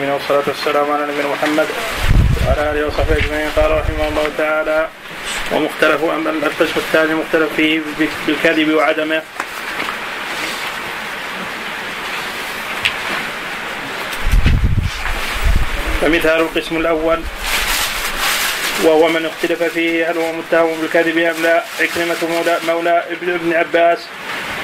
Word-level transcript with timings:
العالمين 0.00 0.20
والصلاة 0.20 0.42
والسلام 0.46 0.90
على 0.90 1.12
نبينا 1.12 1.28
محمد 1.28 1.66
وعلى 2.46 2.70
آله 2.70 2.86
وصحبه 2.86 3.16
أجمعين. 3.16 3.50
قال 3.56 3.70
رحمه 3.70 4.08
الله 4.08 4.28
تعالى 4.38 4.88
ومختلف 5.52 6.04
أما 6.04 6.30
القسم 6.30 6.72
الثاني 6.76 7.14
مختلف 7.14 7.54
فيه 7.56 7.80
بالكذب 8.26 8.74
وعدمه. 8.74 9.22
فمثال 16.00 16.40
القسم 16.40 16.76
الأول 16.76 17.20
وهو 18.84 19.08
من 19.08 19.26
اختلف 19.26 19.62
فيه 19.62 20.10
هل 20.10 20.18
هو 20.18 20.32
متهم 20.32 20.80
بالكذب 20.80 21.18
أم 21.18 21.42
لا. 21.42 21.64
عكرمة 21.80 22.16
مولى, 22.30 22.58
مولى 22.66 23.04
ابن 23.22 23.52
عباس 23.52 23.98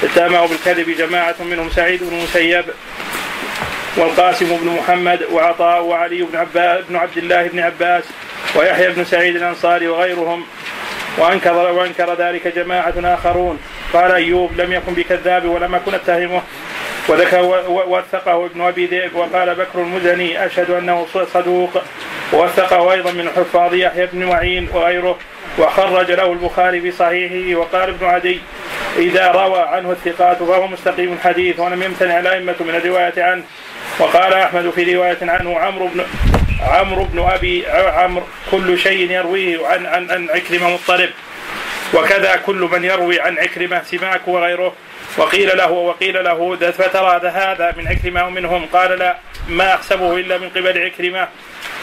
اتهمه 0.03 0.47
بالكذب 0.47 0.89
جماعة 0.89 1.35
منهم 1.39 1.69
سعيد 1.69 2.03
بن 2.03 2.17
المسيب. 2.17 2.65
والقاسم 3.97 4.57
بن 4.57 4.67
محمد 4.67 5.19
وعطاء 5.31 5.83
وعلي 5.83 6.21
بن 6.21 6.37
عباس 6.37 6.85
بن 6.89 6.95
عبد 6.95 7.17
الله 7.17 7.47
بن 7.47 7.59
عباس 7.59 8.03
ويحيى 8.55 8.89
بن 8.89 9.05
سعيد 9.05 9.35
الأنصاري 9.35 9.87
وغيرهم. 9.87 10.45
وانكر 11.17 11.53
وأنكر 11.53 12.13
ذلك 12.13 12.47
جماعة 12.47 12.93
آخرون. 12.97 13.59
قال 13.93 14.11
أيوب 14.11 14.61
لم 14.61 14.73
يكن 14.73 14.93
بكذاب 14.93 15.45
ولم 15.45 15.75
أكن 15.75 15.93
أتهمه. 15.93 16.41
وذكر 17.07 17.63
وثقه 17.67 18.45
ابن 18.45 18.61
أبي 18.61 18.85
ذئب. 18.85 19.15
وقال 19.15 19.55
بكر 19.55 19.79
المزني 19.79 20.45
أشهد 20.45 20.71
أنه 20.71 21.05
صدوق. 21.33 21.81
ووثقه 22.33 22.93
أيضا 22.93 23.11
من 23.11 23.29
حفاظ 23.29 23.73
يحيى 23.73 24.05
بن 24.05 24.25
معين 24.25 24.69
وغيره. 24.73 25.17
وخرج 25.59 26.11
له 26.11 26.31
البخاري 26.31 26.81
في 26.81 26.91
صحيحه 26.91 27.59
وقال 27.59 27.89
ابن 27.89 28.05
عدي 28.05 28.39
إذا 28.97 29.31
روى 29.31 29.59
عنه 29.59 29.91
الثقات 29.91 30.37
فهو 30.37 30.67
مستقيم 30.67 31.13
الحديث 31.13 31.59
ولم 31.59 31.83
يمتنع 31.83 32.19
الائمه 32.19 32.55
من 32.59 32.75
الرواية 32.75 33.23
عنه. 33.23 33.43
وقال 33.99 34.33
أحمد 34.33 34.69
في 34.69 34.95
رواية 34.95 35.17
عنه 35.21 35.59
عمرو 35.59 35.87
بن 35.87 36.05
عمرو 36.61 37.03
بن 37.03 37.19
أبي 37.19 37.67
عمرو 37.67 38.23
كل 38.51 38.79
شيء 38.79 39.11
يرويه 39.11 39.67
عن 39.67 39.85
عن 39.85 40.11
عن 40.11 40.29
عكرمة 40.29 40.69
مضطرب 40.69 41.09
وكذا 41.93 42.35
كل 42.35 42.69
من 42.71 42.83
يروي 42.83 43.21
عن 43.21 43.37
عكرمة 43.37 43.83
سماك 43.83 44.27
وغيره. 44.27 44.73
وقيل 45.17 45.57
له 45.57 45.71
وقيل 45.71 46.23
له 46.23 46.55
فترى 46.71 47.29
هذا 47.29 47.73
من 47.77 47.87
عكرمة 47.87 48.27
ومنهم 48.27 48.65
قال 48.73 48.99
لا 48.99 49.17
ما 49.47 49.75
أحسبه 49.75 50.17
إلا 50.17 50.37
من 50.37 50.49
قبل 50.49 50.85
عكرمة. 50.85 51.27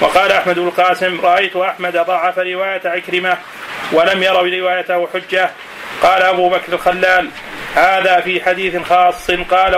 وقال 0.01 0.33
أحمد 0.33 0.59
بن 0.59 0.67
القاسم 0.67 1.21
رأيت 1.21 1.57
أحمد 1.57 1.97
ضعف 1.97 2.39
رواية 2.39 2.81
عكرمة 2.85 3.39
ولم 3.93 4.23
يروا 4.23 4.49
روايته 4.49 5.09
حجة. 5.15 5.51
قال 6.03 6.23
أبو 6.23 6.49
بكر 6.49 6.73
الخلال 6.73 7.31
هذا 7.75 8.21
في 8.21 8.45
حديث 8.45 8.77
خاص 8.89 9.31
قال 9.31 9.77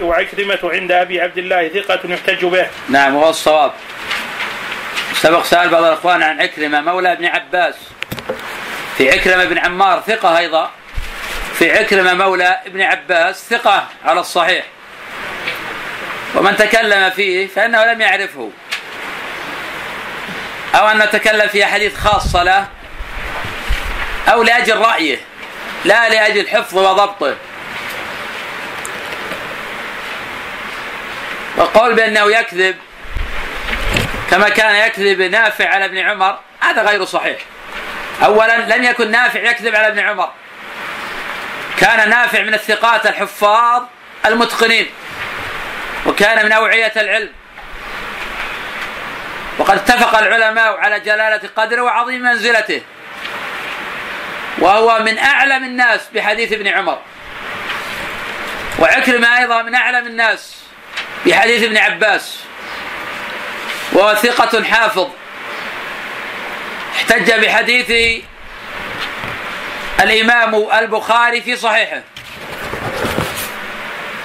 وعكرمة 0.00 0.58
عند 0.64 0.92
أبي 0.92 1.20
عبد 1.20 1.38
الله 1.38 1.68
ثقة 1.68 2.00
يحتج 2.04 2.44
به. 2.44 2.66
نعم 2.88 3.14
وهو 3.14 3.30
الصواب. 3.30 3.72
سبق 5.14 5.44
سأل 5.44 5.68
بعض 5.68 5.84
الإخوان 5.84 6.22
عن 6.22 6.40
عكرمة 6.40 6.80
مولى 6.80 7.12
ابن 7.12 7.26
عباس. 7.26 7.74
في 8.98 9.10
عكرمة 9.10 9.44
بن 9.44 9.58
عمار 9.58 10.02
ثقة 10.06 10.38
أيضا. 10.38 10.70
في 11.54 11.78
عكرمة 11.78 12.14
مولى 12.14 12.60
ابن 12.66 12.82
عباس 12.82 13.48
ثقة 13.50 13.86
على 14.04 14.20
الصحيح. 14.20 14.64
ومن 16.34 16.56
تكلم 16.56 17.10
فيه 17.10 17.46
فإنه 17.46 17.84
لم 17.84 18.00
يعرفه. 18.00 18.50
أو 20.74 20.88
أن 20.88 20.98
نتكلم 20.98 21.48
في 21.48 21.64
حديث 21.64 21.96
خاصة 21.96 22.42
له 22.42 22.66
أو 24.28 24.42
لأجل 24.42 24.76
رأيه. 24.76 25.18
لا 25.84 26.08
لأجل 26.08 26.48
حفظه 26.48 26.90
وضبطه. 26.90 27.36
والقول 31.56 31.94
بأنه 31.94 32.30
يكذب 32.32 32.76
كما 34.30 34.48
كان 34.48 34.74
يكذب 34.74 35.20
نافع 35.20 35.68
على 35.68 35.84
ابن 35.84 35.98
عمر 35.98 36.38
هذا 36.60 36.82
غير 36.82 37.04
صحيح. 37.04 37.38
أولا 38.24 38.76
لم 38.76 38.84
يكن 38.84 39.10
نافع 39.10 39.40
يكذب 39.40 39.74
على 39.76 39.88
ابن 39.88 39.98
عمر. 39.98 40.30
كان 41.78 42.10
نافع 42.10 42.42
من 42.42 42.54
الثقات 42.54 43.06
الحفاظ 43.06 43.82
المتقنين 44.26 44.90
وكان 46.06 46.46
من 46.46 46.52
أوعية 46.52 46.92
العلم. 46.96 47.32
وقد 49.58 49.76
اتفق 49.76 50.18
العلماء 50.18 50.76
على 50.76 51.00
جلالة 51.00 51.40
قدره 51.56 51.82
وعظيم 51.82 52.22
منزلته. 52.22 52.82
وهو 54.60 54.98
من 54.98 55.18
أعلم 55.18 55.64
الناس 55.64 56.00
بحديث 56.14 56.52
ابن 56.52 56.68
عمر. 56.68 56.98
وعكرمة 58.78 59.38
أيضا 59.38 59.62
من 59.62 59.74
أعلم 59.74 60.06
الناس 60.06 60.56
بحديث 61.26 61.62
ابن 61.62 61.76
عباس. 61.76 62.38
وهو 63.92 64.14
ثقة 64.14 64.64
حافظ. 64.64 65.08
احتج 66.96 67.32
بحديث 67.32 68.22
الإمام 70.00 70.54
البخاري 70.78 71.40
في 71.40 71.56
صحيحه. 71.56 72.02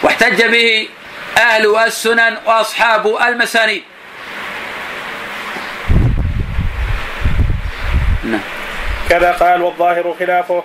واحتج 0.03 0.45
به 0.45 0.89
أهل 1.38 1.75
السنن 1.75 2.38
وأصحاب 2.45 3.17
المسانيد. 3.27 3.83
كذا 9.09 9.31
قال 9.31 9.62
والظاهر 9.62 10.16
خلافه. 10.19 10.64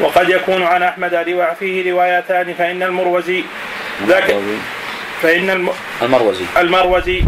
وقد 0.00 0.28
يكون 0.28 0.62
عن 0.62 0.82
أحمد 0.82 1.14
فيه 1.58 1.92
روايتان 1.92 2.54
فإن 2.54 2.82
المروزي 2.82 3.44
ذاك 4.06 4.34
فإن 5.22 5.50
الم... 5.50 5.70
المروزي. 6.02 6.44
المروزي. 6.56 7.22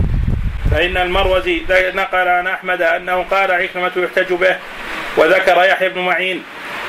فإن 0.70 0.96
المروزي 0.96 1.62
نقل 1.70 2.28
عن 2.28 2.46
أحمد 2.46 2.82
أنه 2.82 3.24
قال 3.30 3.50
عكرمة 3.50 3.90
يحتج 3.96 4.32
به 4.32 4.56
وذكر 5.16 5.64
يحيى 5.64 5.88
بن 5.88 6.00
معين 6.00 6.42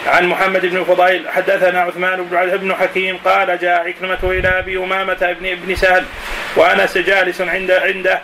عن 0.08 0.28
محمد 0.28 0.66
بن 0.66 0.84
فضيل 0.84 1.30
حدثنا 1.30 1.82
عثمان 1.82 2.24
بن 2.24 2.58
بن 2.58 2.76
حكيم 2.76 3.18
قال 3.26 3.60
جاء 3.60 3.88
عكرمة 3.88 4.20
إلى 4.24 4.48
أبي 4.48 4.78
أمامة 4.78 5.36
بن 5.40 5.46
ابن 5.46 5.76
سهل 5.76 6.06
وأنس 6.56 6.98
جالس 6.98 7.42
عند 7.42 7.72
عنده 7.72 8.22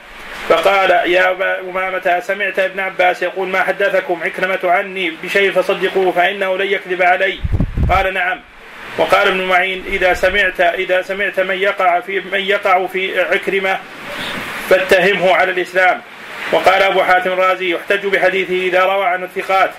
فقال 0.50 0.92
يا 0.92 1.32
أبا 1.32 1.60
أمامة 1.60 2.20
سمعت 2.20 2.60
ابن 2.60 2.80
عباس 2.80 3.24
يقول 3.24 3.48
ما 3.48 3.64
حدثكم؟ 3.64 4.24
عكرمة 4.24 4.60
عني 4.64 5.14
بشيء 5.24 5.52
فصدقوه 5.52 6.12
فإنه 6.12 6.58
لن 6.58 6.68
يكذب 6.68 7.02
علي. 7.02 7.40
قال 7.90 8.14
نعم. 8.14 8.42
وقال 8.98 9.28
ابن 9.28 9.44
معين 9.44 9.84
إذا 9.88 10.14
سمعت 10.14 10.62
إذا 10.62 11.02
سمعت 11.02 11.40
من 11.40 11.56
يقع 11.56 12.00
في 12.00 12.20
من 12.20 12.40
يقع 12.40 12.88
في 12.88 13.22
عكرمة 13.22 13.80
فاتهمه 14.70 15.36
على 15.36 15.52
الإسلام. 15.52 16.02
وقال 16.52 16.84
أبو 16.84 17.04
حاتم 17.04 17.32
الرازي 17.32 17.74
يحتج 17.74 18.06
بحديثه 18.06 18.68
إذا 18.68 18.84
روى 18.84 19.06
عن 19.06 19.24
الثقات. 19.24 19.72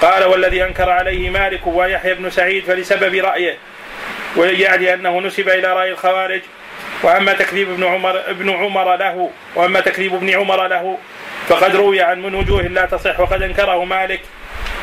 قال 0.00 0.24
والذي 0.24 0.64
أنكر 0.64 0.90
عليه 0.90 1.30
مالك 1.30 1.66
ويحيى 1.66 2.14
بن 2.14 2.30
سعيد 2.30 2.64
فلسبب 2.64 3.14
رأيه 3.14 3.56
ويعني 4.36 4.94
أنه 4.94 5.20
نسب 5.20 5.48
إلى 5.48 5.72
رأي 5.72 5.90
الخوارج. 5.90 6.40
وأما 7.02 7.32
تكذيب 7.32 7.70
ابن 7.70 7.84
عمر 7.84 8.30
ابن 8.30 8.50
عمر 8.50 8.96
له 8.96 9.30
وأما 9.54 9.80
تكذيب 9.80 10.14
ابن 10.14 10.30
عمر 10.30 10.66
له 10.66 10.98
فقد 11.48 11.76
روي 11.76 12.00
عن 12.00 12.22
من 12.22 12.34
وجوه 12.34 12.62
لا 12.62 12.86
تصح 12.86 13.20
وقد 13.20 13.42
أنكره 13.42 13.84
مالك. 13.84 14.20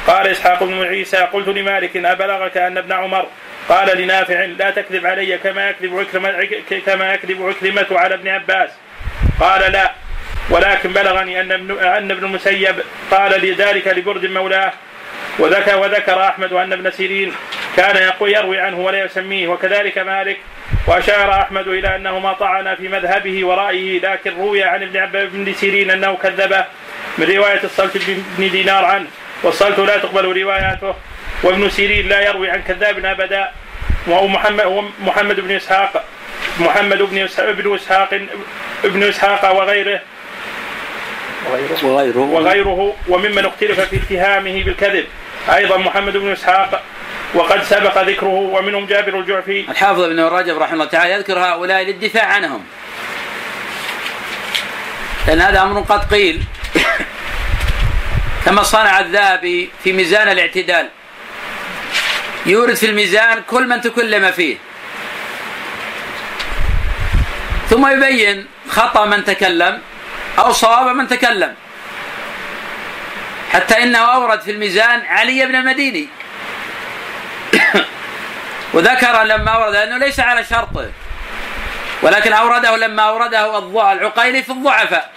قال 0.08 0.28
إسحاق 0.28 0.64
بن 0.64 0.84
عيسى 0.84 1.18
قلت 1.18 1.48
لمالك 1.48 1.98
أبلغك 1.98 2.58
أن 2.58 2.78
ابن 2.78 2.92
عمر 2.92 3.28
قال 3.70 3.98
لنافع 3.98 4.46
لا 4.46 4.72
تكذب 4.72 5.06
علي 5.06 5.38
كما 5.38 5.70
يكذب 5.70 6.00
عكرمة 6.00 6.48
كما 6.86 7.14
يكذب 7.14 7.46
عكرمة 7.46 7.88
على 7.92 8.16
ابن 8.16 8.28
عباس. 8.28 8.70
قال 9.40 9.72
لا 9.72 9.92
ولكن 10.50 10.94
بلغني 10.94 11.42
أن 11.42 11.52
ابن 11.52 11.80
أن 11.80 12.12
ابن 12.12 12.26
المسيب 12.26 12.76
قال 13.12 13.32
لذلك 13.42 13.88
لبرد 13.88 14.26
مولاه 14.26 14.74
وذكر 15.40 15.78
وذكر 15.78 16.28
أحمد 16.28 16.54
أن 16.54 16.74
ابن 16.74 16.92
سيرين 16.92 17.34
كان 17.78 17.96
يقول 17.96 18.34
يروي 18.34 18.60
عنه 18.60 18.80
ولا 18.80 19.04
يسميه 19.06 19.48
وكذلك 19.48 19.98
مالك 19.98 20.38
وأشار 20.88 21.42
أحمد 21.42 21.68
إلى 21.68 21.96
أنه 21.96 22.20
ما 22.20 22.34
طعن 22.34 22.76
في 22.76 22.88
مذهبه 22.88 23.46
ورأيه 23.46 24.00
لكن 24.00 24.38
روي 24.38 24.64
عن 24.64 24.84
ابن 24.84 24.98
عباس 24.98 25.30
بن 25.30 25.54
سيرين 25.54 25.92
أنه 25.92 26.18
كذبه 26.24 26.66
من 27.18 27.26
رواية 27.26 27.64
الصلت 27.64 27.98
بن 28.38 28.52
دينار 28.52 28.86
عنه 28.86 29.08
والصلت 29.44 29.80
لا 29.80 29.98
تقبل 29.98 30.42
رواياته 30.42 30.96
وابن 31.44 31.70
سيرين 31.70 32.08
لا 32.10 32.22
يروي 32.22 32.50
عن 32.50 32.62
كذاب 32.62 33.06
أبدا. 33.06 33.52
وهو 34.08 34.28
محمد 34.28 34.84
محمد 35.00 35.40
بن 35.40 35.52
اسحاق 35.52 36.04
محمد 36.60 36.98
بن 37.02 37.74
اسحاق 37.74 38.14
ابن 38.84 39.04
إسحاق 39.04 39.56
وغيره 39.56 40.02
وغيره. 41.46 41.86
وغيره, 41.86 42.20
وغيره 42.20 42.96
وممن 43.08 43.46
اختلف 43.46 43.80
في 43.80 43.96
اتهامه 43.96 44.64
بالكذب. 44.64 45.06
أيضا 45.50 45.78
محمد 45.78 46.18
بن 46.18 46.32
إسحاق 46.32 46.84
وقد 47.34 47.64
سبق 47.64 48.04
ذكره 48.04 48.28
ومنهم 48.28 48.86
جابر 48.86 49.20
الجعفي. 49.20 49.66
الحافظ 49.70 50.02
ابن 50.02 50.20
رجب 50.20 50.58
رحمه 50.58 50.74
الله 50.74 50.86
تعالى 50.86 51.14
يذكر 51.14 51.40
هؤلاء 51.40 51.84
للدفاع 51.84 52.26
عنهم. 52.26 52.64
لأن 55.28 55.42
هذا 55.42 55.62
أمر 55.62 55.82
قد 55.82 56.14
قيل. 56.14 56.44
كما 58.46 58.64
صنع 58.64 59.00
الذهبي 59.00 59.70
في 59.84 59.94
ميزان 59.94 60.28
الاعتدال. 60.28 60.90
يورد 62.46 62.74
في 62.74 62.86
الميزان 62.86 63.42
كل 63.48 63.68
من 63.68 63.82
تكلم 63.82 64.32
فيه. 64.32 64.58
ثم 67.70 67.88
يبين 67.88 68.46
خطأ 68.70 69.06
من 69.06 69.24
تكلم. 69.24 69.82
أو 70.40 70.52
صواب 70.52 70.96
من 70.96 71.08
تكلم. 71.08 71.56
حتى 73.54 73.84
إنه 73.84 74.00
أورد 74.00 74.42
في 74.42 74.52
الميزان 74.52 75.06
علي 75.06 75.46
بن 75.46 75.56
المديني. 75.56 76.08
وذكر 78.74 79.24
لما 79.24 79.52
أورد 79.52 79.76
أنه 79.76 79.98
ليس 79.98 80.20
على 80.20 80.44
شرطه 80.44 80.92
ولكن 82.02 82.34
أورده 82.34 82.78
لما 82.78 83.04
أورده 83.04 83.60
العقيلي 83.92 84.44
في 84.44 84.50
الضعفاء. 84.50 85.12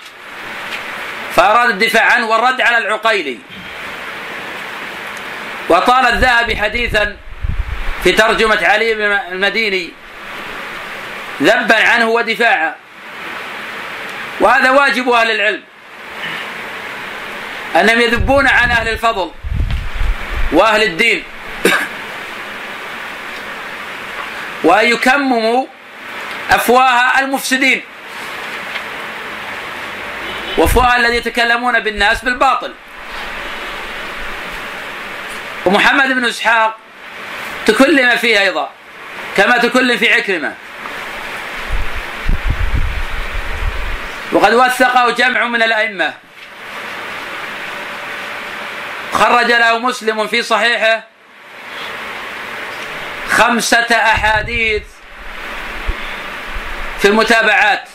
فأراد 1.37 1.69
الدفاع 1.69 2.13
عنه 2.13 2.27
والرد 2.27 2.61
على 2.61 2.79
العقيلي. 2.79 3.39
وطال 5.69 6.07
الذهبي 6.07 6.57
حديثا 6.57 7.17
في 8.05 8.13
ترجمة 8.13 8.67
علي 8.67 8.95
بن 8.95 9.19
المديني. 9.33 9.91
ذبا 11.43 11.89
عنه 11.89 12.09
ودفاعا. 12.09 12.75
وهذا 14.41 14.71
واجب 14.71 15.11
أهل 15.11 15.31
العلم. 15.31 15.63
أنهم 17.77 18.01
يذبون 18.01 18.47
عن 18.47 18.71
أهل 18.71 18.89
الفضل 18.89 19.31
وأهل 20.53 20.83
الدين. 20.83 21.25
وأن 24.65 24.87
يكمموا 24.87 25.67
أفواه 26.51 27.19
المفسدين. 27.19 27.83
وأفواه 30.59 30.97
الذين 30.97 31.17
يتكلمون 31.17 31.81
بالناس 31.81 32.25
بالباطل. 32.25 32.75
ومحمد 35.67 36.09
بن 36.09 36.25
إسحاق 36.25 36.77
تكلم 37.67 38.17
فيه 38.17 38.41
أيضا 38.41 38.71
كما 39.37 39.59
تكلم 39.59 39.97
في 39.97 40.13
عكرمة. 40.13 40.55
وقد 44.33 44.55
وثقه 44.55 45.11
جمع 45.11 45.45
من 45.45 45.63
الأئمة. 45.63 46.15
خرج 49.13 49.53
له 49.53 49.79
مسلم 49.79 50.27
في 50.27 50.43
صحيحه 50.43 51.03
خمسة 53.31 53.87
أحاديث 53.97 54.83
في 56.99 57.09
المتابعات. 57.09 57.89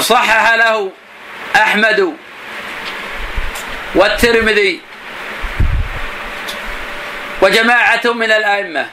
صحح 0.00 0.54
له 0.54 0.92
أحمد 1.56 2.16
والترمذي 3.94 4.80
وجماعة 7.42 8.00
من 8.04 8.32
الأئمة. 8.32 8.86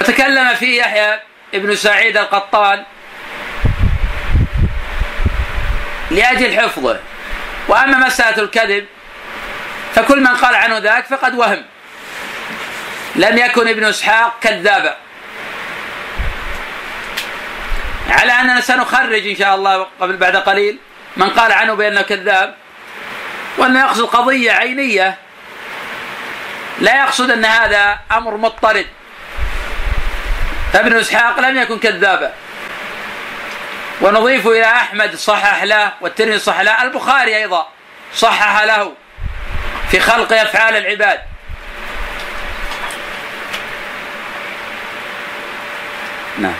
وتكلم 0.00 0.54
فيه 0.54 0.80
يحيى 0.80 1.27
ابن 1.54 1.74
سعيد 1.74 2.16
القطان 2.16 2.84
لأجل 6.10 6.60
حفظه. 6.60 7.00
وأما 7.68 8.06
مسألة 8.06 8.42
الكذب 8.42 8.86
فكل 9.94 10.20
من 10.20 10.36
قال 10.36 10.54
عنه 10.54 10.78
ذاك 10.78 11.06
فقد 11.06 11.34
وهم. 11.34 11.62
لم 13.16 13.38
يكن 13.38 13.68
ابن 13.68 13.84
إسحاق 13.84 14.38
كذابا 14.40 14.96
على 18.10 18.32
أننا 18.32 18.60
سنخرج 18.60 19.26
إن 19.26 19.36
شاء 19.36 19.54
الله 19.54 19.86
قبل 20.00 20.16
بعد 20.16 20.36
قليل 20.36 20.78
من 21.16 21.30
قال 21.30 21.52
عنه 21.52 21.74
بأنه 21.74 22.02
كذاب 22.02 22.54
وانه 23.58 23.80
يقصد 23.80 24.04
قضية 24.04 24.52
عينية. 24.52 25.18
لا 26.80 26.96
يقصد 26.96 27.30
أن 27.30 27.44
هذا 27.44 27.98
أمر 28.12 28.36
مضطرد. 28.36 28.86
فابن 30.72 30.96
إسحاق 30.96 31.40
لم 31.40 31.56
يكن 31.56 31.78
كذابا. 31.78 32.32
ونضيف 34.00 34.46
إلى 34.46 34.64
أحمد 34.64 35.14
صحح 35.14 35.62
له 35.62 35.92
والترمذي 36.00 36.38
صحح 36.38 36.60
له 36.60 36.82
البخاري 36.82 37.36
أيضا 37.36 37.68
صحح 38.14 38.62
له 38.62 38.92
في 39.90 40.00
خلق 40.00 40.32
أفعال 40.32 40.76
العباد. 40.76 41.20
نعم. 46.38 46.54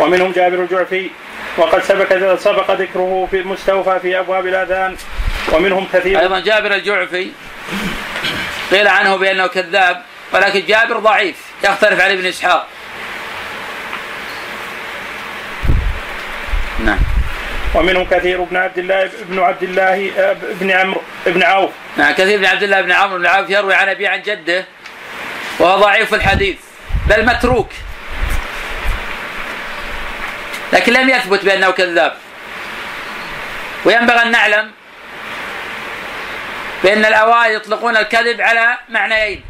ومنهم 0.00 0.32
جابر 0.32 0.62
الجعفي 0.62 1.10
وقد 1.56 1.82
سبق 1.82 2.36
سبق 2.36 2.70
ذكره 2.70 3.28
في 3.30 3.40
المستوفى 3.40 3.98
في 4.02 4.18
أبواب 4.18 4.46
الآذان 4.46 4.96
ومنهم 5.52 5.88
كثير. 5.92 6.20
أيضا 6.20 6.40
جابر 6.40 6.74
الجعفي 6.74 7.30
قيل 8.70 8.88
عنه 8.88 9.16
بأنه 9.16 9.46
كذاب 9.46 10.02
ولكن 10.32 10.66
جابر 10.66 10.98
ضعيف 10.98 11.36
يختلف 11.64 12.00
عليه 12.00 12.14
ابن 12.14 12.26
إسحاق. 12.26 12.66
نعم. 16.84 16.98
ومنهم 17.74 18.04
كثير 18.04 18.42
بن 18.42 18.56
عبد 18.56 18.78
الله 18.78 19.10
بن 19.28 19.38
عبد 19.38 19.62
الله 19.62 20.10
بن 20.60 20.70
عمرو 20.70 21.02
بن 21.26 21.42
عوف. 21.42 21.70
نعم 21.96 22.12
كثير 22.12 22.38
بن 22.38 22.44
عبد 22.44 22.62
الله 22.62 22.80
بن 22.80 22.92
عمرو 22.92 23.18
بن 23.18 23.26
عوف 23.26 23.50
يروي 23.50 23.74
عن 23.74 23.88
أبي 23.88 24.06
عن 24.06 24.22
جده 24.22 24.64
وهو 25.58 25.80
ضعيف 25.80 26.14
الحديث 26.14 26.56
بل 27.06 27.26
متروك. 27.26 27.70
لكن 30.72 30.92
لم 30.92 31.08
يثبت 31.08 31.44
بأنه 31.44 31.70
كذاب. 31.70 32.14
وينبغي 33.84 34.22
أن 34.22 34.30
نعلم 34.30 34.70
بأن 36.84 37.04
الأوائل 37.04 37.54
يطلقون 37.54 37.96
الكذب 37.96 38.40
على 38.40 38.78
معنيين. 38.88 39.42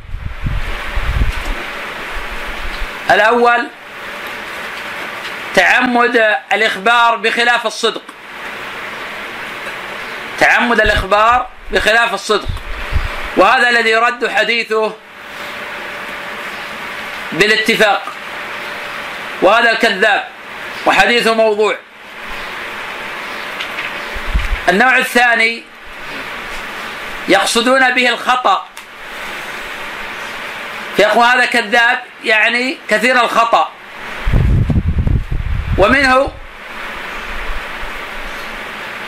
الأول 3.10 3.66
تعمد 5.58 6.36
الإخبار 6.52 7.16
بخلاف 7.16 7.66
الصدق. 7.66 8.02
تعمد 10.38 10.80
الإخبار 10.80 11.46
بخلاف 11.70 12.14
الصدق. 12.14 12.48
وهذا 13.36 13.68
الذي 13.68 13.90
يرد 13.90 14.28
حديثه 14.28 14.92
بالاتفاق. 17.32 18.02
وهذا 19.42 19.70
الكذاب. 19.70 20.28
وحديثه 20.86 21.34
موضوع. 21.34 21.76
النوع 24.68 24.98
الثاني 24.98 25.62
يقصدون 27.28 27.90
به 27.90 28.08
الخطأ. 28.08 28.66
فيقول 30.96 31.26
هذا 31.26 31.44
كذاب 31.44 32.02
يعني 32.24 32.78
كثير 32.90 33.24
الخطأ. 33.24 33.77
ومنه 35.78 36.32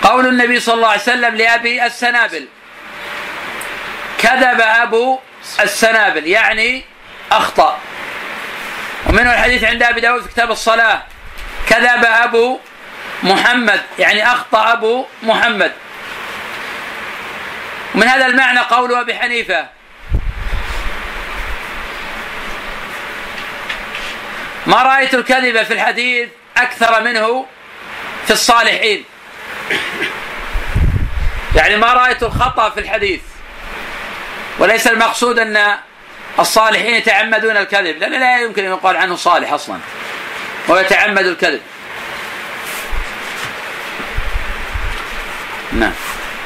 قول 0.02 0.26
النبي 0.26 0.60
صلى 0.60 0.74
الله 0.74 0.88
عليه 0.88 1.00
وسلم 1.00 1.34
لأبي 1.34 1.86
السنابل. 1.86 2.48
كذب 4.18 4.60
أبو 4.60 5.18
السنابل 5.60 6.26
يعني 6.26 6.84
أخطأ. 7.32 7.78
ومنه 9.06 9.34
الحديث 9.34 9.64
عند 9.64 9.82
أبي 9.82 10.00
داود 10.00 10.22
في 10.22 10.28
كتاب 10.28 10.50
الصلاة. 10.50 11.02
كذب 11.68 12.04
أبو 12.04 12.58
محمد 13.22 13.82
يعني 13.98 14.26
أخطأ 14.26 14.72
أبو 14.72 15.06
محمد. 15.22 15.72
ومن 17.94 18.08
هذا 18.08 18.26
المعنى 18.26 18.58
قول 18.58 18.94
أبي 18.94 19.14
حنيفة. 19.14 19.66
ما 24.66 24.82
رأيت 24.82 25.14
الكذب 25.14 25.62
في 25.62 25.72
الحديث؟ 25.72 26.28
أكثر 26.62 27.02
منه 27.02 27.46
في 28.26 28.30
الصالحين. 28.32 29.04
يعني 31.56 31.76
ما 31.76 31.92
رأيت 31.92 32.22
الخطأ 32.22 32.70
في 32.70 32.80
الحديث. 32.80 33.20
وليس 34.58 34.86
المقصود 34.86 35.38
أن 35.38 35.76
الصالحين 36.38 36.94
يتعمدون 36.94 37.56
الكذب 37.56 37.98
لأن 37.98 38.20
لا 38.20 38.40
يمكن 38.40 38.64
أن 38.64 38.70
يقال 38.70 38.96
عنه 38.96 39.16
صالح 39.16 39.52
أصلا. 39.52 39.78
ويتعمد 40.68 41.26
الكذب. 41.26 41.60
نعم. 45.72 45.92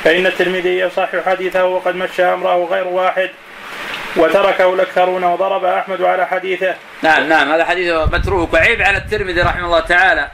فإن 0.05 0.27
الترمذي 0.27 0.79
يصح 0.79 1.09
حديثه 1.27 1.65
وقد 1.65 1.97
مشى 1.97 2.25
أمره 2.25 2.65
غير 2.71 2.87
واحد 2.87 3.31
وتركه 4.17 4.75
الأكثرون 4.75 5.25
وضرب 5.25 5.65
أحمد 5.65 6.03
على 6.03 6.27
حديثه. 6.27 6.75
نعم 7.05 7.29
نعم 7.29 7.53
هذا 7.53 7.65
حديث 7.65 7.93
متروك 7.93 8.53
وعيب 8.53 8.83
على 8.83 8.99
الترمذي 8.99 9.41
رحمه 9.41 9.65
الله 9.65 9.81
تعالى 9.81 10.31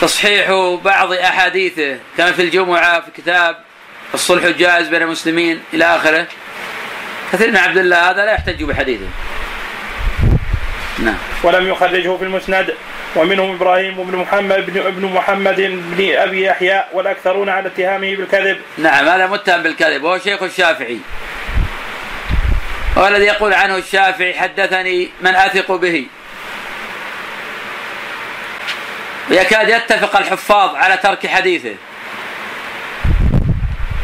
تصحيح 0.00 0.50
بعض 0.84 1.12
أحاديثه 1.12 1.98
كما 2.16 2.32
في 2.32 2.42
الجمعة 2.42 3.00
في 3.00 3.10
كتاب 3.16 3.56
الصلح 4.14 4.44
الجائز 4.44 4.88
بين 4.88 5.02
المسلمين 5.02 5.60
إلى 5.74 5.84
آخره 5.84 6.26
كثير 7.32 7.50
من 7.50 7.56
عبد 7.56 7.78
الله 7.78 8.10
هذا 8.10 8.24
لا 8.24 8.32
يحتج 8.32 8.64
بحديثه 8.64 9.06
نعم 10.98 11.18
ولم 11.42 11.68
يخرجه 11.68 12.16
في 12.16 12.24
المسند 12.24 12.74
ومنهم 13.16 13.54
إبراهيم 13.54 13.94
بن 14.04 14.16
محمد 14.16 14.70
بن 14.70 14.86
ابن 14.86 15.04
محمد 15.06 15.56
بن 15.60 16.14
أبي 16.16 16.44
يحيى 16.44 16.84
والأكثرون 16.92 17.48
على 17.48 17.68
اتهامه 17.68 18.16
بالكذب. 18.16 18.56
نعم 18.78 19.08
هذا 19.08 19.26
متهم 19.26 19.62
بالكذب 19.62 20.02
وهو 20.02 20.18
شيخ 20.18 20.42
الشافعي. 20.42 20.98
هو 22.98 23.06
الذي 23.08 23.24
يقول 23.24 23.54
عنه 23.54 23.76
الشافعي 23.76 24.34
حدثني 24.34 25.10
من 25.20 25.34
أثق 25.34 25.72
به. 25.72 26.06
ويكاد 29.30 29.68
يتفق 29.68 30.16
الحفاظ 30.16 30.74
على 30.74 30.96
ترك 30.96 31.26
حديثه. 31.26 31.74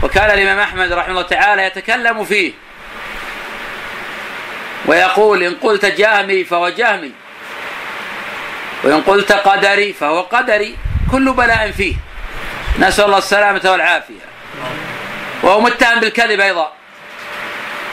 وكان 0.02 0.30
الإمام 0.30 0.58
أحمد 0.58 0.92
رحمه 0.92 1.10
الله 1.10 1.22
تعالى 1.22 1.62
يتكلم 1.62 2.24
فيه. 2.24 2.52
ويقول 4.86 5.42
إن 5.42 5.54
قلت 5.54 5.86
جهمي 5.86 6.44
فهو 6.44 6.68
جهمي. 6.68 7.12
وإن 8.84 9.00
قلت 9.00 9.32
قدري 9.32 9.92
فهو 9.92 10.20
قدري. 10.20 10.76
كل 11.12 11.32
بلاء 11.32 11.70
فيه. 11.70 11.94
نسأل 12.78 13.04
الله 13.04 13.18
السلامة 13.18 13.60
والعافية. 13.64 14.30
وهو 15.42 15.60
متهم 15.60 16.00
بالكذب 16.00 16.40
أيضا. 16.40 16.79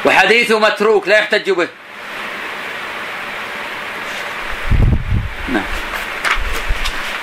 وحديثه 0.08 0.60
متروك 0.60 1.08
لا 1.08 1.18
يحتج 1.18 1.52
به. 1.52 1.68
نعم. 5.54 5.64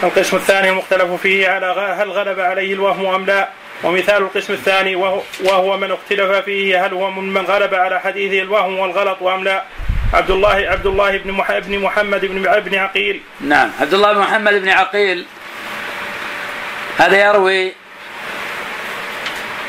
القسم 0.02 0.36
الثاني 0.36 0.68
المختلف 0.68 1.12
فيه 1.22 1.48
على 1.48 1.66
هل 1.98 2.10
غلب 2.10 2.40
عليه 2.40 2.72
الوهم 2.72 3.06
أم 3.06 3.26
لا؟ 3.26 3.48
ومثال 3.82 4.22
القسم 4.22 4.52
الثاني 4.52 4.96
وهو, 4.96 5.22
وهو 5.44 5.76
من 5.76 5.92
اختلف 5.92 6.44
فيه 6.44 6.86
هل 6.86 6.92
هو 6.92 7.10
من 7.10 7.44
غلب 7.46 7.74
على 7.74 8.00
حديثه 8.00 8.42
الوهم 8.42 8.78
والغلط 8.78 9.22
أم 9.22 9.44
لا؟ 9.44 9.64
عبد 10.14 10.30
الله 10.30 10.54
عبد 10.54 10.86
الله 10.86 11.16
بن 11.18 11.42
بن 11.48 11.78
محمد 11.78 12.24
بن 12.24 12.48
ابن 12.48 12.74
عقيل. 12.74 13.20
نعم. 13.40 13.70
عبد 13.80 13.94
الله 13.94 14.12
بن 14.12 14.20
محمد 14.20 14.54
بن 14.54 14.68
عقيل. 14.68 15.26
هذا 16.98 17.28
يروي 17.28 17.72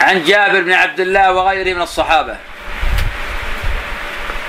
عن 0.02 0.24
جابر 0.24 0.62
بن 0.62 0.74
عبد 0.74 1.00
الله 1.00 1.34
وغيره 1.34 1.74
من 1.76 1.82
الصحابة. 1.82 2.38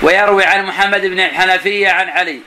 ويروي 0.03 0.45
عن 0.45 0.67
محمد 0.67 1.00
بن 1.00 1.21
الحنفيه 1.21 1.91
عن 1.91 2.09
علي. 2.09 2.41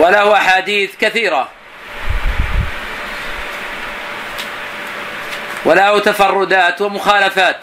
وله 0.00 0.36
أحاديث 0.36 0.96
كثيرة. 1.00 1.48
وله 5.64 5.98
تفردات 5.98 6.80
ومخالفات. 6.80 7.60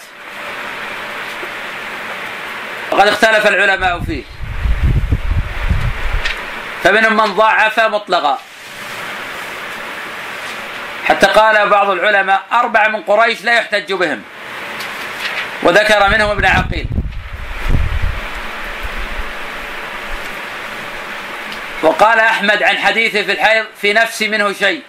وقد 2.91 3.07
اختلف 3.07 3.47
العلماء 3.47 3.99
فيه. 3.99 4.23
فمنهم 6.83 7.17
من 7.17 7.35
ضعف 7.35 7.79
مطلقا. 7.79 8.39
حتى 11.05 11.27
قال 11.27 11.69
بعض 11.69 11.89
العلماء 11.89 12.43
أربعة 12.51 12.87
من 12.87 13.01
قريش 13.01 13.41
لا 13.41 13.53
يحتج 13.53 13.93
بهم. 13.93 14.23
وذكر 15.63 16.09
منهم 16.09 16.29
ابن 16.29 16.45
عقيل. 16.45 16.87
وقال 21.83 22.19
أحمد 22.19 22.63
عن 22.63 22.77
حديثه 22.77 23.23
في 23.23 23.31
الحيض 23.31 23.65
في 23.81 23.93
نفسي 23.93 24.27
منه 24.27 24.53
شيء. 24.53 24.83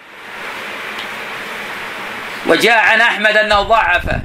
وجاء 2.45 2.77
عن 2.77 3.01
أحمد 3.01 3.37
أنه 3.37 3.61
ضعفه 3.61 4.21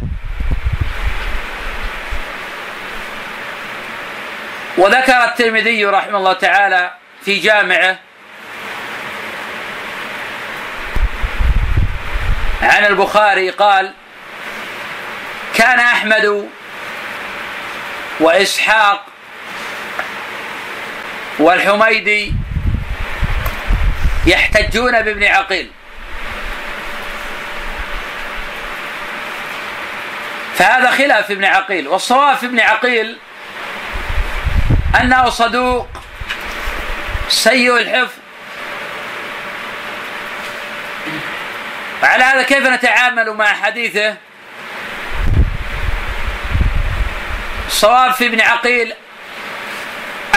وذكر 4.79 5.25
الترمذي 5.25 5.85
رحمه 5.85 6.19
الله 6.19 6.33
تعالى 6.33 6.91
في 7.25 7.39
جامعه 7.39 7.99
عن 12.63 12.85
البخاري 12.85 13.51
قال 13.51 13.95
كان 15.55 15.79
أحمد 15.81 16.49
وإسحاق 18.21 19.07
والحميدي 21.39 22.33
يحتجون 24.27 25.03
بابن 25.03 25.25
عقيل. 25.25 25.71
فهذا 30.55 30.91
خلاف 30.91 31.31
ابن 31.31 31.45
عقيل 31.45 31.89
والصواب 31.89 32.37
في 32.37 32.47
ابن 32.47 32.61
عقيل 32.61 33.19
أنه 35.01 35.31
صدوق 35.31 35.89
سيء 37.29 37.77
الحفظ. 37.77 38.13
وعلى 42.03 42.25
هذا 42.25 42.43
كيف 42.43 42.67
نتعامل 42.67 43.31
مع 43.31 43.47
حديثه؟ 43.47 44.17
الصواب 47.73 48.13
في 48.13 48.27
ابن 48.27 48.41
عقيل 48.41 48.95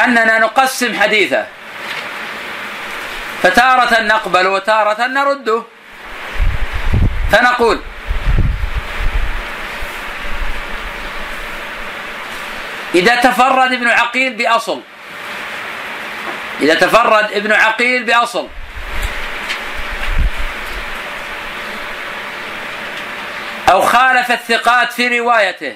أننا 0.03 0.39
نقسم 0.39 0.99
حديثه. 0.99 1.45
فتارة 3.43 4.01
نقبل 4.01 4.47
وتارة 4.47 5.07
نرده 5.07 5.63
فنقول 7.31 7.81
إذا 12.95 13.15
تفرد 13.15 13.73
ابن 13.73 13.87
عقيل 13.87 14.33
بأصل 14.33 14.81
إذا 16.61 16.73
تفرد 16.73 17.31
ابن 17.31 17.51
عقيل 17.51 18.03
بأصل. 18.03 18.47
أو 23.71 23.81
خالف 23.81 24.31
الثقات 24.31 24.93
في 24.93 25.19
روايته. 25.19 25.75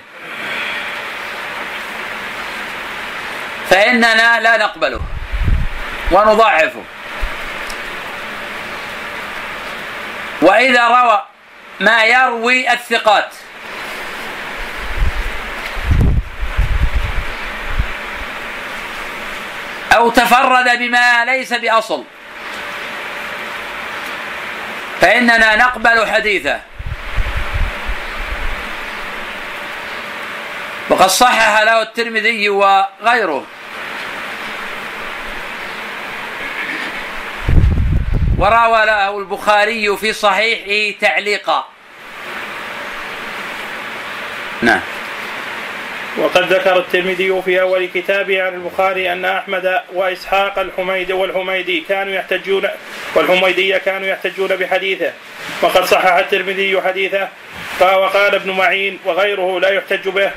فإننا 3.69 4.39
لا 4.39 4.57
نقبله 4.57 5.01
ونضعفه. 6.11 6.83
وإذا 10.41 10.87
روى 10.87 11.25
ما 11.79 12.03
يروي 12.03 12.73
الثقات. 12.73 13.33
أو 19.95 20.09
تفرد 20.09 20.79
بما 20.79 21.25
ليس 21.25 21.53
بأصل. 21.53 22.03
فإننا 25.01 25.55
نقبل 25.55 26.07
حديثه. 26.07 26.59
وقد 30.89 31.07
صحح 31.07 31.59
له 31.61 31.81
الترمذي 31.81 32.49
وغيره. 32.49 33.45
وروى 38.39 38.85
له 38.85 39.19
البخاري 39.19 39.97
في 39.97 40.13
صحيحه 40.13 40.99
تعليقا. 41.01 41.65
نعم. 44.61 44.79
وقد 46.17 46.53
ذكر 46.53 46.77
الترمذي 46.77 47.41
في 47.45 47.61
أول 47.61 47.85
كتابه 47.85 48.43
عن 48.43 48.53
البخاري 48.53 49.13
أن 49.13 49.25
أحمد 49.25 49.81
وإسحاق 49.93 50.59
الحميدي 50.59 51.13
والحميدي 51.13 51.83
كانوا 51.89 52.13
يحتجون 52.13 52.67
والحميدية 53.15 53.77
كانوا 53.77 54.07
يحتجون 54.07 54.47
بحديثه. 54.47 55.13
وقد 55.61 55.85
صحح 55.85 56.13
الترمذي 56.13 56.81
حديثه. 56.81 57.27
وقال 57.81 58.35
ابن 58.35 58.51
معين 58.51 58.99
وغيره 59.05 59.59
لا 59.59 59.69
يحتج 59.69 60.09
به. 60.09 60.31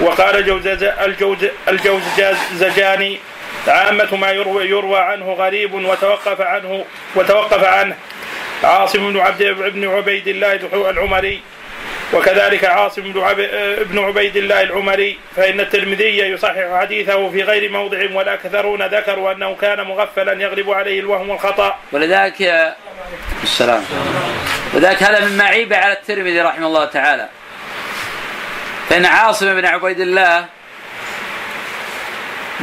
وقال 0.00 0.36
الجوز 0.36 0.66
الجوز 0.82 1.38
الجوزجاني 1.68 3.18
عامة 3.68 4.16
ما 4.16 4.30
يروى, 4.30 4.64
يروى 4.64 4.98
عنه 4.98 5.32
غريب 5.32 5.74
وتوقف 5.74 6.40
عنه 6.40 6.84
وتوقف 7.14 7.64
عنه. 7.64 7.96
عاصم 8.64 9.12
بن 9.12 9.20
عبد 9.20 9.42
بن 9.42 9.88
عبيد 9.88 10.28
الله 10.28 10.54
العمري. 10.90 11.42
وكذلك 12.12 12.64
عاصم 12.64 13.12
بن 13.90 13.98
عبيد 13.98 14.36
الله 14.36 14.62
العمري. 14.62 15.18
فإن 15.36 15.60
الترمذي 15.60 16.18
يصحح 16.18 16.80
حديثه 16.80 17.30
في 17.30 17.42
غير 17.42 17.70
موضع 17.70 17.98
والأكثرون 18.12 18.82
ذكروا 18.82 19.32
أنه 19.32 19.56
كان 19.60 19.86
مغفلا 19.86 20.32
يغلب 20.32 20.70
عليه 20.70 21.00
الوهم 21.00 21.30
والخطأ. 21.30 21.78
ولذلك 21.92 22.74
السلام. 23.42 23.84
ولذلك 24.74 25.02
هذا 25.02 25.28
مما 25.28 25.44
عيب 25.44 25.72
على 25.72 25.92
الترمذي 25.92 26.40
رحمه 26.40 26.66
الله 26.66 26.84
تعالى. 26.84 27.28
فإن 28.88 29.06
عاصم 29.06 29.54
بن 29.54 29.66
عبيد 29.66 30.00
الله 30.00 30.46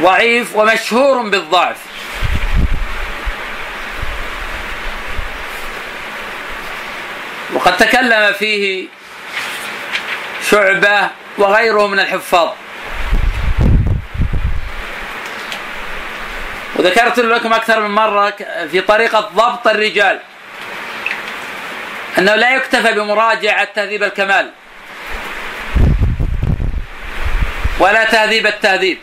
ضعيف 0.00 0.56
ومشهور 0.56 1.22
بالضعف. 1.22 1.76
وقد 7.54 7.76
تكلم 7.76 8.32
فيه 8.32 8.88
شعبة 10.50 11.10
وغيره 11.38 11.86
من 11.86 12.00
الحفاظ. 12.00 12.48
وذكرت 16.76 17.18
لكم 17.18 17.52
أكثر 17.52 17.80
من 17.80 17.90
مرة 17.90 18.34
في 18.70 18.80
طريقة 18.80 19.20
ضبط 19.20 19.68
الرجال. 19.68 20.20
أنه 22.18 22.34
لا 22.34 22.54
يكتفى 22.54 22.92
بمراجعة 22.92 23.64
تهذيب 23.64 24.02
الكمال. 24.02 24.50
ولا 27.78 28.04
تهذيب 28.04 28.46
التهذيب. 28.46 28.98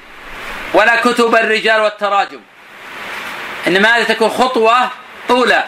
ولا 0.73 0.95
كتب 0.95 1.35
الرجال 1.35 1.81
والتراجم. 1.81 2.39
إنما 3.67 3.97
هذه 3.97 4.03
تكون 4.03 4.29
خطوة 4.29 4.89
أولى 5.29 5.63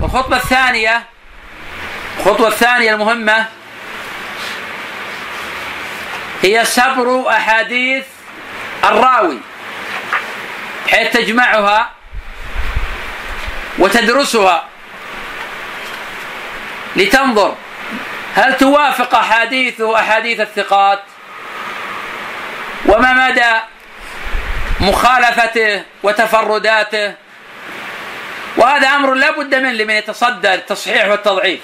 والخطوة 0.00 0.36
الثانية 0.36 1.04
الخطوة 2.18 2.48
الثانية 2.48 2.94
المهمة 2.94 3.46
هي 6.42 6.64
سبر 6.64 7.28
أحاديث 7.28 8.04
الراوي. 8.84 9.38
حيث 10.88 11.12
تجمعها 11.12 11.90
وتدرسها. 13.78 14.64
لتنظر 16.96 17.54
هل 18.34 18.56
توافق 18.56 19.14
أحاديثه 19.14 19.98
أحاديث 20.00 20.40
الثقات؟ 20.40 21.02
وما 22.86 23.28
مدى 23.28 23.52
مخالفته 24.80 25.82
وتفرداته؟ 26.02 27.14
وهذا 28.56 28.88
أمر 28.88 29.14
لا 29.14 29.30
بد 29.30 29.54
منه 29.54 29.72
لمن 29.72 29.94
يتصدى 29.94 30.54
التصحيح 30.54 31.06
والتضعيف. 31.06 31.60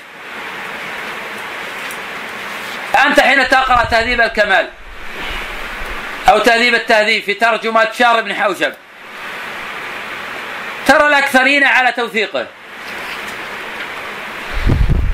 أنت 3.06 3.20
حين 3.20 3.48
تقرأ 3.48 3.84
تهذيب 3.84 4.20
الكمال 4.20 4.68
أو 6.28 6.38
تهذيب 6.38 6.74
التهذيب 6.74 7.22
في 7.22 7.34
ترجمة 7.34 7.88
شار 7.98 8.20
بن 8.20 8.34
حوشب 8.34 8.72
ترى 10.86 11.06
الأكثرين 11.06 11.64
على 11.64 11.92
توثيقه. 11.92 12.46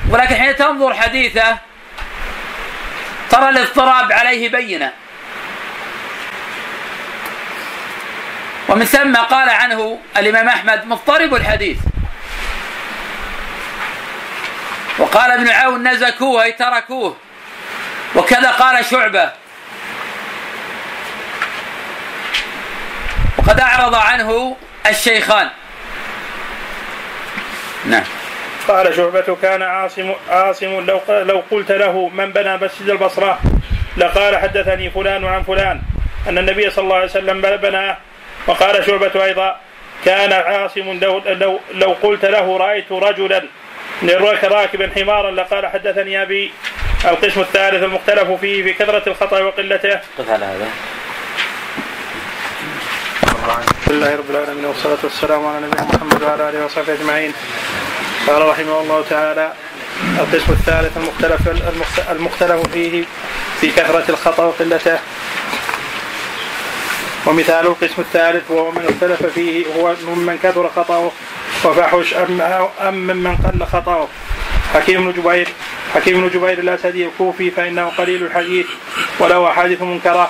ولكن 0.09 0.35
حين 0.35 0.55
تنظر 0.55 0.93
حديثه 0.93 1.57
ترى 3.29 3.49
الاضطراب 3.49 4.11
عليه 4.11 4.49
بينة. 4.49 4.93
ومن 8.69 8.85
ثم 8.85 9.15
قال 9.15 9.49
عنه 9.49 9.99
الإمام 10.17 10.47
أحمد 10.47 10.85
مضطرب 10.85 11.35
الحديث. 11.35 11.77
وقال 14.99 15.31
ابن 15.31 15.49
عون 15.49 15.87
نزكوه 15.87 16.43
أي 16.43 16.51
تركوه. 16.51 17.17
وكذا 18.15 18.51
قال 18.51 18.85
شعبة. 18.85 19.31
وقد 23.37 23.59
أعرض 23.59 23.95
عنه 23.95 24.57
الشيخان. 24.85 25.49
نعم. 27.85 28.03
قال 28.67 28.95
شعبة 28.95 29.37
كان 29.41 29.61
عاصم 29.61 30.13
عاصم 30.29 30.85
لو 30.85 31.01
لو 31.09 31.43
قلت 31.51 31.71
له 31.71 32.09
من 32.09 32.31
بنى 32.31 32.57
مسجد 32.57 32.89
البصرة 32.89 33.39
لقال 33.97 34.37
حدثني 34.37 34.89
فلان 34.89 35.25
عن 35.25 35.43
فلان. 35.43 35.81
أن 36.27 36.37
النبي 36.37 36.69
صلى 36.69 36.83
الله 36.83 36.95
عليه 36.95 37.05
وسلم 37.05 37.41
بناه 37.41 37.97
وقال 38.47 38.85
شعبة 38.85 39.23
أيضا 39.23 39.59
كان 40.05 40.33
عاصم 40.33 40.99
لو, 41.01 41.21
لو, 41.25 41.59
لو 41.73 41.95
قلت 42.03 42.25
له 42.25 42.57
رأيت 42.57 42.91
رجلا 42.91 43.43
راكبا 44.43 44.91
حمارا 44.95 45.31
لقال 45.31 45.67
حدثني 45.67 46.21
أبي. 46.21 46.53
القسم 47.05 47.41
الثالث 47.41 47.83
المختلف 47.83 48.31
فيه 48.31 48.63
في 48.63 48.73
كثرة 48.73 49.03
الخطأ 49.07 49.41
وقلته. 49.41 49.99
قف 50.17 50.29
على 50.29 50.45
هذا. 50.45 50.67
الحمد 53.23 53.63
لله 53.87 54.15
رب 54.15 54.29
العالمين 54.29 54.65
والصلاة 54.65 54.97
والسلام 55.03 55.45
على 55.45 55.65
نبينا 55.65 55.83
محمد 55.83 56.23
وعلى 56.23 56.49
آله 56.49 56.65
وصحبه 56.65 56.93
أجمعين. 56.93 57.33
قال 58.27 58.47
رحمه 58.47 58.81
الله 58.81 59.05
تعالى 59.09 59.53
القسم 60.19 60.53
الثالث 60.53 60.97
المختلف 60.97 61.47
المختلف 62.11 62.71
فيه 62.73 63.03
في 63.61 63.67
كثرة 63.67 64.03
الخطأ 64.09 64.43
وقلته. 64.43 64.99
ومثال 67.27 67.67
القسم 67.67 68.01
الثالث 68.01 68.51
وهو 68.51 68.71
من 68.71 68.85
اختلف 68.89 69.25
فيه 69.25 69.65
هو 69.77 69.93
ممن 70.07 70.39
كثر 70.43 70.69
خطأه 70.75 71.11
وفحش 71.65 72.13
أم, 72.13 72.41
أم 72.87 72.93
ممن 72.93 73.35
قل 73.35 73.65
خطأه. 73.65 74.07
حكيم 74.73 75.11
بن 75.11 75.21
جبير 75.21 75.47
حكيم 75.95 76.21
بن 76.21 76.27
جبير 76.27 76.59
الأسدي 76.59 77.05
الكوفي 77.05 77.51
فإنه 77.51 77.85
قليل 77.97 78.23
الحديث 78.23 78.65
وله 79.19 79.47
أحاديث 79.49 79.81
منكرة. 79.81 80.29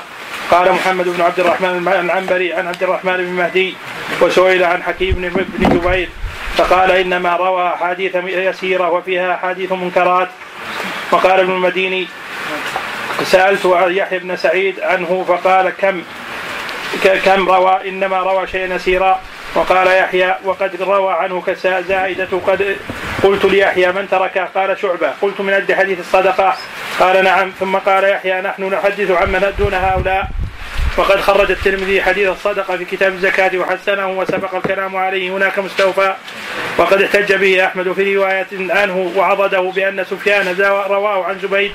قال 0.52 0.72
محمد 0.72 1.06
بن 1.06 1.22
عبد 1.22 1.40
الرحمن 1.40 1.88
العنبري 1.88 2.54
عن 2.54 2.68
عبد 2.68 2.84
الرحمن 2.84 3.18
بن 3.18 3.32
مهدي 3.32 3.76
وسئل 4.22 4.64
عن 4.64 4.84
حكيم 4.84 5.16
بن 5.58 5.80
جبير 5.80 6.10
فقال 6.58 6.92
إنما 6.92 7.36
روى 7.36 7.68
أحاديث 7.68 8.16
يسيرة 8.26 8.90
وفيها 8.90 9.36
أحاديث 9.36 9.72
منكرات. 9.72 10.30
وقال 11.12 11.40
ابن 11.40 11.52
المديني 11.52 12.08
سألت 13.24 13.66
يحيى 13.88 14.20
بن 14.20 14.36
سعيد 14.36 14.80
عنه 14.80 15.26
فقال 15.28 15.70
كم؟ 15.70 16.04
كم 17.26 17.50
روى 17.50 17.90
إنما 17.90 18.20
روى 18.20 18.48
شيئا 18.48 18.76
يسيرا. 18.76 19.22
وقال 19.56 19.88
يحيى 19.88 20.36
وقد 20.44 20.82
روى 20.82 21.14
عنه 21.14 21.44
زائدة 21.88 22.28
قد 22.48 22.78
قلت 23.24 23.46
ليحيى 23.46 23.92
من 23.92 24.08
ترك 24.12 24.50
قال 24.56 24.80
شعبة 24.80 25.12
قلت 25.22 25.42
من 25.42 25.54
أجل 25.54 25.76
حديث 25.76 26.00
الصدقة. 26.00 26.56
قال 27.00 27.24
نعم 27.24 27.52
ثم 27.60 27.76
قال 27.76 28.04
يحيى 28.04 28.42
نحن 28.42 28.64
نحدث 28.64 29.12
عمن 29.12 29.54
دون 29.60 29.74
هؤلاء. 29.74 30.28
وقد 30.98 31.22
خرج 31.22 31.52
الترمذي 31.52 32.02
حديث 32.02 32.30
الصدقة 32.30 32.78
في 32.78 32.86
كتاب 32.86 33.14
الزكاة 33.14 33.58
وحسنه 33.58 34.08
وسبق 34.08 34.56
الكلام 34.56 34.96
عليه 34.96 35.30
هناك 35.30 35.60
مستوفى. 35.60 36.14
وقد 36.78 37.02
احتج 37.02 37.34
به 37.34 37.66
أحمد 37.66 37.94
في 37.94 38.16
رواية 38.16 38.48
عنه 38.52 39.12
وعضده 39.16 39.62
بأن 39.62 40.04
سفيان 40.04 40.56
رواه 40.90 41.26
عن 41.26 41.40
زبيد 41.40 41.72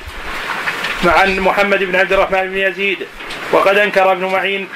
عن 1.05 1.41
محمد 1.41 1.85
بن 1.85 1.97
عبد 1.97 2.13
الرحمن 2.13 2.51
بن 2.51 2.59
يزيد. 2.59 3.07
وقد 3.53 3.79
أنكر 3.79 4.13
ابن 4.13 4.25
معين 4.25 4.69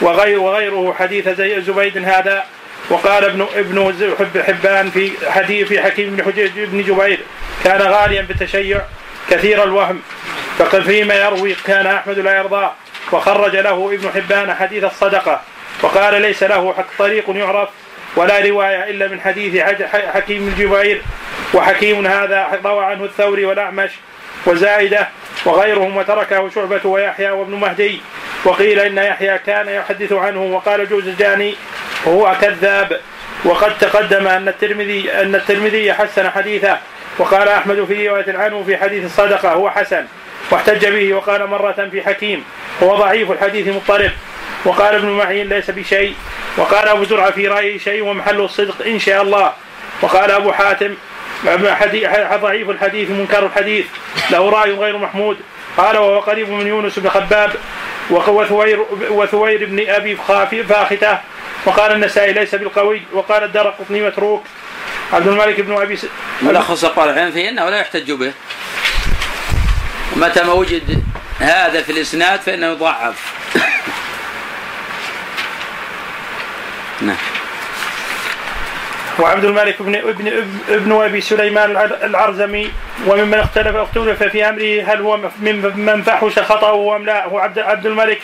وغير 0.00 0.38
وغيره 0.38 0.94
حديث 0.98 1.28
زبيد 1.66 1.98
هذا. 1.98 2.44
وقال 2.90 3.24
ابن 3.24 3.46
ابن 3.56 4.42
حبان 4.46 4.90
في 4.90 5.12
حديث 5.30 5.68
في 5.68 5.82
حكيم 5.82 6.16
بن 6.16 6.32
بن 6.54 6.82
جبير 6.82 7.18
كان 7.64 7.82
غاليا 7.82 8.22
بالتشيع 8.22 8.80
كثير 9.30 9.64
الوهم. 9.64 10.02
فقد 10.58 10.82
فيما 10.82 11.14
يروي 11.14 11.54
كان 11.66 11.86
أحمد 11.86 12.18
لا 12.18 12.36
يرضاه 12.36 12.72
وخرج 13.12 13.56
له 13.56 13.90
ابن 13.94 14.10
حبان 14.14 14.54
حديث 14.54 14.84
الصدقة. 14.84 15.40
وقال 15.82 16.22
ليس 16.22 16.42
له 16.42 16.74
حق 16.74 16.86
طريق 16.98 17.24
يعرف 17.36 17.68
ولا 18.16 18.38
رواية 18.38 18.90
إلا 18.90 19.08
من 19.08 19.20
حديث 19.20 19.62
حكيم 19.92 20.50
بن 20.50 20.64
جبير. 20.64 21.02
وحكيم 21.54 22.06
هذا 22.06 22.60
روى 22.64 22.84
عنه 22.84 23.04
الثوري 23.04 23.44
والأعمش. 23.44 23.90
وزائده 24.46 25.08
وغيرهم 25.44 25.96
وتركه 25.96 26.50
شعبة 26.54 26.80
ويحيى 26.84 27.30
وابن 27.30 27.54
مهدي. 27.54 28.00
وقيل 28.44 28.78
إن 28.78 28.98
يحيى 28.98 29.38
كان 29.38 29.68
يحدث 29.68 30.12
عنه 30.12 30.42
وقال 30.42 30.88
جوزجاني 30.88 31.54
هو 32.08 32.36
كذاب. 32.40 33.00
وقد 33.44 33.78
تقدم 33.78 34.26
أن 34.26 34.48
الترمذي 34.48 35.12
أن 35.12 35.34
الترمذي 35.34 35.92
حسن 35.92 36.30
حديثه. 36.30 36.78
وقال 37.18 37.48
أحمد 37.48 37.84
في 37.84 38.08
رواية 38.08 38.38
عنه 38.38 38.64
في 38.66 38.76
حديث 38.76 39.04
الصدقه 39.04 39.52
هو 39.52 39.70
حسن. 39.70 40.04
واحتج 40.50 40.86
به 40.86 41.14
وقال 41.14 41.46
مرة 41.46 41.88
في 41.90 42.02
حكيم. 42.02 42.44
هو 42.82 42.96
ضعيف 42.96 43.30
الحديث 43.30 43.68
مضطرب. 43.68 44.10
وقال 44.64 44.94
ابن 44.94 45.08
معين 45.08 45.48
ليس 45.48 45.70
بشيء. 45.70 46.14
وقال 46.56 46.88
أبو 46.88 47.04
زرعة 47.04 47.30
في 47.30 47.48
رأيه 47.48 47.78
شيء 47.78 48.02
ومحل 48.02 48.40
الصدق 48.40 48.86
إن 48.86 48.98
شاء 48.98 49.22
الله. 49.22 49.52
وقال 50.02 50.30
أبو 50.30 50.52
حاتم 50.52 50.94
ضعيف 52.36 52.70
الحديث 52.70 53.10
منكر 53.10 53.46
الحديث. 53.46 53.86
له 54.30 54.50
رأي 54.50 54.72
غير 54.72 54.98
محمود. 54.98 55.36
قال 55.76 55.96
وهو 55.96 56.20
قريب 56.20 56.50
من 56.50 56.66
يونس 56.66 56.98
بن 56.98 57.10
خباب 57.10 57.52
وثوير 58.10 58.86
وثوير 59.10 59.66
بن 59.66 59.90
أبي 59.90 60.16
فاخته. 60.64 61.18
وقال 61.66 61.92
النسائي 61.92 62.32
ليس 62.32 62.54
بالقوي. 62.54 63.02
وقال 63.12 63.44
الدار 63.44 63.68
قطني 63.68 64.02
متروك. 64.02 64.44
عبد 65.12 65.26
الملك 65.26 65.60
بن 65.60 65.72
أبي 65.72 65.96
س... 65.96 66.06
ملخص 66.42 66.84
قال 66.84 67.08
العلم 67.08 67.32
فيه 67.32 67.48
إنه 67.48 67.70
لا 67.70 67.80
يحتج 67.80 68.12
به. 68.12 68.32
ومتى 70.16 70.42
ما 70.42 70.52
وجد 70.52 71.02
هذا 71.38 71.82
في 71.82 71.92
الإسناد 71.92 72.40
فإنه 72.40 72.66
يضعف. 72.66 73.32
نعم. 77.00 77.41
وعبد 79.18 79.44
الملك 79.44 79.82
بن 79.82 79.94
ابن 79.94 80.44
ابن 80.68 80.92
أبي 80.92 81.20
سليمان 81.20 81.90
العرزمي 82.02 82.70
وممن 83.06 83.34
اختلف 83.34 83.76
اختلف 83.76 84.22
في 84.22 84.48
أمره 84.48 84.92
هل 84.92 85.00
هو 85.00 85.18
ممن 85.40 86.02
فحش 86.02 86.38
خطأه 86.38 86.96
أم 86.96 87.04
لا؟ 87.04 87.26
هو 87.26 87.38
عبد 87.38 87.58
عبد 87.58 87.86
الملك 87.86 88.20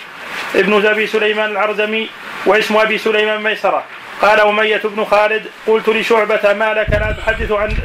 ابن 0.54 0.86
أبي 0.86 1.06
سليمان 1.06 1.50
العرزمي 1.50 2.08
واسم 2.46 2.76
أبي 2.76 2.98
سليمان 2.98 3.42
ميسرة. 3.42 3.84
قال 4.22 4.40
أمية 4.40 4.80
بن 4.84 5.04
خالد 5.04 5.46
قلت 5.66 5.88
لشعبة 5.88 6.52
ما 6.52 6.74
لك؟ 6.74 6.90
لا 6.90 7.16
تحدث 7.18 7.52
عن 7.52 7.76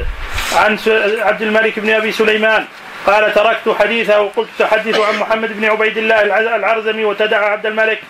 عن 0.56 0.78
عبد 1.22 1.42
الملك 1.42 1.78
بن 1.78 1.90
أبي 1.90 2.12
سليمان. 2.12 2.64
قال 3.06 3.34
تركت 3.34 3.76
حديثه. 3.80 4.20
وقلت 4.20 4.48
تحدث 4.58 5.00
عن 5.00 5.18
محمد 5.18 5.60
بن 5.60 5.64
عبيد 5.64 5.98
الله 5.98 6.22
العرزمي 6.56 7.04
وتدعى 7.04 7.50
عبد 7.50 7.66
الملك 7.66 8.00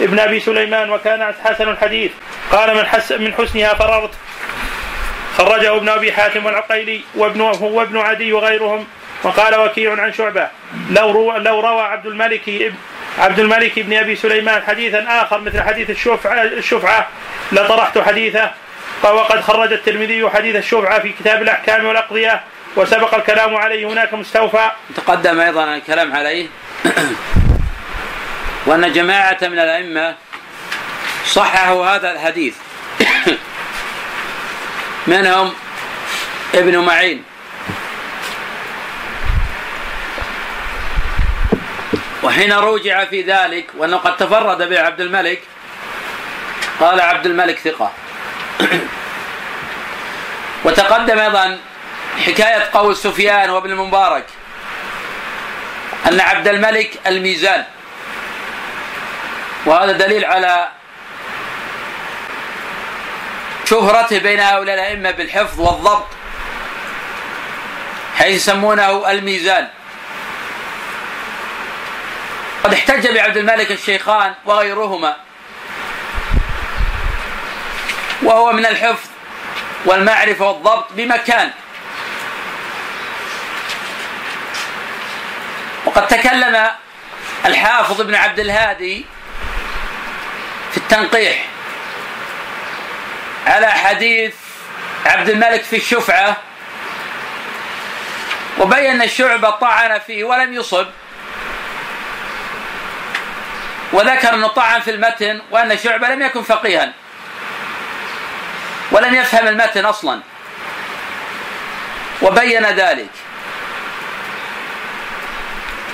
ابن 0.00 0.18
أبي 0.18 0.40
سليمان 0.40 0.90
وكان 0.90 1.34
حسن 1.44 1.68
الحديث. 1.68 2.12
قال 2.52 2.76
من 2.76 2.86
حس 2.86 3.12
من 3.12 3.34
حسنها 3.34 3.74
فررت 3.74 4.10
خرجه 5.38 5.76
ابن 5.76 5.88
أبي 5.88 6.12
حاتم 6.12 6.46
والعقيلي 6.46 7.00
وابن 7.14 7.40
وابن 7.60 7.98
عدي 7.98 8.32
وغيرهم. 8.32 8.86
وقال 9.22 9.60
وكيع 9.60 10.00
عن 10.00 10.12
شعبة. 10.12 10.48
لو 10.90 11.10
روى, 11.10 11.38
لو 11.38 11.60
روى 11.60 11.82
عبد 11.82 12.06
الملك 12.06 12.72
عبد 13.18 13.38
الملك 13.38 13.78
بن 13.78 13.96
أبي 13.96 14.16
سليمان 14.16 14.62
حديثا 14.62 15.04
آخر 15.08 15.40
مثل 15.40 15.62
حديث 15.62 15.90
الشفعه 15.90 16.42
الشفعة. 16.42 17.08
لطرحت 17.52 17.98
حديثه. 17.98 18.50
وقد 19.02 19.40
خرج 19.40 19.72
الترمذي 19.72 20.30
حديث 20.30 20.56
الشفعة 20.56 21.00
في 21.00 21.12
كتاب 21.12 21.42
الأحكام 21.42 21.86
والأقضية. 21.86 22.40
وسبق 22.76 23.14
الكلام 23.14 23.56
عليه 23.56 23.86
هناك 23.86 24.14
مستوفى. 24.14 24.70
تقدم 24.96 25.40
أيضا 25.40 25.74
الكلام 25.74 26.12
عليه. 26.12 26.46
وأن 28.66 28.92
جماعة 28.92 29.38
من 29.42 29.58
الأئمة 29.58 30.16
صححوا 31.26 31.86
هذا 31.86 32.12
الحديث. 32.12 32.54
منهم 35.06 35.54
ابن 36.54 36.78
معين. 36.78 37.24
وحين 42.22 42.52
روجع 42.52 43.04
في 43.04 43.22
ذلك 43.22 43.66
وأنه 43.76 43.96
قد 43.96 44.16
تفرد 44.16 44.68
به 44.68 44.80
عبد 44.80 45.00
الملك 45.00 45.42
قال 46.80 47.00
عبد 47.00 47.26
الملك 47.26 47.58
ثقة. 47.58 47.92
وتقدم 50.64 51.18
أيضا 51.18 51.58
حكاية 52.26 52.70
قول 52.72 52.96
سفيان 52.96 53.50
وابن 53.50 53.70
المبارك 53.70 54.26
أن 56.06 56.20
عبد 56.20 56.48
الملك 56.48 57.00
الميزان. 57.06 57.64
وهذا 59.66 59.92
دليل 59.92 60.24
على 60.24 60.68
شهرته 63.64 64.18
بين 64.18 64.40
هؤلاء 64.40 64.74
الأئمة 64.74 65.10
بالحفظ 65.10 65.60
والضبط 65.60 66.06
حيث 68.18 68.36
يسمونه 68.36 69.10
الميزان. 69.10 69.68
قد 72.64 72.72
احتج 72.72 73.08
بعبد 73.14 73.36
الملك 73.36 73.70
الشيخان 73.70 74.34
وغيرهما 74.44 75.16
وهو 78.22 78.52
من 78.52 78.66
الحفظ 78.66 79.08
والمعرفة 79.84 80.46
والضبط 80.46 80.92
بمكان. 80.92 81.50
وقد 85.86 86.06
تكلم 86.06 86.70
الحافظ 87.46 88.00
ابن 88.00 88.14
عبد 88.14 88.38
الهادي 88.38 89.06
في 90.72 90.76
التنقيح. 90.76 91.44
على 93.46 93.66
حديث 93.66 94.34
عبد 95.06 95.28
الملك 95.28 95.62
في 95.62 95.76
الشفعة 95.76 96.36
وبين 98.58 99.02
الشعبة 99.02 99.50
طعن 99.50 99.98
فيه 99.98 100.24
ولم 100.24 100.52
يصب 100.54 100.86
وذكر 103.92 104.34
أنه 104.34 104.46
طعن 104.46 104.80
في 104.80 104.90
المتن 104.90 105.42
وأن 105.50 105.78
شعبة 105.78 106.08
لم 106.08 106.22
يكن 106.22 106.42
فقيها 106.42 106.92
ولم 108.90 109.14
يفهم 109.14 109.48
المتن 109.48 109.84
أصلا. 109.84 110.20
وبين 112.22 112.66
ذلك. 112.66 113.10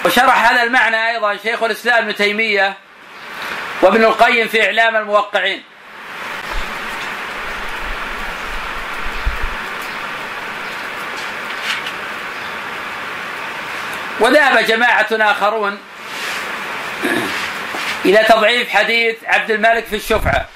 وشرح 0.04 0.50
هذا 0.50 0.62
المعنى 0.62 1.08
أيضا 1.10 1.36
شيخ 1.36 1.62
الإسلام 1.62 2.04
ابن 2.04 2.14
تيمية 2.14 2.76
وابن 3.82 4.04
القيم 4.04 4.48
في 4.48 4.66
إعلام 4.66 4.96
الموقعين. 4.96 5.62
وذهب 14.20 14.66
جماعة 14.66 15.06
آخرون 15.12 15.78
إلى 18.04 18.18
تضعيف 18.18 18.70
حديث 18.70 19.16
عبد 19.24 19.50
الملك 19.50 19.84
في 19.84 19.96
الشفعة. 19.96 20.46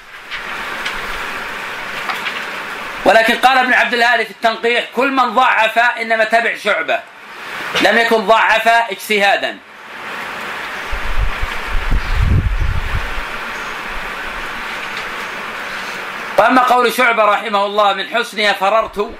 ولكن 3.05 3.35
قال 3.35 3.57
ابن 3.57 3.73
عبد 3.73 3.93
الهادي 3.93 4.25
في 4.25 4.31
التنقيح 4.31 4.85
كل 4.95 5.11
من 5.11 5.29
ضعف 5.35 5.79
إنما 5.79 6.23
تبع 6.23 6.57
شعبة 6.57 6.99
لم 7.81 7.97
يكن 7.97 8.17
ضعف 8.17 8.67
اجتهادا. 8.67 9.57
وأما 16.43 16.61
قول 16.61 16.93
شعبة 16.93 17.25
رحمه 17.25 17.65
الله 17.65 17.93
من 17.93 18.09
حسنها 18.09 18.53
فررت. 18.53 19.15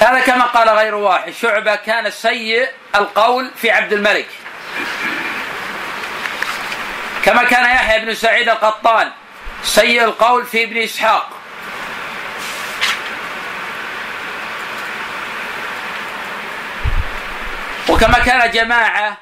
هذا 0.00 0.20
كما 0.20 0.44
قال 0.44 0.68
غير 0.68 0.94
واحد. 0.94 1.32
شعبة 1.32 1.74
كان 1.74 2.10
سيء 2.10 2.68
القول 2.94 3.50
في 3.56 3.70
عبد 3.70 3.92
الملك. 3.92 4.28
كما 7.24 7.44
كان 7.44 7.64
يحيى 7.64 8.04
بن 8.04 8.14
سعيد 8.14 8.48
القطان 8.48 9.12
سيء 9.62 10.04
القول 10.04 10.46
في 10.46 10.64
ابن 10.64 10.76
إسحاق. 10.76 11.30
وكما 17.88 18.18
كان 18.18 18.50
جماعة 18.50 19.16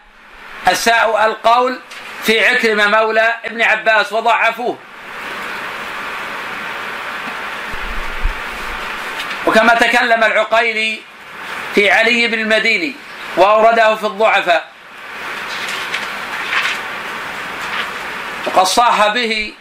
أساءوا 0.69 1.27
القول 1.27 1.81
في 2.27 2.47
عكرمة 2.47 2.87
مولى 2.87 3.35
ابن 3.45 3.63
عباس 3.63 4.13
وضعفوه. 4.13 4.79
وكما 9.47 9.75
تكلم 9.75 10.25
العقيلي 10.25 11.01
في 11.75 11.91
علي 11.91 12.27
بن 12.27 12.39
المديني 12.39 12.93
وأورده 13.37 13.95
في 13.95 14.07
الضعفاء. 14.07 14.69
وقد 18.47 18.67
صاح 18.67 19.07
به 19.07 19.53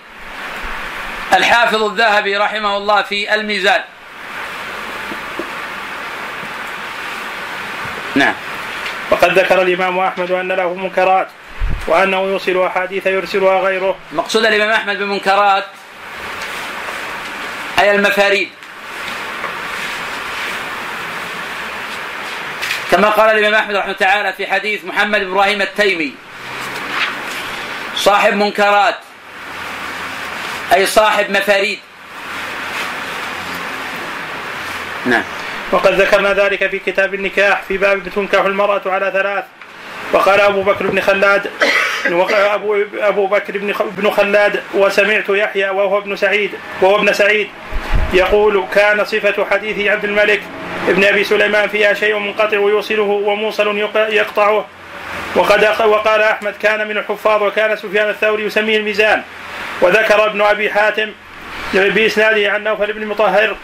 الحافظ 1.33 1.83
الذهبي 1.83 2.37
رحمه 2.37 2.77
الله 2.77 3.01
في 3.01 3.33
الميزان. 3.35 3.81
نعم. 8.15 8.33
وقد 9.11 9.39
ذكر 9.39 9.61
الإمام 9.61 9.99
أحمد 9.99 10.31
أن 10.31 10.51
له 10.51 10.73
منكرات. 10.73 11.27
وأنه 11.87 12.17
يوصل 12.17 12.65
أحاديث 12.65 13.07
يرسلها 13.07 13.59
غيره. 13.61 13.95
مقصود 14.11 14.45
الإمام 14.45 14.69
أحمد 14.69 14.97
بمنكرات 14.97 15.65
أي 17.79 17.95
المفاريد. 17.95 18.49
كما 22.91 23.09
قال 23.09 23.37
الإمام 23.37 23.53
أحمد 23.53 23.75
رحمه 23.75 23.93
تعالى 23.93 24.33
في 24.33 24.47
حديث 24.47 24.85
محمد 24.85 25.19
بن 25.19 25.31
إبراهيم 25.31 25.61
التيمي 25.61 26.15
صاحب 27.95 28.33
منكرات 28.33 28.95
أي 30.73 30.85
صاحب 30.85 31.29
مفاريد. 31.31 31.79
نعم. 35.05 35.23
وقد 35.71 36.01
ذكرنا 36.01 36.33
ذلك 36.33 36.69
في 36.69 36.79
كتاب 36.79 37.13
النكاح 37.13 37.61
في 37.67 37.77
باب 37.77 38.09
تنكح 38.15 38.39
المرأة 38.39 38.81
على 38.85 39.11
ثلاث. 39.11 39.43
وقال 40.15 40.41
أبو 40.41 40.61
بكر 40.61 40.87
بن 40.87 41.01
خلاد 41.01 41.49
أبو 42.31 42.83
أبو 42.99 43.27
بكر 43.27 43.57
بن 43.81 44.11
خلاد 44.11 44.63
وسمعت 44.73 45.29
يحيى 45.29 45.69
وهو 45.69 45.97
ابن 45.97 46.15
سعيد 46.15 46.51
وهو 46.81 46.95
ابن 46.95 47.13
سعيد 47.13 47.49
يقول 48.13 48.63
كان 48.73 49.05
صفة 49.05 49.45
حديث 49.51 49.87
عبد 49.87 50.05
الملك 50.05 50.41
ابن 50.87 51.03
أبي 51.03 51.23
سليمان 51.23 51.69
فيها 51.69 51.93
شيء 51.93 52.17
منقطع 52.17 52.57
يوصله 52.57 53.03
وموصل 53.03 53.77
يقطعه. 53.95 54.65
وقد 55.35 55.63
وقال 55.85 56.21
أحمد 56.21 56.53
كان 56.61 56.87
من 56.87 56.97
الحفاظ 56.97 57.43
وكان 57.43 57.75
سفيان 57.75 58.09
الثوري 58.09 58.43
يسميه 58.43 58.77
الميزان. 58.77 59.23
وذكر 59.81 60.25
ابن 60.25 60.41
أبي 60.41 60.69
حاتم 60.69 61.11
بإسناده 61.73 62.51
عن 62.51 62.63
نوفل 62.63 62.93
بن 62.93 63.07
مطهر 63.07 63.55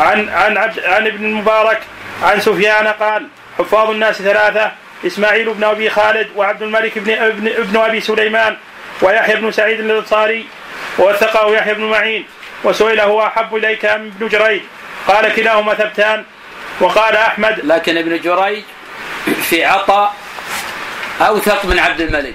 عن 0.00 0.28
عن 0.28 0.56
عبد 0.56 0.80
عن 0.80 1.06
ابن 1.06 1.24
المبارك 1.24 1.80
عن 2.22 2.40
سفيان 2.40 2.86
قال 2.86 3.26
حفاظ 3.58 3.90
الناس 3.90 4.22
ثلاثة 4.22 4.72
إسماعيل 5.06 5.54
بن 5.54 5.64
أبي 5.64 5.90
خالد 5.90 6.28
وعبد 6.36 6.62
الملك 6.62 6.98
بن 6.98 7.10
ابن, 7.10 7.48
ابن 7.48 7.76
أبي 7.76 8.00
سليمان 8.00 8.56
ويحيى 9.02 9.36
بن 9.36 9.52
سعيد 9.52 9.80
الأنصاري 9.80 10.46
ووثقه 10.98 11.54
يحيى 11.54 11.74
بن 11.74 11.84
معين 11.84 12.26
وسئل 12.64 13.00
هو 13.00 13.26
أحب 13.26 13.56
إليك 13.56 13.84
أم 13.84 14.12
ابن 14.16 14.28
جريج؟ 14.28 14.62
قال 15.08 15.34
كلاهما 15.34 15.74
ثبتان. 15.74 16.24
وقال 16.80 17.16
أحمد 17.16 17.60
لكن 17.64 17.96
ابن 17.96 18.20
جريج 18.20 18.64
في 19.42 19.64
عطاء 19.64 20.14
أوثق 21.20 21.64
من 21.64 21.78
عبد 21.78 22.00
الملك. 22.00 22.34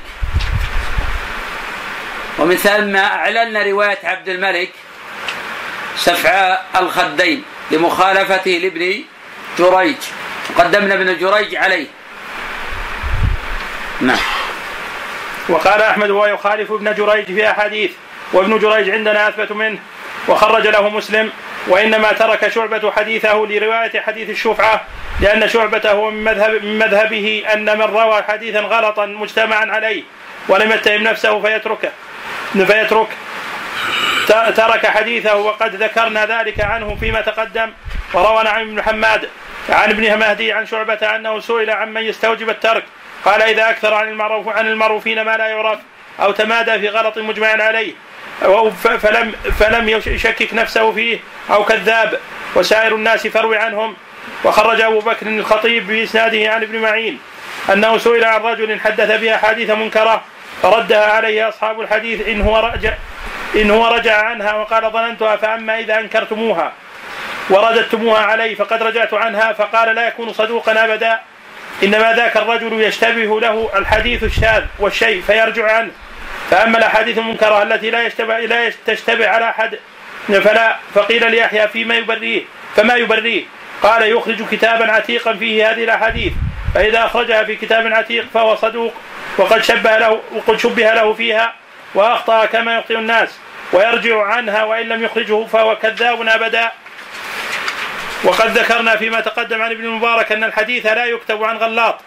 ومن 2.39 2.56
ثم 2.56 2.95
أعللنا 2.95 3.63
رواية 3.63 3.99
عبد 4.03 4.30
الملك 4.30 4.71
سفعاء 5.95 6.65
الخدين 6.75 7.43
لمخالفته 7.71 8.51
لابن 8.51 9.03
جريج. 9.60 9.95
وقدمنا 10.49 10.93
ابن 10.93 11.17
جريج 11.17 11.56
عليه. 11.56 11.88
نعم. 14.01 14.17
وقال 15.49 15.81
أحمد 15.81 16.12
هو 16.12 16.25
يخالف 16.25 16.71
ابن 16.71 16.93
جريج 16.93 17.25
في 17.25 17.51
أحاديث 17.51 17.91
وابن 18.33 18.60
جريج 18.60 18.89
عندنا 18.89 19.27
أثبت 19.27 19.51
منه 19.51 19.79
وخرج 20.27 20.67
له 20.67 20.89
مسلم 20.89 21.31
وإنما 21.67 22.12
ترك 22.12 22.47
شعبة 22.47 22.91
حديثه 22.91 23.33
لرواية 23.49 24.01
حديث 24.01 24.29
الشفعة 24.29 24.81
لأن 25.21 25.49
شعبة 25.49 25.91
هو 25.91 26.12
من, 26.12 26.23
مذهب 26.23 26.63
من 26.63 26.79
مذهبه 26.79 27.43
أن 27.53 27.77
من 27.77 27.86
روى 27.86 28.23
حديثا 28.23 28.60
غلطا 28.60 29.05
مجتمعا 29.05 29.65
عليه 29.65 30.03
ولم 30.47 30.71
يتهم 30.71 31.03
نفسه 31.03 31.41
فيتركه. 31.41 31.91
فيترك. 32.53 33.07
ترك 34.55 34.86
حديثه 34.88 35.36
وقد 35.36 35.75
ذكرنا 35.75 36.25
ذلك 36.25 36.60
عنه 36.60 36.97
فيما 36.99 37.21
تقدم 37.21 37.71
وروى 38.13 38.47
عن 38.47 38.62
ابن 38.62 38.81
حماد 38.81 39.29
عن 39.69 39.89
ابن 39.89 40.19
مهدي 40.19 40.51
عن 40.51 40.65
شعبة 40.65 40.93
أنه 40.93 41.39
سئل 41.39 41.69
عمن 41.69 42.01
يستوجب 42.01 42.49
الترك 42.49 42.83
قال 43.27 43.41
إذا 43.41 43.69
أكثر 43.69 43.93
عن 43.93 44.07
المعروف 44.07 44.47
عن 44.47 44.67
المعروفين 44.67 45.21
ما 45.21 45.37
لا 45.37 45.47
يعرف 45.47 45.79
أو 46.19 46.31
تمادى 46.31 46.79
في 46.79 46.89
غلط 46.89 47.17
مجمع 47.17 47.47
عليه 47.47 47.93
فلم 48.99 49.31
فلم 49.59 49.89
يشكك 49.89 50.53
نفسه 50.53 50.91
فيه 50.91 51.19
أو 51.51 51.65
كذاب 51.65 52.19
وسائر 52.55 52.95
الناس 52.95 53.27
فروي 53.27 53.57
عنهم. 53.57 53.95
وخرج 54.43 54.81
أبو 54.81 54.99
بكر 54.99 55.27
الخطيب 55.27 55.87
بإسناده 55.87 56.53
عن 56.53 56.63
ابن 56.63 56.79
معين 56.79 57.19
أنه 57.73 57.97
سئل 57.97 58.23
عن 58.23 58.41
رجل 58.41 58.79
حدث 58.79 59.11
بأحاديث 59.21 59.69
منكرة 59.69 60.21
فردها 60.61 61.11
عليه 61.11 61.49
أصحاب 61.49 61.81
الحديث 61.81 62.27
إن 62.27 62.41
هو 62.41 62.59
رجع 62.59 62.93
إن 63.55 63.71
هو 63.71 63.87
رجع 63.87 64.21
عنها 64.21 64.53
وقال 64.53 64.91
ظننتها 64.91 65.35
فأما 65.35 65.79
إذا 65.79 65.99
أنكرتموها. 65.99 66.71
ورددتموها 67.49 68.19
علي 68.19 68.55
فقد 68.55 68.83
رجعت 68.83 69.13
عنها 69.13 69.53
فقال 69.53 69.95
لا 69.95 70.07
يكون 70.07 70.33
صدوقا 70.33 70.85
أبدا. 70.85 71.19
إنما 71.83 72.13
ذاك 72.13 72.37
الرجل 72.37 72.81
يشتبه 72.81 73.41
له 73.41 73.69
الحديث 73.75 74.23
الشاذ 74.23 74.63
والشيء 74.79 75.21
فيرجع 75.21 75.71
عنه. 75.71 75.91
فأما 76.51 76.77
الأحاديث 76.77 77.17
المنكرة 77.17 77.63
التي 77.63 77.89
لا 77.89 78.05
يشتبه 78.05 78.39
لا 78.39 78.71
تشتبه 78.85 79.27
على 79.27 79.49
أحد 79.49 79.79
فلا 80.27 80.75
فقيل 80.93 81.31
ليحيى 81.31 81.67
فيما 81.67 81.95
يبريه. 81.95 82.43
فما 82.75 82.95
يبريه؟ 82.95 83.43
قال 83.83 84.11
يخرج 84.11 84.43
كتابا 84.51 84.91
عتيقا 84.91 85.33
فيه 85.33 85.71
هذه 85.71 85.83
الأحاديث. 85.83 86.33
فإذا 86.73 87.05
أخرجها 87.05 87.43
في 87.43 87.55
كتاب 87.55 87.93
عتيق 87.93 88.25
فهو 88.33 88.55
صدوق 88.55 88.93
وقد 89.37 89.63
شبه 89.63 89.97
له 89.97 90.21
وقد 90.31 90.59
شبه 90.59 90.93
له 90.93 91.13
فيها 91.13 91.53
وأخطأ 91.95 92.45
كما 92.45 92.77
يخطئ 92.77 92.95
الناس 92.97 93.29
ويرجع 93.73 94.23
عنها 94.23 94.63
وإن 94.63 94.87
لم 94.87 95.03
يخرجه 95.03 95.45
فهو 95.45 95.75
كذاب 95.75 96.27
أبدا. 96.27 96.71
وقد 98.23 98.58
ذكرنا 98.58 98.95
فيما 98.95 99.21
تقدم 99.21 99.62
عن 99.62 99.71
ابن 99.71 99.86
المبارك 99.86 100.32
أن 100.32 100.43
الحديث 100.43 100.86
لا 100.86 101.06
يكتب 101.06 101.43
عن 101.43 101.58
غلاط 101.58 102.01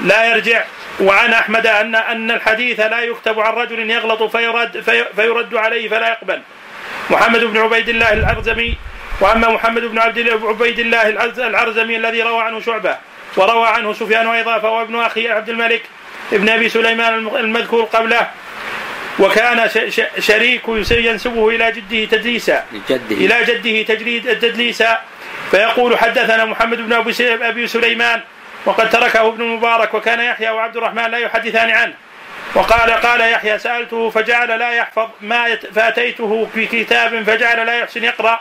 لا 0.00 0.24
يرجع. 0.24 0.64
وعن 1.00 1.32
أحمد 1.32 1.66
أن 1.66 1.94
أن 1.94 2.30
الحديث 2.30 2.80
لا 2.80 3.00
يكتب 3.00 3.40
عن 3.40 3.52
رجل 3.52 3.90
يغلط 3.90 4.22
فيرد 4.22 4.80
في 4.80 5.04
فيرد 5.16 5.54
عليه 5.54 5.88
فلا 5.88 6.08
يقبل. 6.08 6.40
محمد 7.10 7.44
بن 7.44 7.56
عبيد 7.56 7.88
الله 7.88 8.12
العرزمي 8.12 8.76
وأما 9.20 9.48
محمد 9.48 9.82
بن 9.82 9.98
عبد 9.98 10.28
عبيد 10.42 10.78
الله 10.78 11.08
العرزمي 11.38 11.96
الذي 11.96 12.22
روى 12.22 12.42
عنه 12.42 12.60
شعبة 12.60 12.96
وروى 13.36 13.68
عنه 13.68 13.92
سفيان 13.92 14.26
أيضا 14.26 14.58
فهو 14.58 14.82
ابن 14.82 15.00
أخي 15.00 15.28
عبد 15.28 15.48
الملك 15.48 15.82
ابن 16.32 16.48
أبي 16.48 16.68
سليمان 16.68 17.14
المذكور 17.14 17.84
قبله. 17.84 18.30
وكان 19.18 19.70
شريك 20.18 20.62
ينسبه 20.90 21.48
إلى 21.48 21.72
جده 21.72 22.04
تدليسا. 22.04 22.64
إلى 23.10 23.44
جده 23.44 23.94
تجريد 23.94 24.38
تدليسا. 24.38 24.98
فيقول 25.50 25.98
حدثنا 25.98 26.44
محمد 26.44 26.78
بن 26.78 26.92
أبي 27.42 27.66
سليمان 27.66 28.20
وقد 28.64 28.90
تركه 28.90 29.28
ابن 29.28 29.42
المبارك 29.42 29.94
وكان 29.94 30.20
يحيى 30.20 30.50
وعبد 30.50 30.76
الرحمن 30.76 31.10
لا 31.10 31.18
يحدثان 31.18 31.70
عنه. 31.70 31.94
وقال 32.54 32.90
قال 32.90 33.20
يحيى 33.20 33.58
سألته 33.58 34.10
فجعل 34.10 34.58
لا 34.58 34.70
يحفظ 34.70 35.08
ما 35.20 35.56
فأتيته 35.74 36.48
في 36.54 36.66
كتاب 36.66 37.22
فجعل 37.22 37.66
لا 37.66 37.78
يحسن 37.78 38.04
يقرأ. 38.04 38.40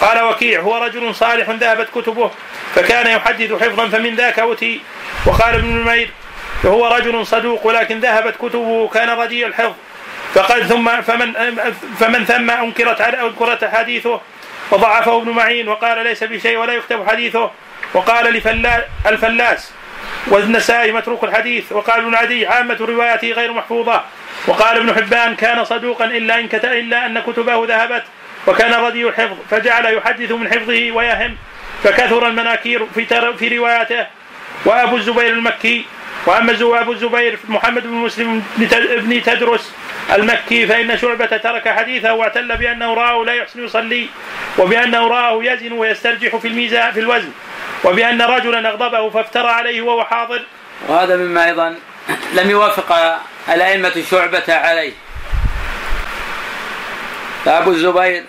قال 0.00 0.22
وكيع 0.22 0.60
هو 0.60 0.78
رجل 0.78 1.14
صالح 1.14 1.50
ذهبت 1.50 1.88
كتبه 1.94 2.30
فكان 2.74 3.06
يحدث 3.06 3.52
حفظا 3.52 3.88
فمن 3.88 4.14
ذاك 4.14 4.38
أوتي. 4.38 4.80
وقال 5.26 5.54
ابن 5.54 5.68
نمير 5.68 6.10
هو 6.64 6.86
رجل 6.86 7.26
صدوق 7.26 7.66
ولكن 7.66 8.00
ذهبت 8.00 8.36
كتبه 8.36 8.88
كان 8.88 9.10
رديء 9.10 9.46
الحفظ. 9.46 9.74
فقال 10.34 10.68
ثم 10.68 11.02
فمن 11.02 11.32
فمن 12.00 12.24
ثم 12.24 12.50
انكرت 12.50 13.00
أنكرت 13.00 13.64
حديثه. 13.64 14.20
وضعفه 14.72 15.16
ابن 15.16 15.30
معين 15.30 15.68
وقال 15.68 16.04
ليس 16.04 16.24
بشيء 16.24 16.56
ولا 16.56 16.72
يكتب 16.72 17.08
حديثه. 17.08 17.50
وقال 17.94 18.32
لفلا 18.32 18.84
الفلاس 19.06 19.72
والنسائي 20.26 20.92
متروك 20.92 21.24
الحديث 21.24 21.72
وقال 21.72 22.00
ابن 22.00 22.14
عدي 22.14 22.46
عامة 22.46 22.76
رواياته 22.80 23.32
غير 23.32 23.52
محفوظة. 23.52 24.04
وقال 24.46 24.76
ابن 24.76 24.94
حبان 24.94 25.36
كان 25.36 25.64
صدوقا 25.64 26.04
إلا 26.04 26.40
إن 26.40 26.48
إلا 26.64 27.06
أن 27.06 27.20
كتبه 27.20 27.66
ذهبت 27.66 28.04
وكان 28.46 28.74
ردي 28.74 29.06
الحفظ 29.08 29.36
فجعل 29.50 29.94
يحدث 29.94 30.32
من 30.32 30.48
حفظه 30.48 30.92
ويهم 30.92 31.36
فكثر 31.84 32.26
المناكير 32.26 32.86
في 32.94 33.04
في 33.38 33.58
رواياته. 33.58 34.06
وأبو 34.64 34.96
الزبير 34.96 35.28
المكي 35.28 35.86
وأما 36.26 36.52
ابو 36.80 36.92
الزبير 36.92 37.38
محمد 37.48 37.82
بن 37.82 37.92
مسلم 37.92 38.42
بن 38.56 39.22
تدرس 39.22 39.72
المكي 40.12 40.66
فإن 40.66 40.98
شعبة 40.98 41.26
ترك 41.26 41.68
حديثه 41.68 42.12
واعتل 42.12 42.56
بأنه 42.56 42.94
رآه 42.94 43.24
لا 43.24 43.34
يحسن 43.34 43.64
يصلي 43.64 44.08
وبأنه 44.58 45.08
رآه 45.08 45.44
يزن 45.44 45.72
ويسترجح 45.72 46.36
في 46.36 46.48
الميزان 46.48 46.92
في 46.92 47.00
الوزن 47.00 47.30
وبأن 47.84 48.22
رجلا 48.22 48.68
أغضبه 48.68 49.10
فافترى 49.10 49.48
عليه 49.48 49.82
وهو 49.82 50.04
حاضر. 50.04 50.42
وهذا 50.88 51.16
مما 51.16 51.44
أيضا 51.44 51.76
لم 52.32 52.50
يوافق 52.50 53.20
الأئمة 53.48 54.02
شعبة 54.10 54.44
عليه. 54.48 54.92
فأبو 57.44 57.70
الزبير 57.70 58.24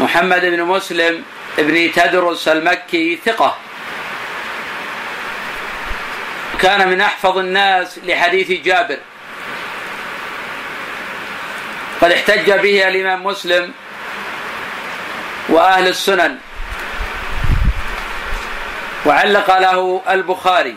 محمد 0.00 0.40
بن 0.40 0.62
مسلم 0.62 1.22
بن 1.58 1.92
تدرس 1.92 2.48
المكي 2.48 3.18
ثقة. 3.24 3.58
كان 6.60 6.88
من 6.88 7.00
أحفظ 7.00 7.38
الناس 7.38 7.98
لحديث 8.04 8.50
جابر. 8.64 8.98
قد 12.00 12.12
احتج 12.12 12.50
به 12.50 12.88
الإمام 12.88 13.24
مسلم 13.24 13.72
وأهل 15.48 15.88
السنن. 15.88 16.38
وعلق 19.06 19.58
له 19.58 20.02
البخاري. 20.08 20.76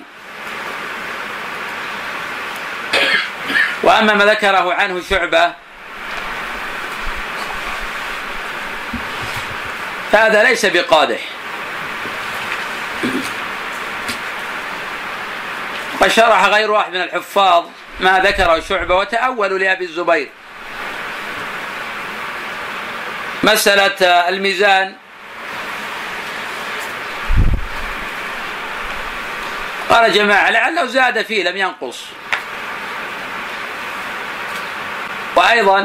وأما 3.84 4.14
ما 4.14 4.26
ذكره 4.26 4.74
عنه 4.74 5.02
شعبة 5.10 5.54
فهذا 10.12 10.44
ليس 10.44 10.66
بقادح. 10.66 11.27
وشرح 16.02 16.46
غير 16.46 16.72
واحد 16.72 16.94
من 16.94 17.02
الحفاظ 17.02 17.66
ما 18.00 18.20
ذكره 18.20 18.60
شعبة 18.60 18.96
وتأولوا 18.96 19.58
لأبي 19.60 19.86
الزبير. 19.86 20.30
مسألة 23.44 24.06
الميزان. 24.06 24.96
قال 29.90 30.14
جماعة 30.14 30.50
لعله 30.50 30.86
زاد 30.86 31.22
فيه 31.22 31.44
لم 31.44 31.58
ينقص. 31.58 32.04
وأيضا 35.36 35.80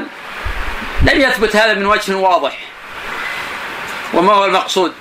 لم 1.02 1.20
يثبت 1.20 1.56
هذا 1.56 1.74
من 1.74 1.86
وجه 1.86 2.16
واضح 2.16 2.58
وما 4.14 4.32
هو 4.32 4.44
المقصود. 4.44 4.94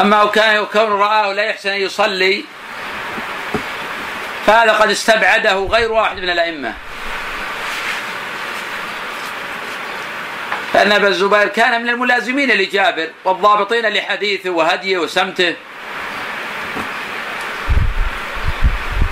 أما 0.00 0.26
كان 0.26 0.64
كون 0.64 0.92
رآه 0.92 1.32
لا 1.32 1.42
يحسن 1.42 1.70
أن 1.70 1.80
يصلي 1.80 2.44
فهذا 4.46 4.72
قد 4.72 4.90
استبعده 4.90 5.54
غير 5.54 5.92
واحد 5.92 6.16
من 6.16 6.30
الأئمة. 6.30 6.74
فأن 10.72 10.92
أبا 10.92 11.08
الزبير 11.08 11.48
كان 11.48 11.82
من 11.82 11.88
الملازمين 11.88 12.50
لجابر 12.50 13.10
والضابطين 13.24 13.86
لحديثه 13.88 14.50
وهديه 14.50 14.98
وسمته. 14.98 15.54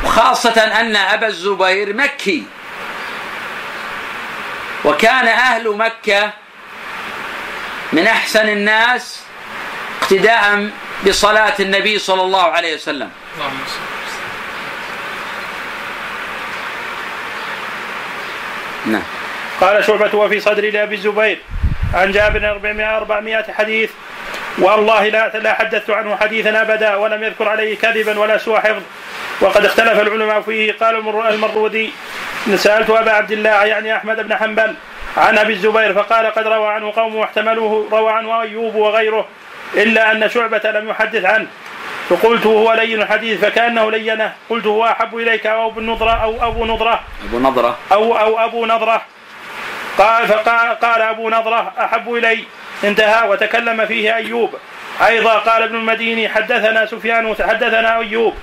وخاصة 0.04 0.80
أن 0.80 0.96
أبا 0.96 1.26
الزبير 1.26 1.94
مكي. 1.94 2.44
وكان 4.84 5.28
أهل 5.28 5.76
مكة 5.76 6.32
من 7.92 8.06
أحسن 8.06 8.48
الناس 8.48 9.25
اقتداء 10.06 10.70
بصلاة 11.06 11.54
النبي 11.60 11.98
صلى 11.98 12.22
الله 12.22 12.42
عليه 12.42 12.74
وسلم. 12.74 13.10
نعم. 18.86 19.02
قال 19.60 19.84
شعبة 19.84 20.18
وفي 20.18 20.40
صدر 20.40 20.70
لأبي 20.70 20.94
الزبير 20.94 21.38
عن 21.94 22.12
جابر 22.12 22.50
400 22.50 22.96
400 22.96 23.52
حديث 23.52 23.90
والله 24.58 25.08
لا 25.08 25.28
لا 25.28 25.54
حدثت 25.54 25.90
عنه 25.90 26.16
حديثا 26.16 26.62
أبدا 26.62 26.94
ولم 26.94 27.24
يذكر 27.24 27.48
عليه 27.48 27.78
كذبا 27.78 28.18
ولا 28.18 28.38
سوء 28.38 28.58
حفظ. 28.58 28.82
وقد 29.40 29.64
اختلف 29.64 30.00
العلماء 30.00 30.40
فيه 30.40 30.72
قال 30.72 30.96
المرودي 31.34 31.90
سألت 32.56 32.90
أبا 32.90 33.12
عبد 33.12 33.32
الله 33.32 33.64
يعني 33.64 33.96
أحمد 33.96 34.28
بن 34.28 34.36
حنبل 34.36 34.74
عن 35.16 35.38
أبي 35.38 35.52
الزبير 35.52 35.94
فقال 35.94 36.26
قد 36.26 36.46
روى 36.46 36.68
عنه 36.68 36.92
قوم 36.96 37.16
واحتملوه 37.16 37.88
روى 37.92 38.12
عنه 38.12 38.40
أيوب 38.40 38.74
وغيره. 38.74 39.26
إلا 39.74 40.12
أن 40.12 40.30
شعبة 40.30 40.70
لم 40.70 40.88
يحدث 40.88 41.24
عنه. 41.24 41.46
فقلت 42.10 42.46
هو 42.46 42.72
لين 42.72 43.02
الحديث 43.02 43.40
فكأنه 43.40 43.90
لينه. 43.90 44.32
قلت 44.50 44.66
هو 44.66 44.84
أحب 44.84 45.16
إليك 45.16 45.46
أو 45.46 45.68
أبو 45.68 45.80
النضرة 45.80 46.10
أو 46.10 46.48
أبو 46.48 46.66
نضرة؟ 46.66 47.00
أبو 47.28 47.38
نضرة. 47.38 47.78
أو 47.92 48.18
أو 48.18 48.44
أبو 48.44 48.66
نضرة. 48.66 49.02
قال 49.98 50.28
فقال 50.28 50.80
قال 50.80 51.02
أبو 51.02 51.30
نضرة 51.30 51.72
أحب 51.78 52.14
إلي. 52.14 52.44
انتهى 52.84 53.28
وتكلم 53.28 53.86
فيه 53.86 54.16
أيوب. 54.16 54.54
أيضا 55.06 55.38
قال 55.38 55.62
ابن 55.62 55.74
المديني 55.74 56.28
حدثنا 56.28 56.86
سفيان 56.86 57.34
حدثنا 57.40 57.98
أيوب 57.98 58.34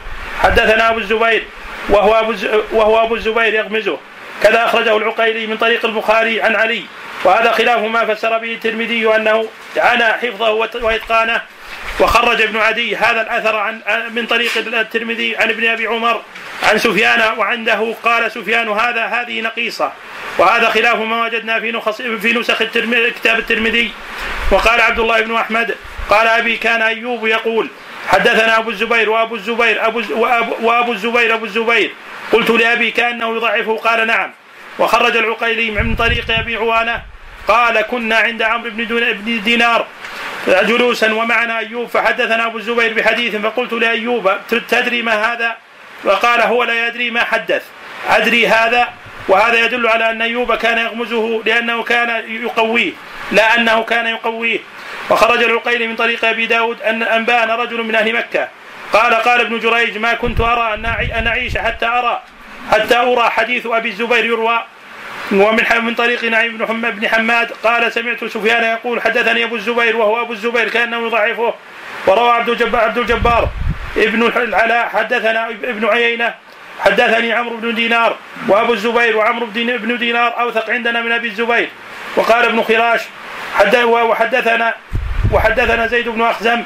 حدثنا 0.41 0.89
أبو 0.89 0.99
الزبير 0.99 1.43
وهو 1.89 2.19
أبو 2.19 2.35
وهو 2.71 3.03
أبو 3.03 3.15
الزبير 3.15 3.53
يغمزه. 3.53 3.97
كذا 4.43 4.65
أخرجه 4.65 4.97
العقيلي 4.97 5.47
من 5.47 5.57
طريق 5.57 5.85
البخاري 5.85 6.41
عن 6.41 6.55
علي. 6.55 6.85
وهذا 7.23 7.51
خلاف 7.51 7.79
ما 7.79 8.15
فسر 8.15 8.37
به 8.37 8.53
الترمذي 8.53 9.15
أنه 9.15 9.47
عانى 9.77 10.03
حفظه 10.03 10.51
وإتقانه 10.81 11.41
وخرج 11.99 12.41
ابن 12.41 12.57
عدي 12.57 12.95
هذا 12.95 13.21
الأثر 13.21 13.55
عن 13.55 13.81
من 14.11 14.25
طريق 14.25 14.51
الترمذي 14.57 15.37
عن 15.37 15.49
ابن 15.49 15.67
أبي 15.67 15.87
عمر 15.87 16.21
عن 16.63 16.77
سفيان 16.77 17.37
وعنده 17.37 17.95
قال 18.03 18.31
سفيان 18.31 18.69
هذا 18.69 19.05
هذه 19.05 19.41
نقيصة. 19.41 19.91
وهذا 20.37 20.69
خلاف 20.69 20.99
ما 20.99 21.25
وجدنا 21.25 21.59
في 21.59 21.71
نخص 21.71 22.01
في 22.01 22.33
نسخ 22.33 22.63
كتاب 22.63 23.39
الترمذي. 23.39 23.91
وقال 24.51 24.81
عبد 24.81 24.99
الله 24.99 25.21
بن 25.21 25.35
أحمد 25.35 25.75
قال 26.09 26.27
أبي 26.27 26.57
كان 26.57 26.81
أيوب 26.81 27.27
يقول 27.27 27.69
حدثنا 28.07 28.57
أبو 28.57 28.69
الزبير 28.69 29.09
وأبو 29.09 29.35
الزبير 29.35 29.87
أبو 29.87 30.01
وأبو, 30.61 30.91
الزبير 30.91 31.33
أبو 31.33 31.45
الزبير. 31.45 31.91
قلت 32.31 32.49
لأبي 32.49 32.91
كأنه 32.91 33.35
يضعفه؟ 33.35 33.77
قال 33.77 34.07
نعم. 34.07 34.31
وخرج 34.79 35.17
العقيلي 35.17 35.71
من 35.71 35.95
طريق 35.95 36.25
أبي 36.31 36.55
عوانة 36.55 37.12
قال 37.47 37.81
كنا 37.81 38.15
عند 38.15 38.41
عمرو 38.41 38.69
بن 38.69 39.41
دينار 39.43 39.85
جلوسا 40.47 41.13
ومعنا 41.13 41.57
أيوب 41.57 41.89
فحدثنا 41.89 42.45
أبو 42.45 42.57
الزبير 42.57 42.93
بحديث 42.93 43.35
فقلت 43.35 43.73
لايوب 43.73 44.31
تدري 44.69 45.01
ما 45.01 45.33
هذا؟ 45.33 45.55
وقال 46.03 46.41
هو 46.41 46.63
لا 46.63 46.87
يدري 46.87 47.11
ما 47.11 47.23
حدث. 47.23 47.63
أدري 48.09 48.47
هذا 48.47 48.89
وهذا 49.27 49.65
يدل 49.65 49.87
على 49.87 50.09
أن 50.09 50.21
أيوب 50.21 50.55
كان 50.55 50.77
يغمزه 50.77 51.41
لأنه 51.45 51.83
كان 51.83 52.23
يقويه 52.27 52.91
لا 53.31 53.55
أنه 53.55 53.83
كان 53.83 54.07
يقويه. 54.07 54.59
وخرج 55.09 55.43
العقيل 55.43 55.89
من 55.89 55.95
طريق 55.95 56.25
أبي 56.25 56.45
داود 56.45 56.81
أن 56.81 57.03
أنبأنا 57.03 57.55
رجل 57.55 57.83
من 57.83 57.95
أهل 57.95 58.13
مكة. 58.13 58.47
قال 58.93 59.13
قال 59.13 59.41
ابن 59.41 59.59
جريج 59.59 59.97
ما 59.97 60.13
كنت 60.13 60.41
أرى 60.41 60.73
أن 60.73 61.27
أعيش 61.27 61.57
حتى 61.57 61.85
ارى 61.85 62.21
حتى 62.71 62.97
أرى 62.97 63.29
حديث 63.29 63.65
أبي 63.65 63.89
الزبير 63.89 64.25
يروى 64.25 64.63
ومن 65.31 65.63
من 65.81 65.95
طريق 65.95 66.23
نعيم 66.23 66.57
بن 66.57 66.67
حماد 66.67 66.99
بن 66.99 67.07
حماد 67.07 67.51
قال 67.51 67.93
سمعت 67.93 68.25
سفيان 68.25 68.63
يقول 68.63 69.01
حدثني 69.01 69.43
أبو 69.43 69.55
الزبير 69.55 69.97
وهو 69.97 70.21
أبو 70.21 70.33
الزبير 70.33 70.69
كأنه 70.69 71.07
يضعفه. 71.07 71.53
وروى 72.07 72.31
عبد 72.31 72.49
الجبار 72.49 72.81
عبد 72.81 72.97
الجبار 72.97 73.49
ابن 73.97 74.23
العلاء 74.23 74.87
حدثنا 74.87 75.49
ابن 75.49 75.85
عيينة 75.85 76.33
حدثني 76.79 77.33
عمرو 77.33 77.57
بن 77.57 77.75
دينار 77.75 78.15
وأبو 78.47 78.73
الزبير 78.73 79.17
وعمرو 79.17 79.45
بن 79.55 79.97
دينار 79.97 80.39
أوثق 80.39 80.69
عندنا 80.69 81.01
من 81.01 81.11
أبي 81.11 81.27
الزبير. 81.27 81.69
وقال 82.15 82.45
ابن 82.45 82.63
خراش 82.63 83.01
وحدثنا 83.83 84.73
وحدثنا 85.31 85.87
زيد 85.87 86.09
بن 86.09 86.21
أخزم 86.21 86.63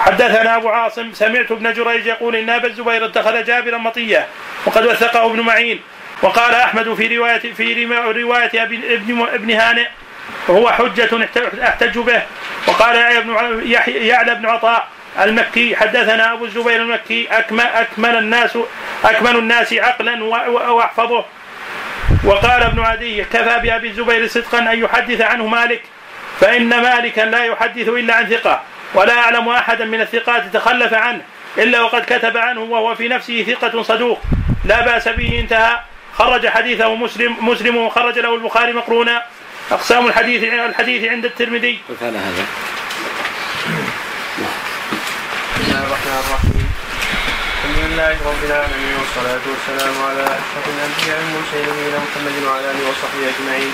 حدثنا 0.00 0.56
أبو 0.56 0.68
عاصم 0.68 1.12
سمعت 1.12 1.50
ابن 1.50 1.72
جريج 1.72 2.06
يقول 2.06 2.36
إن 2.36 2.50
أبا 2.50 2.68
الزبير 2.68 3.04
اتخذ 3.04 3.44
جابرا 3.44 3.78
مطية 3.78 4.26
وقد 4.66 4.86
وثقه 4.86 5.26
ابن 5.26 5.40
معين. 5.40 5.80
وقال 6.22 6.54
أحمد 6.54 6.94
في 6.94 7.16
روايه 7.16 7.52
في 7.52 7.84
رواية 8.22 8.62
ابن 8.62 9.22
ابن 9.32 9.50
هانئ 9.50 9.86
وهو 10.48 10.70
حجة 10.70 11.28
احتج 11.62 11.98
به. 11.98 12.22
وقال 12.66 12.96
يعلى 13.88 14.34
بن 14.34 14.46
عطاء 14.46 14.88
المكي 15.22 15.76
حدثنا 15.76 16.32
أبو 16.32 16.44
الزبير 16.44 16.82
المكي 16.82 17.28
اكمل 17.30 17.64
أكمل 17.64 18.16
الناس 18.16 18.58
أكمل 19.04 19.36
الناس 19.36 19.72
عقلا 19.72 20.24
وأحفظه. 20.48 21.24
وقال 22.24 22.62
ابن 22.62 22.80
عدي 22.80 23.24
كفى 23.24 23.60
بأبي 23.62 23.88
الزبير 23.88 24.26
صدقا 24.26 24.58
أن 24.58 24.78
يحدث 24.78 25.20
عنه 25.20 25.46
مالك 25.46 25.82
فإن 26.40 26.68
مالكا 26.68 27.20
لا 27.20 27.44
يحدث 27.44 27.88
إلا 27.88 28.14
عن 28.14 28.26
ثقة 28.26 28.62
ولا 28.94 29.18
أعلم 29.18 29.48
احدا 29.48 29.84
من 29.84 30.00
الثقات 30.00 30.44
تخلف 30.52 30.94
عنه 30.94 31.20
إلا 31.58 31.80
وقد 31.80 32.04
كتب 32.04 32.36
عنه 32.36 32.60
وهو 32.60 32.94
في 32.94 33.08
نفسه 33.08 33.42
ثقة 33.42 33.82
صدوق. 33.82 34.20
لا 34.64 34.80
بأس 34.80 35.08
به 35.08 35.40
انتهى. 35.40 35.80
خرج 36.20 36.46
حديثه 36.46 36.94
مسلم 36.94 37.36
مسلم 37.40 37.76
وخرج 37.76 38.18
له 38.18 38.34
البخاري 38.34 38.72
مقرونا 38.72 39.22
أقسام 39.70 40.06
الحديث 40.06 40.42
الحديث 40.44 41.10
عند 41.10 41.24
الترمذي. 41.24 41.78
هذا 42.00 42.20
هذا. 42.28 42.44
بسم 45.56 45.62
الله 45.64 45.82
الرحمن 45.86 46.18
الرحيم. 46.24 46.66
الحمد 47.56 47.78
لله 47.84 48.16
رب 48.30 48.42
العالمين 48.48 48.94
والصلاة 49.00 49.44
والسلام 49.52 49.94
على 50.08 50.24
أشرف 50.40 50.64
الأنبياء 50.74 51.18
والمرسلين 51.20 51.66
نبينا 51.72 51.98
محمد 52.06 52.36
وعلى 52.46 52.66
آله 52.70 52.82
وصحبه 52.90 53.24
أجمعين. 53.32 53.72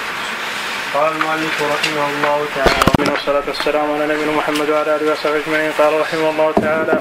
قال 0.95 1.13
المؤلف 1.13 1.63
رحمه 1.63 2.05
الله 2.11 2.39
تعالى 2.57 2.87
من 2.99 3.09
والصلاة 3.09 3.47
والسلام 3.47 3.87
على 3.95 4.05
نبينا 4.15 4.33
محمد 4.33 4.71
وعلى 4.71 4.97
آله 4.97 5.13
وصحبه 5.13 5.37
أجمعين 5.37 5.73
قال 5.79 6.01
رحمه 6.01 6.31
الله 6.31 6.53
تعالى 6.63 6.97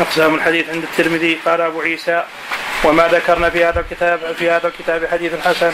أقسام 0.00 0.34
الحديث 0.34 0.68
عند 0.68 0.82
الترمذي 0.82 1.38
قال 1.46 1.60
أبو 1.60 1.80
عيسى 1.80 2.24
وما 2.84 3.08
ذكرنا 3.08 3.50
في 3.50 3.64
هذا 3.64 3.80
الكتاب 3.80 4.18
في 4.38 4.50
هذا 4.50 4.68
الكتاب 4.68 5.06
حديث 5.06 5.32
حسن 5.46 5.72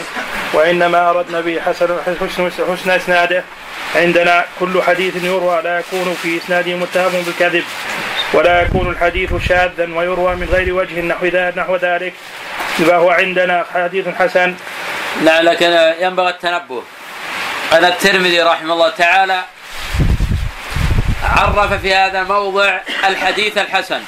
وإنما 0.53 1.09
أردنا 1.09 1.41
به 1.41 1.61
حسن 1.65 1.97
حسن, 2.05 2.51
حسن 2.73 2.89
إسناده. 2.89 3.43
عندنا 3.95 4.45
كل 4.59 4.83
حديث 4.83 5.23
يروى 5.23 5.61
لا 5.61 5.79
يكون 5.79 6.17
في 6.21 6.37
إسناده 6.37 6.75
متهم 6.75 7.21
بالكذب 7.21 7.63
ولا 8.33 8.61
يكون 8.61 8.89
الحديث 8.89 9.29
شاذا 9.47 9.89
ويروى 9.95 10.35
من 10.35 10.47
غير 10.51 10.73
وجه 10.73 11.01
نحو 11.01 11.25
نحو 11.57 11.75
ذلك. 11.75 12.13
فهو 12.77 13.09
عندنا 13.09 13.65
حديث 13.73 14.07
حسن. 14.07 14.55
لا 15.21 15.41
لكن 15.41 15.93
ينبغي 15.99 16.29
التنبه. 16.29 16.83
أن 17.73 17.85
الترمذي 17.85 18.41
رحمه 18.41 18.73
الله 18.73 18.89
تعالى 18.89 19.43
عرف 21.25 21.73
في 21.73 21.95
هذا 21.95 22.21
الموضع 22.21 22.79
الحديث 23.07 23.57
الحسن. 23.57 24.01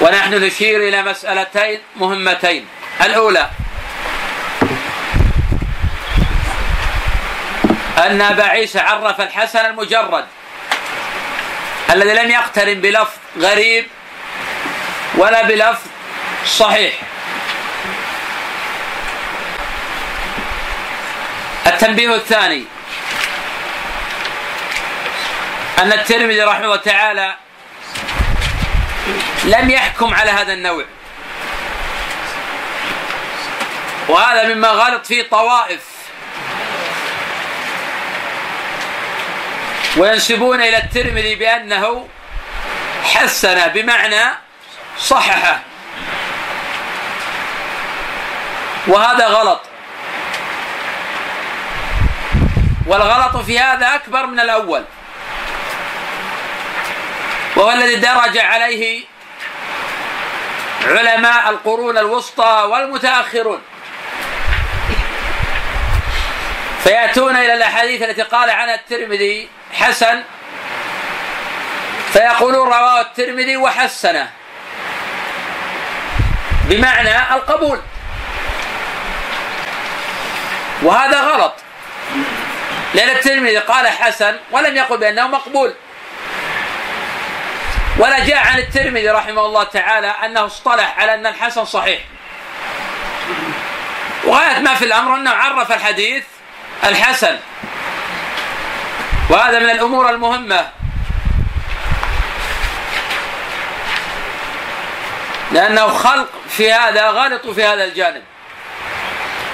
ونحن 0.00 0.34
نشير 0.34 0.88
إلى 0.88 1.02
مسألتين 1.02 1.80
مهمتين. 1.96 2.66
الأولى 3.04 3.50
أن 7.98 8.20
أبا 8.20 8.44
عيسى 8.44 8.78
عرف 8.78 9.20
الحسن 9.20 9.66
المجرد 9.66 10.24
الذي 11.90 12.14
لم 12.14 12.30
يقترن 12.30 12.80
بلفظ 12.80 13.18
غريب 13.38 13.86
ولا 15.14 15.42
بلفظ 15.42 15.86
صحيح. 16.46 16.94
التنبيه 21.66 22.14
الثاني 22.14 22.64
أن 25.78 25.92
الترمذي 25.92 26.42
رحمه 26.42 26.64
الله 26.64 26.76
تعالى 26.76 27.34
لم 29.44 29.70
يحكم 29.70 30.14
على 30.14 30.30
هذا 30.30 30.52
النوع. 30.52 30.84
وهذا 34.08 34.54
مما 34.54 34.68
غلط 34.68 35.06
فيه 35.06 35.22
طوائف. 35.22 35.80
وينسبون 39.96 40.60
إلى 40.60 40.76
الترمذي 40.76 41.34
بأنه 41.34 42.08
حسن 43.04 43.68
بمعنى 43.68 44.24
صححه. 44.98 45.60
وهذا 48.86 49.26
غلط. 49.26 49.60
والغلط 52.86 53.36
في 53.36 53.58
هذا 53.58 53.94
أكبر 53.94 54.26
من 54.26 54.40
الأول. 54.40 54.84
وهو 57.56 57.70
الذي 57.70 57.96
درج 57.96 58.38
عليه 58.38 59.04
علماء 60.84 61.50
القرون 61.50 61.98
الوسطى 61.98 62.68
والمتأخرون. 62.70 63.62
فيأتون 66.84 67.36
إلى 67.36 67.54
الأحاديث 67.54 68.02
التي 68.02 68.22
قال 68.22 68.50
عنها 68.50 68.74
الترمذي 68.74 69.48
حسن 69.72 70.22
فيقولون 72.12 72.68
رواه 72.68 73.00
الترمذي 73.00 73.56
وحسنه 73.56 74.30
بمعنى 76.64 77.34
القبول. 77.34 77.80
وهذا 80.82 81.20
غلط. 81.20 81.54
لأن 82.94 83.08
الترمذي 83.08 83.58
قال 83.58 83.88
حسن 83.88 84.36
ولم 84.50 84.76
يقل 84.76 84.98
بأنه 84.98 85.26
مقبول. 85.26 85.74
ولا 87.98 88.24
جاء 88.24 88.36
عن 88.36 88.58
الترمذي 88.58 89.08
رحمه 89.08 89.46
الله 89.46 89.64
تعالى 89.64 90.06
أنه 90.06 90.46
اصطلح 90.46 90.94
على 90.98 91.14
أن 91.14 91.26
الحسن 91.26 91.64
صحيح. 91.64 92.00
وغاية 94.24 94.58
ما 94.58 94.74
في 94.74 94.84
الأمر 94.84 95.16
أنه 95.16 95.30
عرف 95.30 95.72
الحديث 95.72 96.24
الحسن. 96.84 97.38
وهذا 99.30 99.58
من 99.58 99.70
الأمور 99.70 100.10
المهمة. 100.10 100.68
لأنه 105.52 105.88
خلق 105.88 106.28
في 106.48 106.72
هذا 106.72 107.08
غلطوا 107.08 107.54
في 107.54 107.64
هذا 107.64 107.84
الجانب. 107.84 108.22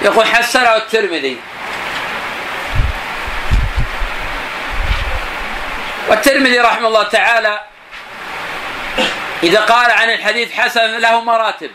يقول 0.01 0.25
حسنه 0.25 0.75
الترمذي. 0.75 1.37
والترمذي 6.07 6.59
رحمه 6.59 6.87
الله 6.87 7.03
تعالى 7.03 7.72
إذا 9.43 9.59
قال 9.59 9.91
عن 9.91 10.09
الحديث 10.09 10.51
حسن 10.51 10.97
له 10.97 11.21
مراتب. 11.21 11.71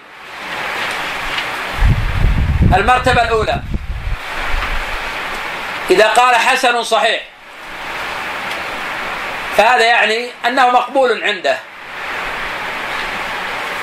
المرتبة 2.76 3.22
الأولى. 3.22 3.60
إذا 5.90 6.08
قال 6.08 6.36
حسن 6.36 6.82
صحيح. 6.82 7.22
فهذا 9.56 9.84
يعني 9.84 10.30
أنه 10.46 10.70
مقبول 10.70 11.24
عنده. 11.24 11.58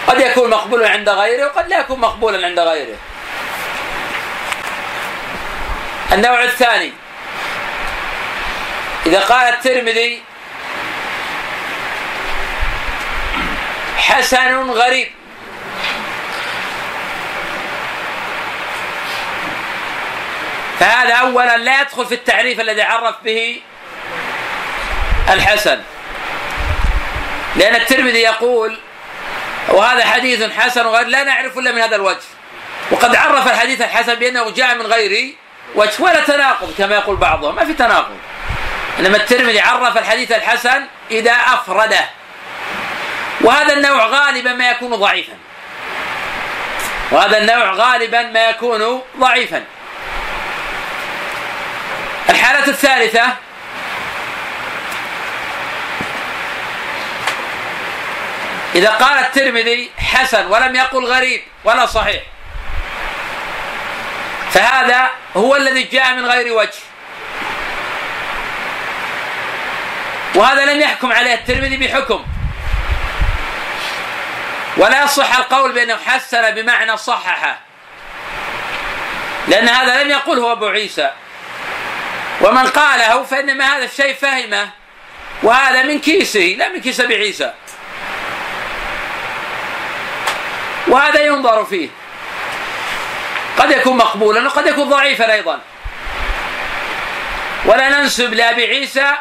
قد 0.07 0.19
يكون 0.19 0.49
مقبولا 0.49 0.89
عند 0.89 1.09
غيره 1.09 1.45
وقد 1.45 1.67
لا 1.67 1.79
يكون 1.79 1.99
مقبولا 1.99 2.47
عند 2.47 2.59
غيره. 2.59 2.97
النوع 6.11 6.43
الثاني. 6.43 6.93
إذا 9.05 9.19
قال 9.19 9.53
الترمذي 9.53 10.23
حسن 14.05 14.69
غريب. 14.69 15.07
فهذا 20.79 21.13
اولا 21.13 21.57
لا 21.57 21.81
يدخل 21.81 22.05
في 22.05 22.15
التعريف 22.15 22.59
الذي 22.59 22.81
عرف 22.81 23.15
به 23.23 23.61
الحسن. 25.29 25.81
لأن 27.55 27.75
الترمذي 27.75 28.19
يقول 28.19 28.79
وهذا 29.69 30.05
حديث 30.05 30.43
حسن 30.43 30.87
غير 30.87 31.07
لا 31.07 31.23
نعرف 31.23 31.57
إلا 31.57 31.71
من 31.71 31.81
هذا 31.81 31.95
الوجه. 31.95 32.27
وقد 32.91 33.15
عرف 33.15 33.47
الحديث 33.47 33.81
الحسن 33.81 34.15
بأنه 34.15 34.49
جاء 34.49 34.75
من 34.75 34.85
غير 34.85 35.35
وجه 35.75 36.03
ولا 36.03 36.19
تناقض 36.19 36.73
كما 36.77 36.95
يقول 36.95 37.15
بعضهم 37.15 37.55
ما 37.55 37.65
في 37.65 37.73
تناقض. 37.73 38.17
إنما 38.99 39.17
الترمذي 39.17 39.59
عرف 39.59 39.97
الحديث 39.97 40.31
الحسن 40.31 40.85
إذا 41.11 41.31
أفرده. 41.31 42.09
وهذا 43.41 43.73
النوع 43.73 44.05
غالبا 44.05 44.53
ما 44.53 44.69
يكون 44.69 44.95
ضعيفا. 44.95 45.33
وهذا 47.11 47.37
النوع 47.37 47.71
غالبا 47.71 48.21
ما 48.21 48.49
يكون 48.49 49.01
ضعيفا. 49.19 49.63
الحالة 52.29 52.67
الثالثة 52.67 53.23
إذا 58.75 58.89
قال 58.89 59.19
الترمذي 59.19 59.91
حسن 59.97 60.45
ولم 60.45 60.75
يقل 60.75 61.05
غريب 61.05 61.41
ولا 61.63 61.85
صحيح 61.85 62.23
فهذا 64.51 65.09
هو 65.37 65.55
الذي 65.55 65.83
جاء 65.83 66.13
من 66.13 66.25
غير 66.25 66.53
وجه. 66.53 66.79
وهذا 70.35 70.65
لم 70.73 70.81
يحكم 70.81 71.11
عليه 71.11 71.33
الترمذي 71.33 71.77
بحكم. 71.77 72.25
ولا 74.77 75.03
يصح 75.03 75.37
القول 75.37 75.71
بأنه 75.71 75.97
حسن 76.05 76.51
بمعنى 76.51 76.97
صححه 76.97 77.59
لأن 79.47 79.67
هذا 79.69 80.03
لم 80.03 80.09
يقله 80.09 80.51
أبو 80.51 80.67
عيسى. 80.67 81.11
ومن 82.41 82.67
قاله 82.67 83.23
فإنما 83.23 83.77
هذا 83.77 83.83
الشيء 83.83 84.13
فهمه. 84.13 84.69
وهذا 85.43 85.83
من 85.83 85.99
كيسه 85.99 86.55
لا 86.57 86.69
من 86.69 86.81
كيس 86.81 86.99
أبي 86.99 87.15
عيسى. 87.15 87.53
وهذا 90.87 91.21
ينظر 91.21 91.65
فيه. 91.65 91.89
قد 93.57 93.71
يكون 93.71 93.97
مقبولا 93.97 94.47
وقد 94.47 94.67
يكون 94.67 94.89
ضعيفا 94.89 95.33
أيضا. 95.33 95.59
ولا 97.65 97.89
ننسب 97.89 98.33
لأبي 98.33 98.65
عيسى 98.65 99.11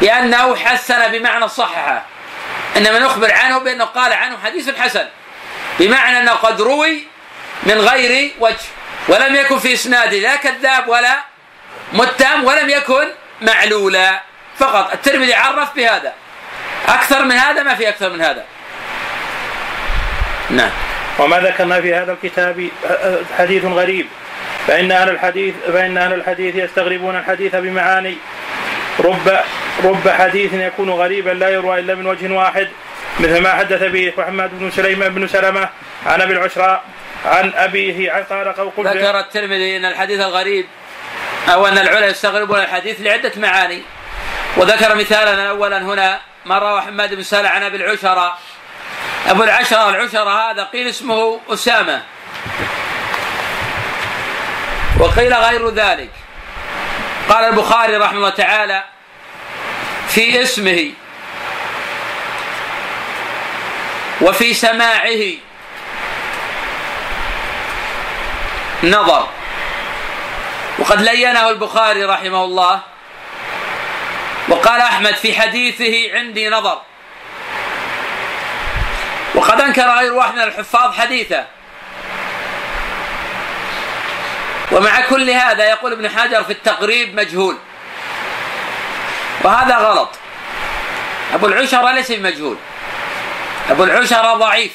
بأنه 0.00 0.56
حسن 0.56 1.12
بمعنى 1.12 1.48
صححه 1.48 2.02
إنما 2.76 2.98
نخبر 2.98 3.32
عنه 3.32 3.58
بأنه 3.58 3.84
قال 3.84 4.12
عنه 4.12 4.36
حديث 4.44 4.70
حسن. 4.70 5.08
بمعنى 5.78 6.18
أنه 6.18 6.32
قد 6.32 6.60
روي 6.60 7.04
من 7.62 7.78
غير 7.78 8.32
وجه 8.40 8.66
ولم 9.08 9.34
يكن 9.34 9.58
في 9.58 9.74
إسناده 9.74 10.18
لا 10.18 10.36
كذاب 10.36 10.88
ولا 10.88 11.16
متهم 11.92 12.44
ولم 12.44 12.70
يكن 12.70 13.08
معلولا. 13.40 14.22
فقط 14.58 14.92
الترمذي 14.92 15.34
عرف 15.34 15.74
بهذا. 15.74 16.12
أكثر 16.88 17.24
من 17.24 17.32
هذا 17.32 17.62
ما 17.62 17.74
في 17.74 17.88
أكثر 17.88 18.10
من 18.10 18.20
هذا. 18.20 18.44
نعم. 20.50 20.70
وما 21.18 21.40
ذكرنا 21.40 21.80
في 21.80 21.94
هذا 21.94 22.12
الكتاب 22.12 22.68
حديث 23.38 23.64
غريب. 23.64 24.06
فإن 24.66 24.92
أهل 24.92 25.08
الحديث 25.08 25.54
فإن 25.72 25.98
أهل 25.98 26.12
الحديث 26.12 26.54
يستغربون 26.54 27.16
الحديث 27.16 27.56
بمعاني. 27.56 28.18
رب 29.00 29.40
رب 29.84 30.08
حديث 30.08 30.52
يكون 30.52 30.90
غريبا 30.90 31.30
لا 31.30 31.48
يروى 31.48 31.80
إلا 31.80 31.94
من 31.94 32.06
وجه 32.06 32.32
واحد 32.32 32.68
مثل 33.20 33.40
ما 33.40 33.54
حدث 33.54 33.82
به 33.82 34.12
محمد 34.18 34.50
بن 34.58 34.70
سليمان 34.70 35.14
بن 35.14 35.28
سلمة 35.28 35.68
عن 36.06 36.20
أبي 36.20 36.32
العشراء 36.32 36.84
عن 37.24 37.52
أبيه 37.56 38.12
عن 38.12 38.22
قال 38.22 38.48
قلت 38.76 38.86
ذكر 38.86 39.20
الترمذي 39.20 39.76
إن 39.76 39.84
الحديث 39.84 40.20
الغريب 40.20 40.66
أو 41.52 41.66
أن 41.66 41.78
العلماء 41.78 42.10
يستغربون 42.10 42.58
الحديث 42.58 43.00
لعدة 43.00 43.32
معاني. 43.36 43.82
وذكر 44.56 44.94
مثالا 44.94 45.48
اولا 45.48 45.82
هنا 45.82 46.20
ما 46.44 46.58
روى 46.58 46.80
حماد 46.80 47.14
بن 47.14 47.22
سلمة 47.22 47.48
عن 47.48 47.62
أبي 47.62 47.76
العشراء 47.76 48.38
أبو 49.28 49.42
العشرة 49.42 49.90
العشرة 49.90 50.50
هذا 50.50 50.62
قيل 50.62 50.88
اسمه 50.88 51.40
أسامة. 51.48 52.02
وقيل 55.00 55.34
غير 55.34 55.70
ذلك. 55.70 56.10
قال 57.28 57.44
البخاري 57.44 57.96
رحمه 57.96 58.16
الله 58.18 58.30
تعالى 58.30 58.84
في 60.08 60.42
اسمه 60.42 60.90
وفي 64.20 64.54
سماعه 64.54 65.32
نظر. 68.82 69.28
وقد 70.78 71.00
لينه 71.02 71.48
البخاري 71.48 72.04
رحمه 72.04 72.44
الله 72.44 72.80
وقال 74.48 74.80
أحمد 74.80 75.14
في 75.14 75.40
حديثه 75.40 76.18
عندي 76.18 76.48
نظر. 76.48 76.82
وقد 79.34 79.60
أنكر 79.60 79.82
غير 79.82 80.12
واحد 80.12 80.34
من 80.34 80.42
الحفاظ 80.42 80.94
حديثه. 80.94 81.44
ومع 84.72 85.00
كل 85.00 85.30
هذا 85.30 85.64
يقول 85.64 85.92
ابن 85.92 86.08
حجر 86.08 86.44
في 86.44 86.52
التقريب 86.52 87.14
مجهول. 87.14 87.58
وهذا 89.44 89.76
غلط. 89.76 90.10
أبو 91.34 91.46
العشرة 91.46 91.92
ليس 91.92 92.12
بمجهول. 92.12 92.56
أبو 93.70 93.84
العشرة 93.84 94.34
ضعيف. 94.34 94.72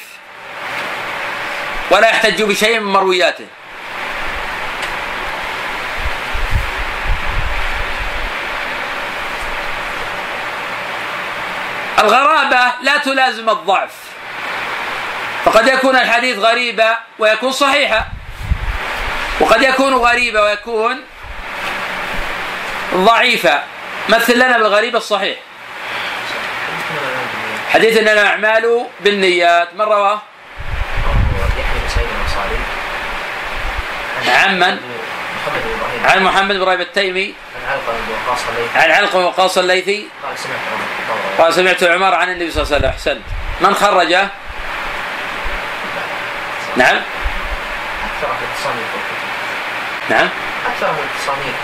ولا 1.90 2.08
يحتج 2.08 2.42
بشيء 2.42 2.80
من 2.80 2.92
مروياته. 2.92 3.46
الغرابة 11.98 12.72
لا 12.82 12.98
تلازم 12.98 13.50
الضعف. 13.50 13.90
فقد 15.44 15.66
يكون 15.66 15.96
الحديث 15.96 16.38
غريبا 16.38 16.98
ويكون 17.18 17.52
صحيحا. 17.52 18.19
وقد 19.40 19.62
يكون 19.62 19.94
غريبا 19.94 20.42
ويكون 20.42 21.00
ضعيفا. 22.94 23.62
مثل 24.08 24.34
لنا 24.34 24.58
بالغريب 24.58 24.96
الصحيح. 24.96 25.38
حديث 27.70 27.96
إن 27.96 28.08
الأعمال 28.08 28.86
بالنيات. 29.00 29.68
من 29.74 29.80
رواه؟ 29.80 30.22
عن 34.28 34.58
من؟ 34.58 34.78
عن 36.04 36.24
محمد 36.24 36.54
بن 36.54 36.62
إبراهيم 36.62 36.80
التيمي. 36.80 37.34
عن 38.74 38.90
علقمه 38.90 39.26
وقاص 39.26 39.58
الليثي. 39.58 40.08
قال 41.38 41.54
سمعت 41.54 41.82
عمر 41.82 42.14
عن 42.14 42.28
النبي 42.28 42.50
صلى 42.50 42.62
الله 42.62 42.76
عليه 42.76 42.88
وسلم. 42.88 42.90
أحسنت. 42.90 43.22
من 43.60 43.74
خرجه؟ 43.74 44.28
نعم. 46.76 46.96
أكثر 48.04 48.26
في 48.38 48.44
التصانيف 48.44 49.09
نعم. 50.08 50.28
أكثر 50.66 50.94
في 50.94 51.00
التصانيف 51.00 51.54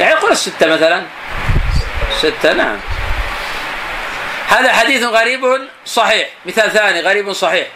يعني 0.00 0.14
قل 0.14 0.32
الستة 0.32 0.66
مثلا. 0.66 1.02
ستة 2.18 2.52
نعم. 2.52 2.78
هذا 4.48 4.72
حديث 4.72 5.02
غريب 5.02 5.68
صحيح. 5.86 6.28
مثال 6.46 6.72
ثاني 6.72 7.00
غريب 7.00 7.32
صحيح. 7.32 7.66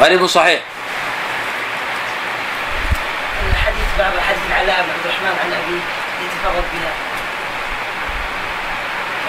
غريب 0.00 0.26
صحيح. 0.26 0.60
الحديث 3.50 3.86
بعض 3.98 4.12
حديث 4.28 4.40
العلاء 4.50 4.82
بن 4.82 4.90
عبد 4.90 5.04
الرحمن 5.04 5.38
عن 5.44 5.52
ابيه 5.52 5.80
يتفرد 6.24 6.64
بها. 6.72 6.92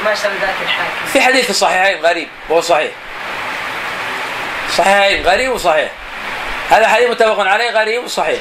وما 0.02 0.16
شر 0.16 0.30
ذاك 0.42 0.56
الحاكم. 0.64 1.06
في 1.14 1.22
حديث 1.22 1.50
الصحيحين 1.50 2.02
غريب 2.02 2.28
وهو 2.50 2.62
صحيح. 2.62 2.92
صحيحين 4.78 5.26
غريب 5.26 5.52
وصحيح. 5.52 5.90
هذا 6.72 6.88
حديث 6.88 7.10
متفق 7.10 7.40
عليه 7.40 7.72
غريب 7.72 8.04
وصحيح. 8.04 8.40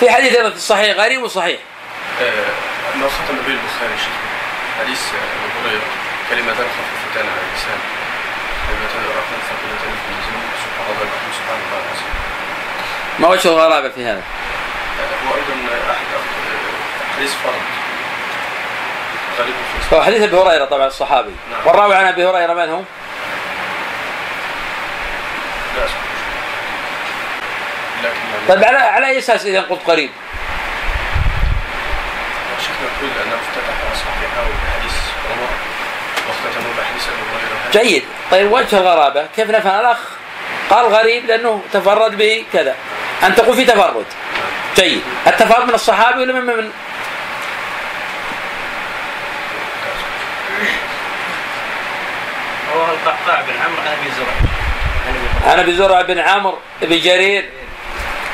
في 0.00 0.10
حديث 0.10 0.34
أيضا 0.34 0.50
في 0.50 0.56
الصحيح 0.56 0.96
غريب 0.96 1.22
وصحيح. 1.22 1.58
ما 2.94 3.08
ختم 3.08 3.36
به 3.46 3.52
البخاري 3.52 3.96
حديث 4.80 5.00
أبو 5.08 5.68
هريرة 5.68 5.82
كلمتان 6.30 6.66
خفيفتان 6.76 7.26
على 7.32 7.40
اللسان 7.50 7.78
كلمتان 8.68 9.02
رقم 9.16 9.38
ثقيلتان 9.48 9.92
في 10.02 10.08
الميزان 10.10 10.42
سبحان 10.64 10.86
الله 10.90 11.02
العظيم 11.02 11.32
سبحان 11.32 11.58
الله. 11.66 11.78
العظيم 11.78 12.12
ما 13.18 13.28
وجه 13.28 13.48
الغرابة 13.48 13.88
في 13.88 14.04
هذا؟ 14.04 14.22
هو 15.28 15.34
أيضا 15.34 15.54
أحد 15.90 16.06
حديث 17.16 17.32
فرد. 17.34 17.62
هو 19.92 20.02
حديث 20.02 20.22
أبي 20.22 20.36
هريرة 20.36 20.64
طبعا 20.64 20.86
الصحابي. 20.86 21.30
نعم. 21.50 21.66
والراوي 21.66 21.94
عن 21.94 22.06
أبي 22.06 22.26
هريرة 22.26 22.52
من 22.54 22.68
هو؟ 22.68 22.82
لا 25.76 25.86
طيب 28.48 28.64
على 28.64 28.78
على 28.78 29.06
أي 29.06 29.18
أساس 29.18 29.46
إذا 29.46 29.60
قلت 29.60 29.80
قريب؟ 29.86 30.10
شيخنا 32.60 32.88
يقول 32.96 33.10
انه 33.26 33.34
افتتح 33.34 33.74
صحيحه 33.94 34.42
بحديث 34.42 34.96
عمر 35.30 35.48
واختتموا 36.28 36.72
بحديث 36.78 37.08
أبي 37.08 37.22
هريرة 37.72 37.84
جيد. 37.84 38.04
طيب 38.30 38.52
وجه 38.52 38.78
الغرابه 38.78 39.26
كيف 39.36 39.50
نفهم؟ 39.50 39.80
الأخ 39.80 39.98
قال 40.70 40.86
غريب 40.86 41.26
لأنه 41.26 41.62
تفرد 41.72 42.16
به 42.16 42.44
كذا. 42.52 42.76
أنت 43.24 43.40
تقول 43.40 43.56
في 43.56 43.64
تفرد. 43.64 44.06
جيد. 44.76 45.02
التفرد 45.26 45.68
من 45.68 45.74
الصحابي 45.74 46.20
ولا 46.20 46.32
من 46.32 46.40
من 46.40 46.70
هو 52.74 52.84
القعقاع 52.84 53.40
بن 53.40 53.52
عمرو 53.64 53.80
عن 53.80 53.86
ابي 53.86 54.10
زرع 54.10 54.34
عن 55.06 55.14
ابي 55.14 55.52
أنا 55.52 55.62
بزرع 55.62 56.02
بن 56.02 56.18
عمرو 56.18 56.58
بن 56.82 57.00
جرير. 57.00 57.50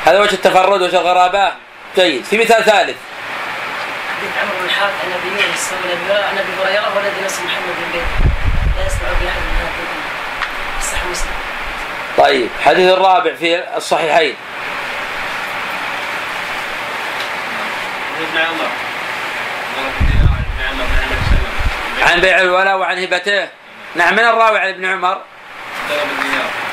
هذا 0.09 0.19
وجه 0.19 0.33
التفرد 0.33 0.81
وجه 0.81 1.01
الغرابة. 1.01 1.53
جيد. 1.95 2.23
في 2.23 2.37
مثال 2.37 2.63
ثالث. 2.65 2.97
حديث 4.17 4.31
عمرو 4.41 4.59
بن 4.59 4.65
الحارث 4.65 4.93
عن 5.05 5.11
أبي 5.11 5.27
يونس 5.43 5.73
عن 5.73 5.89
ابي 5.91 6.13
هريره 6.13 6.25
عن 6.25 6.37
أبي 6.37 6.51
هريرة 6.61 6.95
والذي 6.95 7.21
نفس 7.23 7.39
محمد 7.39 7.75
بن 7.77 7.91
بيت 7.91 8.03
لا 8.77 8.85
يسمع 8.85 9.09
بأحد 9.09 9.39
من 9.39 9.55
هذه 9.59 10.81
صح 10.91 11.05
مسلم. 11.11 11.31
طيب. 12.17 12.49
حديث 12.65 12.93
الرابع 12.93 13.35
في 13.35 13.77
الصحيحين. 13.77 14.35
ابن 18.19 18.37
عمر 18.37 18.69
عمر 20.69 20.85
عن 22.11 22.21
بيع 22.21 22.41
الولاء 22.41 22.77
وعن 22.77 23.03
هبته. 23.03 23.47
نعم 23.95 24.13
من 24.13 24.19
الراوي 24.19 24.59
عن 24.59 24.69
ابن 24.69 24.85
عمر؟ 24.85 25.21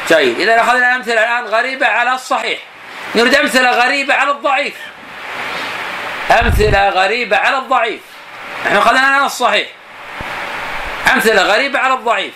جيد. 0.09 0.41
إذا 0.41 0.61
أخذنا 0.61 0.97
أمثلة 0.97 1.21
الآن 1.21 1.45
غريبة 1.45 1.87
على 1.87 2.15
الصحيح. 2.15 2.59
نريد 3.15 3.35
أمثلة 3.35 3.71
غريبة 3.71 4.15
على 4.15 4.31
الضعيف. 4.31 4.75
أمثلة 6.31 6.89
غريبة 6.89 7.37
على 7.37 7.59
الضعيف. 7.59 8.01
نحن 8.67 8.77
اخذنا 8.77 9.09
الان 9.09 9.25
الصحيح. 9.25 9.69
أمثلة 11.13 11.43
غريبة 11.43 11.79
على 11.79 11.95
الضعيف. 11.95 12.35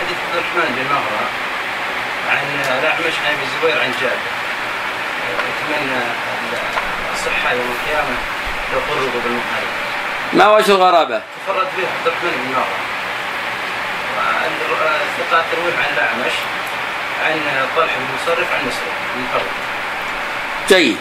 حديث 0.00 0.16
عبد 0.26 0.36
الرحمن 0.36 0.74
بن 0.76 0.82
مهرة 0.94 1.28
عن 2.30 2.38
الأعمش 2.78 3.14
عن 3.26 3.34
أبي 3.34 3.42
الزبير 3.42 3.82
عن 3.82 3.92
جابر. 4.00 4.36
يتمنى 5.26 6.02
الصحة 7.14 7.52
يوم 7.52 7.76
القيامة 7.80 8.16
لو 8.72 8.78
قربوا 8.78 9.20
بالمحارب 9.24 9.72
ما 10.32 10.48
وجه 10.48 10.70
الغرابة؟ 10.70 11.20
تفرد 11.46 11.66
به 11.76 11.86
عبد 11.98 12.06
الرحمن 12.06 12.30
بن 12.30 12.52
مهرة 12.52 12.78
الثقات 15.06 15.44
تروي 15.52 15.72
عن 15.72 15.94
الأعمش 15.94 16.32
عن 17.32 17.66
طلحة 17.76 17.96
بن 17.96 18.04
مصرف 18.14 18.52
عن 18.52 18.64
منفرد 19.18 19.50
جيد 20.68 20.96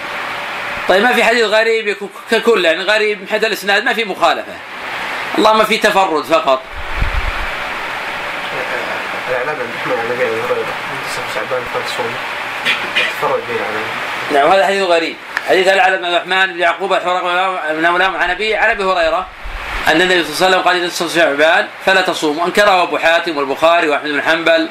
طيب 0.88 1.04
ما 1.04 1.14
في 1.14 1.24
حديث 1.24 1.44
غريب 1.44 1.88
يكون 1.88 2.10
ككل 2.32 2.66
يعني 2.66 2.84
غريب 2.84 3.22
من 3.22 3.28
حيث 3.28 3.44
الاسناد 3.44 3.84
ما 3.84 3.94
في 3.94 4.06
مخالفه 4.06 4.54
اللهم 5.38 5.64
في 5.64 5.78
تفرد 5.78 6.24
فقط 6.24 6.62
الإعلام 9.30 9.56
عن 9.56 9.62
الرحمن 9.62 10.00
عن 10.00 10.12
أبي 10.12 10.24
هريرة 10.24 10.66
منتصف 10.94 11.36
شعبان 11.36 11.64
تفرد 13.20 13.42
به 13.50 13.66
على 13.66 13.80
نعم 14.32 14.52
هذا 14.52 14.66
حديث 14.66 14.84
غريب 14.84 15.16
حديث 15.50 15.68
العلم 15.68 15.98
بن 15.98 16.06
الرحمن 16.06 16.54
بن 16.54 16.60
يعقوب 16.60 16.94
الحرق 16.94 17.24
بن 17.72 17.86
أولام 17.86 18.16
عن 18.16 18.30
أبي 18.30 18.56
عن 18.56 18.70
أبي 18.70 18.84
هريرة 18.84 19.28
أن 19.88 20.02
النبي 20.02 20.24
صلى 20.24 20.48
الله 20.48 20.58
عليه 20.58 20.58
وسلم 20.58 20.62
قال 20.62 20.88
نصف 20.88 21.16
شعبان 21.16 21.68
فلا 21.86 22.02
تصوم 22.02 22.38
وأنكره 22.38 22.84
أبو 22.84 22.98
حاتم 22.98 23.38
والبخاري 23.38 23.90
وأحمد 23.90 24.12
بن 24.12 24.22
حنبل 24.22 24.70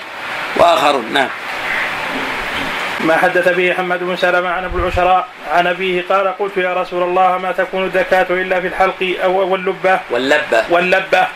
وآخرون 0.57 1.12
نعم. 1.12 1.28
ما 3.00 3.16
حدث 3.16 3.48
به 3.48 3.72
حماد 3.72 4.05
بن 4.05 4.16
سلمة 4.16 4.48
عن 4.48 4.64
ابو 4.64 4.78
العشراء 4.78 5.28
عن 5.52 5.66
أبيه 5.66 6.05
قال 6.09 6.38
قلت 6.38 6.57
يا 6.57 6.74
رسول 6.74 7.02
الله 7.02 7.38
ما 7.38 7.52
تكون 7.52 7.84
الزكاة 7.84 8.26
إلا 8.30 8.61
في 8.61 8.66
الحلق 8.66 9.16
أو 9.24 9.52
واللبة. 9.52 10.00
واللبة. 10.11 10.64
واللبة 10.70 11.26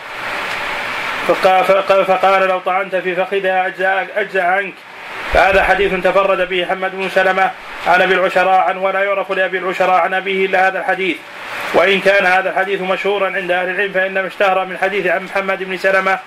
فقال, 1.29 2.05
فقال, 2.05 2.49
لو 2.49 2.59
طعنت 2.59 2.97
في 2.97 3.15
فخذها 3.15 3.67
أجزأ, 3.67 4.07
أجزأ 4.17 4.43
عنك. 4.43 4.75
فهذا 5.33 5.65
حديث 5.65 5.95
تفرد 6.05 6.49
به 6.49 6.67
حماد 6.67 6.97
بن 6.97 7.09
سلمة 7.09 7.51
عن 7.87 8.03
أبي 8.03 8.15
العشراء 8.15 8.61
عن 8.61 8.77
ولا 8.77 9.03
يعرف 9.03 9.33
لأبي 9.33 9.59
العشراء 9.59 10.01
عن 10.01 10.15
أبيه 10.15 10.47
إلا 10.47 10.69
هذا 10.69 10.79
الحديث. 10.79 11.17
وإن 11.75 12.01
كان 12.01 12.27
هذا 12.27 12.51
الحديث 12.51 12.81
مشهورا 12.81 13.27
عند 13.37 13.51
أهل 13.51 13.69
العلم 13.69 13.93
فإنما 13.93 14.27
اشتهر 14.27 14.65
من 14.65 14.79
حديث 14.79 15.07
عن 15.07 15.25
محمد 15.25 15.63
بن 15.63 15.77
سلمة 15.77 16.19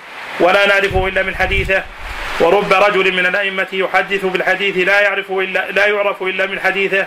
ولا 0.42 0.68
نعرفه 0.68 1.08
إلا 1.08 1.24
من 1.24 1.36
حديثه. 1.36 1.84
ورب 2.40 2.74
رجل 2.74 3.14
من 3.14 3.26
الأئمة 3.26 3.68
يحدث 3.74 4.26
بالحديث 4.26 4.78
لا 4.88 5.02
يعرف 5.02 5.32
إلا 5.32 5.72
لا 5.72 5.86
يعرف 5.86 6.24
إلا 6.24 6.46
من 6.46 6.60
حديثه. 6.60 7.06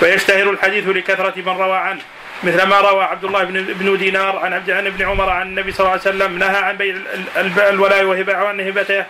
فيشتهر 0.00 0.50
الحديث 0.50 0.88
لكثرة 0.88 1.34
من 1.36 1.48
روى 1.48 1.76
عنه. 1.76 2.00
مثل 2.42 2.62
ما 2.62 2.80
روى 2.80 3.04
عبد 3.04 3.24
الله 3.24 3.44
بن 3.44 3.98
دينار 3.98 4.36
عن 4.36 4.52
عبد 4.52 4.70
عن 4.70 4.86
ابن 4.86 5.04
عمر 5.04 5.30
عن 5.30 5.46
النبي 5.46 5.72
صلى 5.72 5.80
الله 5.80 5.90
عليه 5.90 6.00
وسلم 6.00 6.38
نهى 6.38 6.56
عن 6.56 6.76
بيع 6.76 6.94
ال- 6.94 7.06
ال- 7.36 7.60
الولاء 7.60 8.04
وهبه 8.04 8.36
عن 8.36 8.60
هبته. 8.60 9.04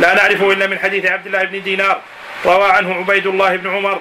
لا 0.00 0.14
نعرفه 0.14 0.52
إلا 0.52 0.66
من 0.66 0.78
حديث 0.78 1.06
عبد 1.06 1.26
الله 1.26 1.44
بن 1.44 1.62
دينار. 1.62 2.00
روى 2.46 2.70
عنه 2.70 2.94
عبيد 2.94 3.26
الله 3.26 3.56
بن 3.56 3.70
عمر 3.70 4.00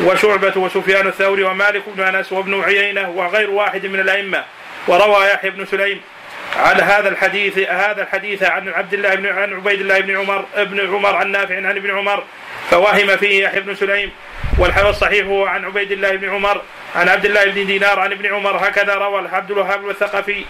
وشعبة 0.00 0.52
وسفيان 0.56 1.06
الثوري 1.06 1.42
ومالك 1.42 1.82
بن 1.86 2.02
أنس 2.02 2.32
وابن 2.32 2.60
عيينة 2.62 3.10
وغير 3.10 3.50
واحد 3.50 3.86
من 3.86 4.00
الأئمة. 4.00 4.44
وروى 4.88 5.26
يحيى 5.26 5.50
بن 5.50 5.66
سليم 5.66 6.00
على 6.56 6.82
هذا 6.82 7.08
الحديث 7.08 7.58
هذا 7.58 8.02
الحديث 8.02 8.42
عن 8.42 8.68
عبد 8.68 8.94
الله 8.94 9.14
بن 9.14 9.26
عن 9.26 9.52
عبيد 9.52 9.80
الله 9.80 10.00
بن 10.00 10.16
عمر 10.16 10.44
ابن 10.54 10.94
عمر 10.94 11.16
عن 11.16 11.30
نافع 11.30 11.56
عن 11.56 11.76
ابن 11.76 11.90
عمر 11.90 12.24
فوهم 12.70 13.16
فيه 13.16 13.44
يحيى 13.44 13.60
بن 13.60 13.74
سليم 13.74 14.12
والحديث 14.58 14.88
الصحيح 14.88 15.26
هو 15.26 15.46
عن 15.46 15.64
عبيد 15.64 15.92
الله 15.92 16.16
بن 16.16 16.30
عمر 16.30 16.62
عن 16.96 17.08
عبد 17.08 17.24
الله 17.24 17.44
بن 17.44 17.66
دينار 17.66 17.98
عن 17.98 18.12
ابن 18.12 18.34
عمر 18.34 18.56
هكذا 18.56 18.94
روى 18.94 19.28
عبد 19.32 19.50
الوهاب 19.50 19.90
الثقفي 19.90 20.44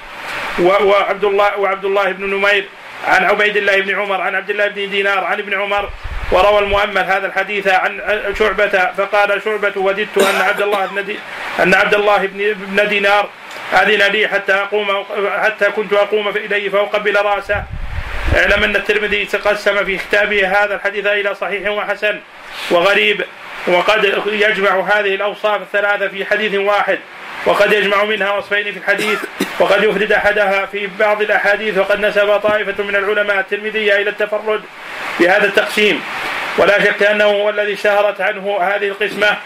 وعبد 0.61 1.25
الله 1.25 1.59
وعبد 1.59 1.85
الله 1.85 2.13
بن 2.13 2.31
نمير 2.31 2.69
عن 3.07 3.25
عبيد 3.25 3.57
الله 3.57 3.81
بن 3.81 4.01
عمر 4.01 4.21
عن 4.21 4.35
عبد 4.35 4.51
الله 4.51 4.69
بن 4.69 4.91
دينار 4.91 5.25
عن 5.25 5.39
ابن 5.39 5.55
عمر 5.55 5.91
وروى 6.33 6.59
المؤمل 6.59 6.99
هذا 6.99 7.27
الحديث 7.27 7.69
عن 7.69 8.01
شعبة 8.39 8.69
فقال 8.97 9.43
شعبة 9.45 9.73
وددت 9.77 10.19
أن 10.19 10.41
عبد 10.41 10.63
الله 10.63 10.87
بن 10.87 11.17
أن 11.63 11.75
عبد 11.75 11.95
الله 11.95 12.27
بن 12.27 12.89
دينار 12.89 13.29
أذن 13.73 14.13
لي 14.13 14.29
حتى 14.29 14.53
أقوم 14.53 15.05
حتى 15.43 15.65
كنت 15.65 15.93
أقوم 15.93 16.29
إليه 16.29 16.69
فأقبل 16.69 17.17
رأسه. 17.17 17.65
إعلم 18.37 18.65
أن 18.65 18.77
الترمذي 18.77 19.25
تقسم 19.25 19.85
في 19.85 19.97
كتابه 19.97 20.65
هذا 20.65 20.75
الحديث 20.75 21.07
إلى 21.07 21.35
صحيح 21.35 21.71
وحسن 21.71 22.21
وغريب 22.71 23.25
وقد 23.67 24.23
يجمع 24.27 24.81
هذه 24.81 25.15
الأوصاف 25.15 25.63
الثلاثة 25.63 26.09
في 26.09 26.25
حديث 26.25 26.55
واحد 26.55 26.99
وقد 27.47 27.73
يجمع 27.73 28.05
منها 28.05 28.33
وصفين 28.33 28.73
في 28.73 28.79
الحديث 28.79 29.19
وقد 29.61 29.85
يفرد 29.85 30.13
أحدها 30.13 30.67
في 30.67 30.89
بعض 30.99 31.23
الأحاديث 31.23 31.79
وقد 31.79 32.01
نسب 32.01 32.37
طائفة 32.37 32.85
من 32.85 32.97
العلماء 32.97 33.41
الترمذية 33.41 33.97
إلى 33.97 34.11
التفرد 34.11 34.63
بهذا 35.21 35.45
التقسيم. 35.45 36.03
ولا 36.59 36.85
شك 36.85 37.03
أنه 37.03 37.25
هو 37.25 37.51
الذي 37.51 37.73
اشتهرت 37.73 38.21
عنه 38.21 38.59
هذه 38.61 38.89
القسمة 38.89 39.37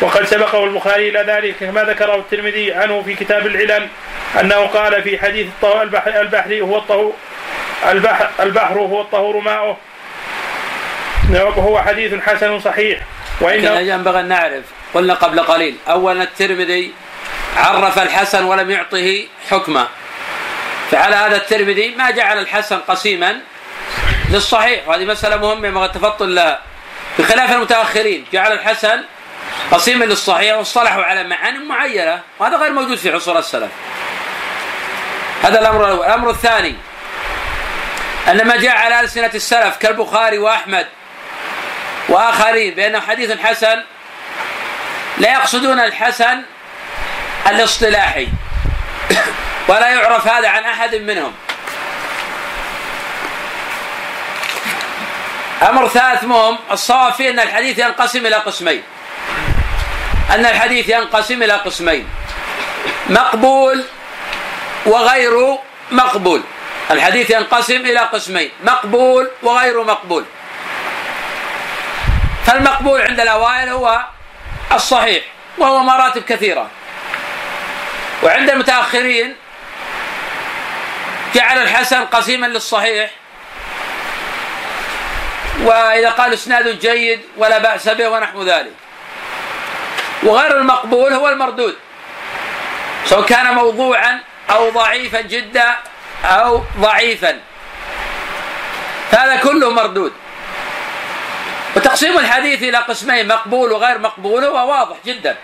وقد 0.00 0.24
سبقه 0.24 0.64
البخاري 0.64 1.08
إلى 1.08 1.20
ذلك. 1.32 1.56
كما 1.60 1.82
ذكره 1.82 2.14
الترمذي 2.14 2.72
عنه 2.72 3.02
في 3.02 3.14
كتاب 3.14 3.46
العلل 3.46 3.88
أنه 4.40 4.66
قال 4.66 5.02
في 5.02 5.18
حديث 5.18 5.46
البحر, 5.64 6.20
البحر 6.20 6.60
هو 6.60 6.78
الطهور 6.78 7.14
البحر, 7.90 8.30
البحر 8.40 8.78
هو 8.78 9.00
الطهور 9.00 9.40
ماؤه. 9.40 9.76
وهو 11.30 11.80
حديث 11.82 12.14
حسن 12.14 12.60
صحيح. 12.60 12.98
وإنه 13.40 13.78
ينبغي 13.78 14.20
أن 14.20 14.28
نعرف 14.28 14.64
قلنا 14.94 15.14
قبل 15.14 15.40
قليل 15.40 15.76
أولا 15.88 16.22
الترمذي 16.22 16.92
عرف 17.56 17.98
الحسن 17.98 18.44
ولم 18.44 18.70
يعطه 18.70 19.24
حكما 19.50 19.88
فعلى 20.90 21.16
هذا 21.16 21.36
الترمذي 21.36 21.94
ما 21.94 22.10
جعل 22.10 22.38
الحسن 22.38 22.78
قسيما 22.78 23.36
للصحيح. 24.30 24.88
وهذه 24.88 25.04
مسألة 25.04 25.36
مهمة 25.36 25.68
ينبغي 25.68 25.86
التفطن 25.86 26.28
لها. 26.28 26.58
بخلاف 27.18 27.52
المتأخرين 27.52 28.24
جعل 28.32 28.52
الحسن 28.52 29.02
قسيما 29.70 30.04
للصحيح 30.04 30.56
واصطلحوا 30.56 31.04
على 31.04 31.24
معان 31.24 31.68
معينة. 31.68 32.22
وهذا 32.38 32.56
غير 32.56 32.72
موجود 32.72 32.98
في 32.98 33.10
عصور 33.10 33.38
السلف. 33.38 33.70
هذا 35.42 35.60
الأمر 35.60 35.84
الأول. 35.84 36.06
الأمر 36.06 36.30
الثاني 36.30 36.74
أن 38.28 38.46
ما 38.46 38.56
جاء 38.56 38.76
على 38.76 39.00
ألسنة 39.00 39.30
السلف 39.34 39.76
كالبخاري 39.76 40.38
وأحمد 40.38 40.86
وآخرين 42.08 42.74
بأنه 42.74 43.00
حديث 43.00 43.40
حسن 43.40 43.84
لا 45.18 45.32
يقصدون 45.32 45.80
الحسن 45.80 46.42
الاصطلاحي. 47.46 48.28
ولا 49.68 49.88
يعرف 49.88 50.26
هذا 50.26 50.48
عن 50.48 50.64
أحد 50.64 50.94
منهم. 50.94 51.34
أمر 55.62 55.88
ثالث 55.88 56.24
مهم 56.24 56.58
الصواب 56.70 57.12
فيه 57.12 57.30
أن 57.30 57.40
الحديث 57.40 57.78
ينقسم 57.78 58.26
إلى 58.26 58.36
قسمين. 58.36 58.82
أن 60.30 60.46
الحديث 60.46 60.88
ينقسم 60.88 61.42
إلى 61.42 61.52
قسمين 61.52 62.08
مقبول 63.08 63.84
وغير 64.86 65.58
مقبول. 65.90 66.42
الحديث 66.90 67.30
ينقسم 67.30 67.76
إلى 67.76 68.00
قسمين 68.00 68.50
مقبول 68.64 69.30
وغير 69.42 69.84
مقبول. 69.84 70.24
فالمقبول 72.46 73.00
عند 73.00 73.20
الأوائل 73.20 73.68
هو 73.68 74.04
الصحيح 74.72 75.24
وهو 75.58 75.78
مراتب 75.82 76.22
كثيرة. 76.22 76.70
وعند 78.22 78.50
المتأخرين 78.50 79.36
جعل 81.34 81.58
الحسن 81.62 82.04
قسيما 82.04 82.46
للصحيح. 82.46 83.10
وإذا 85.64 86.10
قال 86.10 86.32
إسناد 86.32 86.78
جيد 86.78 87.20
ولا 87.36 87.58
بأس 87.58 87.88
به 87.88 88.08
ونحو 88.08 88.42
ذلك. 88.42 88.72
وغير 90.22 90.56
المقبول 90.56 91.12
هو 91.12 91.28
المردود. 91.28 91.76
سواء 93.04 93.26
كان 93.26 93.54
موضوعا 93.54 94.20
أو 94.50 94.70
ضعيفا 94.70 95.20
جدا 95.20 95.76
أو 96.24 96.62
ضعيفا. 96.78 97.40
هذا 99.10 99.36
كله 99.36 99.70
مردود. 99.70 100.12
وتقسيم 101.76 102.18
الحديث 102.18 102.62
إلى 102.62 102.78
قسمين 102.78 103.28
مقبول 103.28 103.72
وغير 103.72 103.98
مقبول 103.98 104.44
هو 104.44 104.70
واضح 104.70 104.96
جدا. 105.06 105.36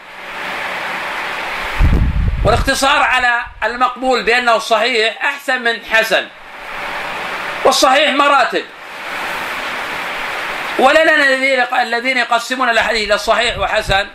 والاقتصار 2.44 3.02
على 3.02 3.40
المقبول 3.64 4.22
بأنه 4.22 4.58
صحيح 4.58 5.24
أحسن 5.24 5.62
من 5.62 5.84
حسن. 5.92 6.28
والصحيح 7.64 8.10
مراتب. 8.10 8.64
ولنا 10.78 11.14
الذين 11.82 12.18
يقسمون 12.18 12.68
الأحاديث 12.68 13.08
إلى 13.08 13.18
صحيح 13.18 13.58
وحسن. 13.58 14.06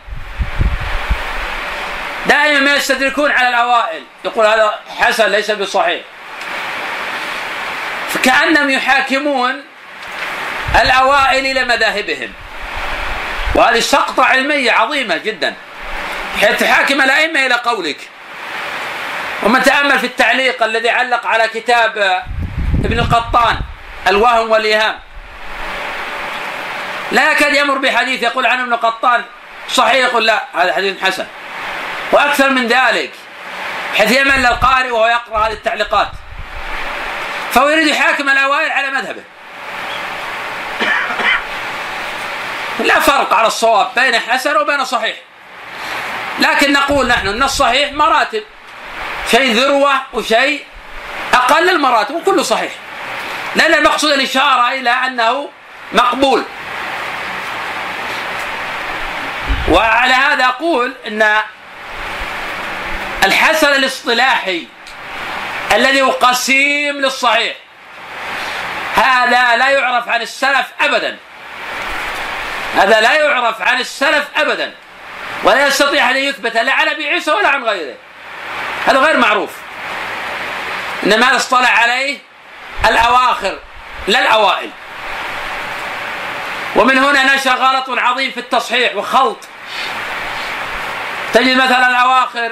دائما 2.30 2.59
ما 2.59 2.75
يستدركون 2.75 3.32
على 3.32 3.49
الأوائل. 3.49 4.03
يقول 4.25 4.45
هذا 4.45 4.80
حسن 4.99 5.32
ليس 5.32 5.51
بصحيح. 5.51 6.01
فكأنهم 8.09 8.69
يحاكمون 8.69 9.63
الأوائل 10.82 11.45
إلى 11.45 11.65
مذاهبهم. 11.65 12.34
وهذه 13.55 13.80
سقطة 13.80 14.25
علمية 14.25 14.71
عظيمة 14.71 15.17
جدا. 15.17 15.55
حيث 16.41 16.59
تحاكم 16.59 17.01
الأئمة 17.01 17.45
إلى 17.45 17.55
قولك. 17.55 17.97
ومن 19.43 19.63
تأمل 19.63 19.99
في 19.99 20.05
التعليق 20.05 20.63
الذي 20.63 20.89
علق 20.89 21.27
على 21.27 21.47
كتاب 21.47 22.23
ابن 22.86 22.99
القطان 22.99 23.59
الوهم 24.07 24.51
والإيهام. 24.51 24.99
لا 27.11 27.32
يكاد 27.32 27.53
يمر 27.53 27.77
بحديث 27.77 28.23
يقول 28.23 28.45
عنه 28.45 28.63
ابن 28.63 28.75
قطان 28.75 29.23
صحيح 29.69 29.95
يقول 29.95 30.25
لا؟ 30.25 30.43
هذا 30.53 30.73
حديث 30.73 31.03
حسن. 31.03 31.25
وأكثر 32.12 32.49
من 32.49 32.68
ذلك 32.68 33.12
حيث 33.97 34.12
يمل 34.12 34.45
القارئ 34.45 34.91
وهو 34.91 35.07
يقرأ 35.07 35.47
هذه 35.47 35.53
التعليقات. 35.53 36.12
فهو 37.51 37.70
يريد 37.70 37.88
يحاكم 37.88 38.30
الأوائل 38.30 38.72
على 38.72 38.91
مذهبه. 38.91 39.24
لا 42.80 42.99
فرق 42.99 43.34
على 43.34 43.47
الصواب 43.47 43.91
بين 43.95 44.20
حسن 44.20 44.57
وبين 44.57 44.86
صحيح. 44.86 45.16
لكن 46.39 46.74
نقول 46.74 47.07
نحن 47.07 47.28
إن 47.28 47.43
الصحيح 47.43 47.91
مراتب. 47.91 48.43
شيء 49.32 49.53
ذروة 49.53 49.93
وشيء 50.14 50.66
أقل 51.34 51.70
المراتب 51.70 52.16
وكله 52.16 52.43
صحيح. 52.43 52.72
لأن 53.55 53.74
المقصود 53.74 54.12
الإشارة 54.12 54.72
إلى 54.72 54.89
أنه 54.89 55.49
مقبول. 55.93 56.43
وعلى 59.70 60.14
هذا 60.14 60.45
أقول 60.45 60.93
أن 61.07 61.41
الحسن 63.24 63.67
الاصطلاحي 63.67 64.67
الذي 65.72 66.01
هو 66.01 66.11
قسيم 66.11 67.01
للصحيح. 67.01 67.55
هذا 68.95 69.55
لا 69.57 69.70
يعرف 69.70 70.09
عن 70.09 70.22
السلف 70.22 70.65
أبدا. 70.82 71.17
هذا 72.76 73.01
لا 73.01 73.13
يعرف 73.13 73.61
عن 73.61 73.80
السلف 73.80 74.28
أبدا. 74.36 74.74
ولا 75.43 75.67
يستطيع 75.67 76.11
أن 76.11 76.17
يثبت 76.17 76.57
لا 76.57 76.74
عن 76.74 76.88
أبي 76.88 77.09
عيسى 77.09 77.32
ولا 77.32 77.49
عن 77.49 77.63
غيره. 77.63 77.95
هذا 78.88 78.99
غير 78.99 79.17
معروف. 79.17 79.51
إنما 81.03 81.36
اصطلح 81.36 81.84
عليه 81.84 82.17
الأواخر 82.89 83.59
لا 84.07 84.20
الأوائل. 84.20 84.70
ومن 86.76 86.97
هنا 86.97 87.36
نشأ 87.36 87.51
غلط 87.51 87.89
عظيم 87.89 88.32
في 88.32 88.39
التصحيح 88.39 88.95
وخلط. 88.95 89.38
تجد 91.34 91.57
مثلا 91.57 91.89
الأواخر 91.89 92.51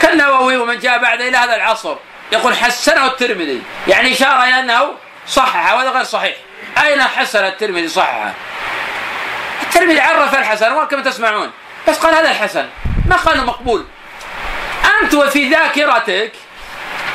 كالنووي 0.00 0.56
ومن 0.56 0.78
جاء 0.78 0.98
بعد 0.98 1.20
إلى 1.20 1.36
هذا 1.36 1.56
العصر. 1.56 1.96
يقول 2.32 2.56
حسنه 2.56 3.06
الترمذي 3.06 3.62
يعني 3.88 4.12
إشارة 4.12 4.44
إلى 4.44 4.60
أنه 4.60 4.90
صحح 5.26 5.72
وهذا 5.72 5.90
غير 5.90 6.04
صحيح. 6.04 6.36
أين 6.82 7.02
حسن 7.02 7.44
الترمذي 7.44 7.88
صححه 7.88 8.32
الترمذي 9.62 10.00
عرف 10.00 10.34
الحسن 10.34 10.84
كما 10.84 11.02
تسمعون. 11.02 11.50
بس 11.88 11.98
قال 11.98 12.14
هذا 12.14 12.30
الحسن 12.30 12.68
ما 13.08 13.16
قال 13.16 13.46
مقبول. 13.46 13.86
أنت 15.02 15.14
وفي 15.14 15.48
ذاكرتك 15.48 16.32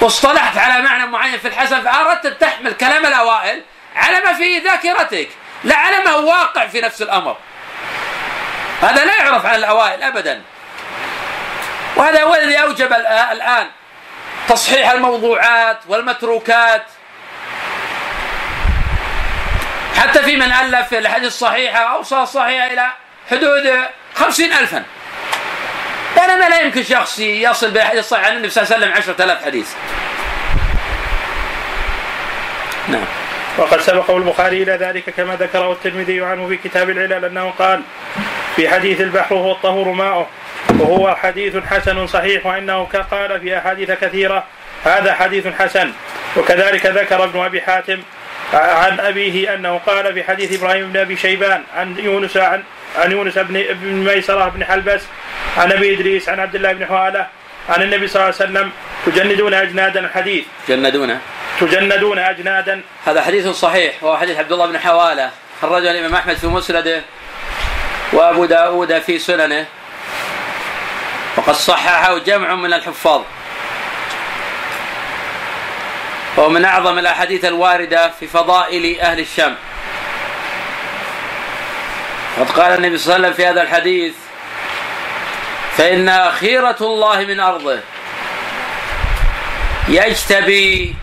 واصطلحت 0.02 0.58
على 0.58 0.84
معنى 0.84 1.06
معين 1.06 1.40
في 1.40 1.48
الحسن 1.48 1.82
فأردت 1.82 2.26
أن 2.26 2.38
تحمل 2.38 2.74
كلام 2.74 3.06
الأوائل 3.06 3.62
على 3.96 4.20
ما 4.20 4.34
في 4.34 4.60
ذاكرتك. 4.60 5.30
لا 5.64 5.76
على 5.76 5.98
ما 6.00 6.12
هو 6.12 6.30
واقع 6.30 6.68
في 6.68 6.82
نفس 6.82 7.02
الأمر. 7.02 7.38
هذا 8.82 9.06
لا 9.06 9.18
يعرف 9.18 9.46
عن 9.46 9.56
الأوائل 9.56 10.04
أبدا. 10.04 10.42
وهذا 11.96 12.24
هو 12.24 12.36
الذي 12.36 12.56
أوجب 12.56 12.94
الآن 12.94 13.68
تصحيح 14.48 14.92
الموضوعات 14.92 15.78
والمتروكات. 15.88 16.84
حتى 19.98 20.24
في 20.24 20.36
من 20.36 20.52
ألف 20.52 20.94
الحديث 20.94 21.28
الصحيحة 21.28 21.80
أوصى 21.80 22.16
الصحيحة 22.16 22.68
إلى 22.68 22.88
حدود 23.32 23.74
خمسين 24.16 24.54
ألفا. 24.54 24.84
يعني 26.18 26.36
ما 26.36 26.50
لا 26.50 26.62
يمكن 26.62 26.84
شخص 26.84 27.20
يصل 27.20 27.72
بالحديث 27.72 28.00
الصحيح 28.00 28.26
عن 28.26 28.32
النبي 28.32 28.50
صلى 28.50 28.64
الله 28.64 28.76
عليه 28.76 28.86
وسلم 28.86 28.98
عشرة 28.98 29.24
آلاف 29.24 29.46
حديث. 29.46 29.74
نعم. 32.88 33.06
وقد 33.58 33.82
سبقه 33.82 34.18
البخاري 34.18 34.64
إلى 34.64 34.72
ذلك 34.72 35.10
كما 35.10 35.36
ذكره 35.36 35.72
الترمذي 35.72 36.22
عنه 36.22 36.48
في 36.48 36.58
كتاب 36.58 36.90
العلل 36.90 37.26
أنه 37.26 37.54
قال 37.60 37.82
في 38.56 38.70
حديث 38.70 39.02
البحر 39.02 39.36
هو 39.36 39.52
الطهور 39.52 39.92
ماؤه 39.92 40.28
وهو 40.80 41.16
حديث 41.16 41.58
حسن 41.58 42.08
صحيح 42.08 42.46
وإنه 42.46 42.84
قال 43.12 43.40
في 43.40 43.58
أحاديث 43.58 43.92
كثيرة 43.92 44.44
هذا 44.84 45.14
حديث 45.14 45.48
حسن. 45.48 45.92
وكذلك 46.38 46.86
ذكر 46.86 47.24
ابن 47.24 47.40
أبي 47.40 47.62
حاتم 47.62 48.00
عن 48.54 49.00
أبيه 49.00 49.54
أنه 49.54 49.78
قال 49.78 50.14
في 50.14 50.24
حديث 50.24 50.60
إبراهيم 50.60 50.92
بن 50.92 51.00
أبي 51.00 51.18
شيبان 51.18 51.64
عن 51.76 51.98
يونس 52.00 52.38
عن 52.38 52.64
عن 52.98 53.12
يونس 53.12 53.38
بن 53.38 53.64
بن 53.70 54.14
ميسرة 54.14 54.50
بن 54.50 54.66
حلبس 54.66 55.02
عن 55.58 55.72
أبي 55.72 55.94
إدريس 55.94 56.30
عن 56.30 56.40
عبد 56.40 56.56
الله 56.56 56.74
بن 56.74 56.86
حوالة 56.86 57.28
عن 57.70 57.82
النبي 57.82 58.08
صلى 58.08 58.16
الله 58.16 58.36
عليه 58.40 58.52
وسلم 58.52 58.72
تجندون 59.06 59.54
أجنادا 59.54 60.00
الحديث. 60.00 60.46
تجندون؟ 60.68 61.20
تجندون 61.60 62.20
أجنادا. 62.20 62.82
هذا 63.06 63.22
حديث 63.22 63.48
صحيح 63.48 64.04
وهو 64.04 64.18
حديث 64.18 64.38
عبد 64.38 64.52
الله 64.52 64.66
بن 64.66 64.80
حوالة 64.80 65.30
خرجه 65.62 65.92
الإمام 65.92 66.16
أحمد 66.16 66.36
في 66.36 66.48
مسنده 66.48 67.02
وأبو 68.16 68.46
داود 68.46 69.00
في 69.00 69.20
سننه. 69.20 69.66
وقد 71.38 71.54
صححه 71.54 72.18
جمع 72.18 72.56
من 72.56 72.74
الحفاظ. 72.74 73.22
وهو 76.38 76.50
من 76.50 76.66
أعظم 76.66 76.98
الأحاديث 77.00 77.46
الواردة 77.46 78.10
في 78.20 78.28
فضائل 78.28 79.00
أهل 79.00 79.20
الشام. 79.20 79.56
قد 82.40 82.52
قال 82.52 82.72
النبي 82.72 82.98
صلى 82.98 83.16
الله 83.16 83.28
عليه 83.28 83.36
وسلم 83.36 83.46
في 83.46 83.52
هذا 83.52 83.62
الحديث 83.62 84.14
فإن 85.78 86.32
خيرة 86.32 86.78
الله 86.82 87.26
من 87.26 87.40
أرضه 87.40 87.80
يجتبي 89.88 90.96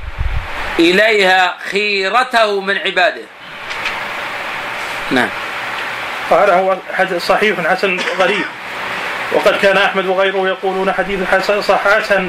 إليها 0.78 1.56
خيرته 1.70 2.60
من 2.60 2.78
عباده. 2.78 3.22
نعم. 5.10 5.28
قال 6.30 6.50
هو 6.50 6.76
حديث 6.94 7.26
صحيح 7.26 7.60
حسن 7.60 8.00
غريب. 8.18 8.44
وقد 9.32 9.56
كان 9.56 9.76
أحمد 9.76 10.06
وغيره 10.06 10.48
يقولون 10.48 10.92
حديث 10.92 11.20
حسن 11.24 12.28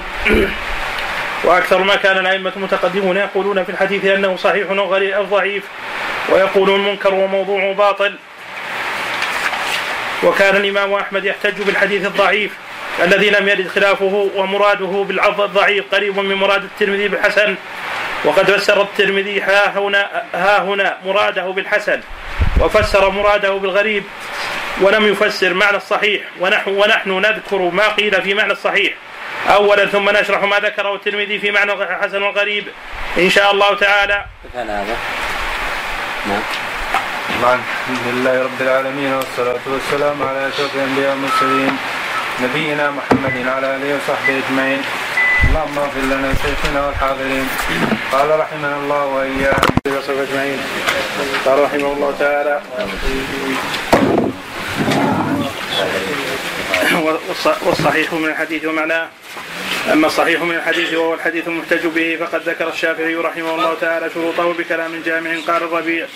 وأكثر 1.44 1.84
ما 1.84 1.96
كان 1.96 2.18
الأئمة 2.18 2.52
المتقدمون 2.56 3.18
يقولون 3.18 3.64
في 3.64 3.72
الحديث 3.72 4.06
أنه 4.06 4.38
صحيح 4.38 4.68
أو 5.16 5.24
ضعيف 5.24 5.64
ويقولون 6.30 6.86
منكر 6.86 7.14
وموضوع 7.14 7.72
باطل. 7.72 8.16
وكان 10.24 10.56
الإمام 10.56 10.94
أحمد 10.94 11.26
يحتج 11.26 11.62
بالحديث 11.62 12.06
الضعيف. 12.06 12.52
الذي 13.00 13.30
لم 13.30 13.48
يرد 13.48 13.68
خلافه 13.68 14.30
ومراده 14.36 15.06
بالعض 15.08 15.42
الضعيف 15.42 15.86
قريب 15.92 16.20
من 16.20 16.36
مراد 16.36 16.64
الترمذي 16.64 17.08
بالحسن. 17.08 17.56
وقد 18.26 18.52
فسر 18.52 18.82
الترمذي 18.82 19.42
ها 19.42 19.80
هنا 19.80 20.24
ها 20.34 20.62
هنا 20.62 20.98
مراده 21.06 21.44
بالحسن 21.44 22.02
وفسر 22.60 23.10
مراده 23.10 23.52
بالغريب 23.52 24.04
ولم 24.82 25.08
يفسر 25.08 25.54
معنى 25.54 25.78
الصحيح 25.78 26.22
ونحن 26.40 26.70
ونحن 26.70 27.10
نذكر 27.10 27.58
ما 27.58 27.88
قيل 27.88 28.22
في 28.22 28.34
معنى 28.34 28.52
الصحيح. 28.52 28.94
اولا 29.50 29.86
ثم 29.86 30.10
نشرح 30.10 30.44
ما 30.44 30.60
ذكره 30.60 30.96
الترمذي 30.96 31.40
في 31.40 31.52
معنى 31.52 31.74
الحسن 31.74 32.24
والغريب 32.24 32.68
إن 33.18 33.30
شاء 33.30 33.52
الله 33.52 33.76
تعالى. 33.76 34.26
هذا. 34.56 34.98
نعم. 36.28 36.42
الحمد 37.44 38.14
لله 38.14 38.44
رب 38.44 38.62
العالمين 38.62 39.14
والصلاة 39.14 39.64
والسلام 39.68 40.24
على 40.24 40.48
أشرف 40.48 40.76
الأنبياء 40.76 41.10
والمرسلين. 41.10 41.78
نبينا 42.42 42.92
محمد 42.92 43.48
وعلى 43.48 43.76
آله 43.76 43.96
وصحبه 43.96 44.42
أجمعين. 44.42 44.82
اللهم 45.48 45.80
اغفر 45.80 46.00
لنا 46.00 46.34
شيخنا 46.34 46.86
والحاضرين. 46.86 47.48
قال 48.12 48.40
رحمنا 48.40 48.76
الله 48.76 49.06
وإياهم. 49.06 49.78
وصحبه 49.88 50.24
أجمعين. 50.24 50.60
قال 51.46 51.64
رحمه 51.64 51.94
الله 51.94 52.14
تعالى 52.20 52.62
والصحيح 57.66 58.14
من 58.14 58.26
الحديث 58.26 58.66
ومعناه. 58.66 59.10
أما 59.94 60.08
الصحيح 60.08 60.42
من 60.42 60.56
الحديث 60.56 60.94
وهو 60.94 61.14
الحديث 61.14 61.48
المحتج 61.48 61.86
به 61.86 62.18
فقد 62.20 62.50
ذكر 62.50 62.70
الشافعي 62.70 63.16
رحمه 63.16 63.56
الله 63.56 63.74
تعالى 63.82 64.10
شروطه 64.14 64.54
بكلام 64.54 65.02
جامع. 65.06 65.36
قال 65.48 65.64
الربيع 65.64 66.08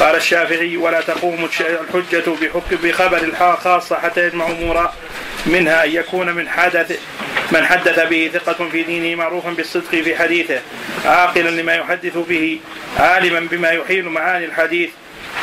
قال 0.00 0.16
الشافعي 0.16 0.76
ولا 0.76 1.00
تقوم 1.00 1.48
الحجة 1.60 2.30
بحكم 2.30 2.76
بخبر 2.82 3.32
خاصة 3.56 3.98
حتى 3.98 4.26
يجمع 4.26 4.46
أمورا 4.46 4.94
منها 5.46 5.84
أن 5.84 5.90
يكون 5.90 6.32
من 6.32 6.48
حدث 6.48 7.00
من 7.52 7.66
حدث 7.66 8.08
به 8.08 8.30
ثقة 8.34 8.68
في 8.68 8.82
دينه 8.82 9.16
معروفا 9.16 9.50
بالصدق 9.50 9.90
في 9.90 10.16
حديثه 10.16 10.60
عاقلا 11.04 11.50
لما 11.50 11.74
يحدث 11.74 12.16
به 12.16 12.60
عالما 12.98 13.40
بما 13.40 13.70
يحيل 13.70 14.08
معاني 14.08 14.44
الحديث 14.44 14.90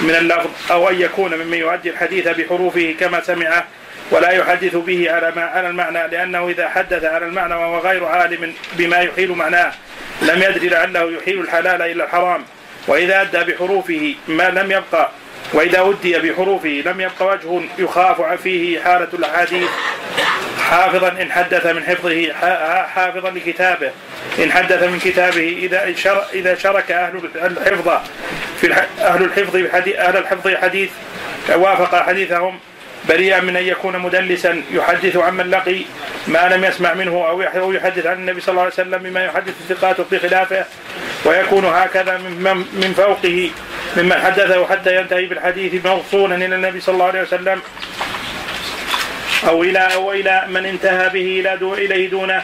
من 0.02 0.16
اللفظ 0.16 0.50
أو 0.72 0.90
أن 0.90 1.02
يكون 1.02 1.36
ممن 1.36 1.58
يؤدي 1.58 1.90
الحديث 1.90 2.28
بحروفه 2.28 2.96
كما 3.00 3.22
سمعه 3.22 3.68
ولا 4.12 4.30
يحدث 4.30 4.76
به 4.76 5.12
على 5.12 5.32
ما 5.36 5.42
على 5.42 5.68
المعنى 5.68 6.08
لأنه 6.08 6.50
إذا 6.50 6.70
حدث 6.70 7.04
على 7.04 7.26
المعنى 7.26 7.54
وهو 7.54 7.80
غير 7.80 8.06
عالم 8.06 8.54
بما 8.74 8.98
يحيل 8.98 9.32
معناه 9.32 9.74
لم 10.22 10.44
يدري 10.44 10.70
لعله 10.70 11.12
يحيل 11.12 11.40
الحلال 11.40 11.82
إلى 11.82 12.04
الحرام. 12.04 12.44
وإذا 12.88 13.22
أدى 13.22 13.52
بحروفه 13.52 14.16
ما 14.28 14.50
لم 14.50 14.72
يبقى 14.72 15.10
وإذا 15.54 15.82
أدي 15.82 16.20
بحروفه 16.20 16.84
لم 16.86 17.02
يبقى 17.02 17.26
وجه 17.26 17.62
يخاف 17.80 18.42
فيه 18.42 18.80
حالة 18.80 19.08
الأحاديث. 19.14 19.70
حافظا 20.70 21.08
إن 21.08 21.32
حدث 21.32 21.66
من 21.66 21.84
حفظه 21.84 22.34
حافظا 22.88 23.30
لكتابه. 23.30 23.92
إن 24.44 24.52
حدث 24.52 24.84
من 24.84 25.00
كتابه 25.00 25.58
إذا 25.60 25.96
إذا 26.34 26.56
شرك 26.56 26.92
أهل 26.92 27.30
الحفظ 27.36 27.90
في 28.62 28.74
أهل 29.02 29.24
الحفظ 29.24 29.56
أهل 29.56 30.18
الحفظ 30.18 30.56
حديث 30.56 30.90
وافق 31.50 32.04
حديثهم 32.04 32.60
بريئا 33.10 33.40
من 33.40 33.56
أن 33.56 33.64
يكون 33.64 34.00
مدلسا 34.00 34.64
يحدث 34.72 35.18
عمن 35.18 35.50
لقي 35.50 35.82
ما 36.28 36.50
لم 36.50 36.64
يسمع 36.64 36.94
منه 36.94 37.28
أو 37.56 37.72
يحدث 37.72 38.06
عن 38.06 38.18
النبي 38.18 38.42
صلى 38.42 38.52
الله 38.52 38.62
عليه 38.62 38.74
وسلم 38.74 38.98
بما 38.98 39.26
يحدث 39.26 39.54
الثقات 39.62 40.02
بخلافه 40.12 40.66
ويكون 41.26 41.66
هكذا 41.66 42.18
من 42.18 42.58
من 42.74 42.94
فوقه 42.98 43.52
ممن 43.98 44.14
حدثه 44.14 44.68
حتى 44.68 44.96
ينتهي 44.96 45.26
بالحديث 45.26 45.86
موصولا 45.86 46.36
إلى 46.36 46.56
النبي 46.56 46.82
صلى 46.82 46.94
الله 46.94 47.06
عليه 47.06 47.22
وسلم 47.22 47.62
أو 49.48 49.64
إلى 49.64 49.80
أو 49.80 50.12
إلى 50.12 50.46
من 50.48 50.66
انتهى 50.66 51.10
به 51.10 51.40
إلى 51.40 51.54
إليه 51.86 52.10
دونه 52.10 52.44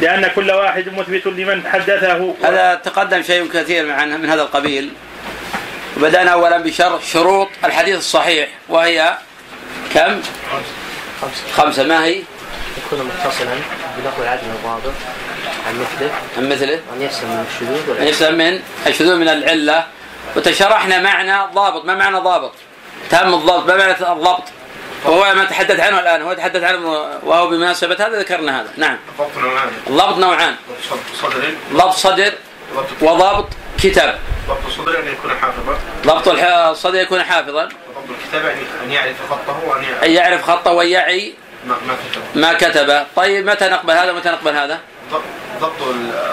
لأن 0.00 0.26
كل 0.34 0.50
واحد 0.50 0.88
مثبت 0.88 1.26
لمن 1.26 1.66
حدثه. 1.66 2.34
هذا 2.44 2.74
تقدم 2.74 3.22
شيء 3.22 3.48
كثير 3.48 3.86
من 3.86 4.28
هذا 4.30 4.42
القبيل. 4.42 4.90
وبدأنا 5.96 6.30
أولا 6.30 6.58
بشرح 6.58 7.02
شروط 7.02 7.48
الحديث 7.64 7.96
الصحيح 7.96 8.48
وهي 8.68 9.16
كم؟ 9.94 10.22
خمسة. 11.20 11.52
خمسة 11.52 11.84
ما 11.84 12.04
هي؟ 12.04 12.22
يكون 12.86 12.98
متصلا 12.98 13.54
بنقل 13.98 14.22
العدل 14.22 14.42
الضابط 14.46 14.94
عن 15.66 15.80
مثله. 15.80 16.10
عن 16.38 16.48
مثله. 16.48 16.80
وأن 16.90 17.02
يسلم 17.02 17.28
من 17.30 17.46
الشذوذ 17.50 18.00
أن 18.00 18.06
يسلم 18.06 18.38
من 18.38 18.60
الشذوذ 18.86 19.16
من 19.16 19.28
العلة. 19.28 19.86
وتشرحنا 20.36 21.00
معنى 21.00 21.52
ضابط. 21.54 21.84
ما 21.84 21.94
معنى 21.94 22.16
ضابط؟ 22.16 22.52
تام 23.10 23.34
الضبط. 23.34 23.66
ما 23.66 23.76
معنى 23.76 23.92
الضبط؟ 23.92 24.44
وهو 25.04 25.34
ما 25.34 25.44
تحدث 25.44 25.80
عنه 25.80 26.00
الآن. 26.00 26.22
هو 26.22 26.32
تحدث 26.32 26.62
عنه 26.62 26.88
وهو 27.22 27.48
بمناسبة 27.48 27.94
هذا 27.94 28.18
ذكرنا 28.18 28.60
هذا. 28.60 28.70
نعم. 28.76 28.98
الضبط 29.18 29.38
نوعان. 29.38 29.68
الضبط 29.86 30.18
نوعان. 30.18 30.56
صدر. 31.22 31.54
ضبط 31.72 31.94
صدر. 31.94 32.32
وضبط 33.00 33.48
كتاب. 33.82 34.18
ضبط 34.48 34.66
الصدر 34.66 34.98
أن 34.98 35.08
يكون 35.08 35.30
حافظا. 35.40 35.78
ضبط 36.06 36.28
الصدر 36.28 37.00
يكون 37.00 37.22
حافظا. 37.22 37.64
وضبط 37.64 38.10
الكتاب 38.22 38.44
يعني 38.44 38.60
أن 38.84 38.92
يعرف 38.92 39.16
خطه 39.30 39.60
وأن 39.66 39.82
يعرف 39.82 40.04
أن 40.04 40.10
يعرف 40.10 40.42
خطه 40.50 40.72
ويعي 40.72 41.34
ما 41.66 41.74
ما 41.86 41.94
كتب 42.12 42.22
ما 42.40 42.52
كتبه. 42.52 43.06
طيب 43.16 43.46
متى 43.50 43.68
نقبل 43.68 43.90
هذا 43.92 44.12
ومتى 44.12 44.28
نقبل 44.28 44.56
هذا؟ 44.56 44.80
ضبط- 45.12 45.22
ضبط 45.60 45.82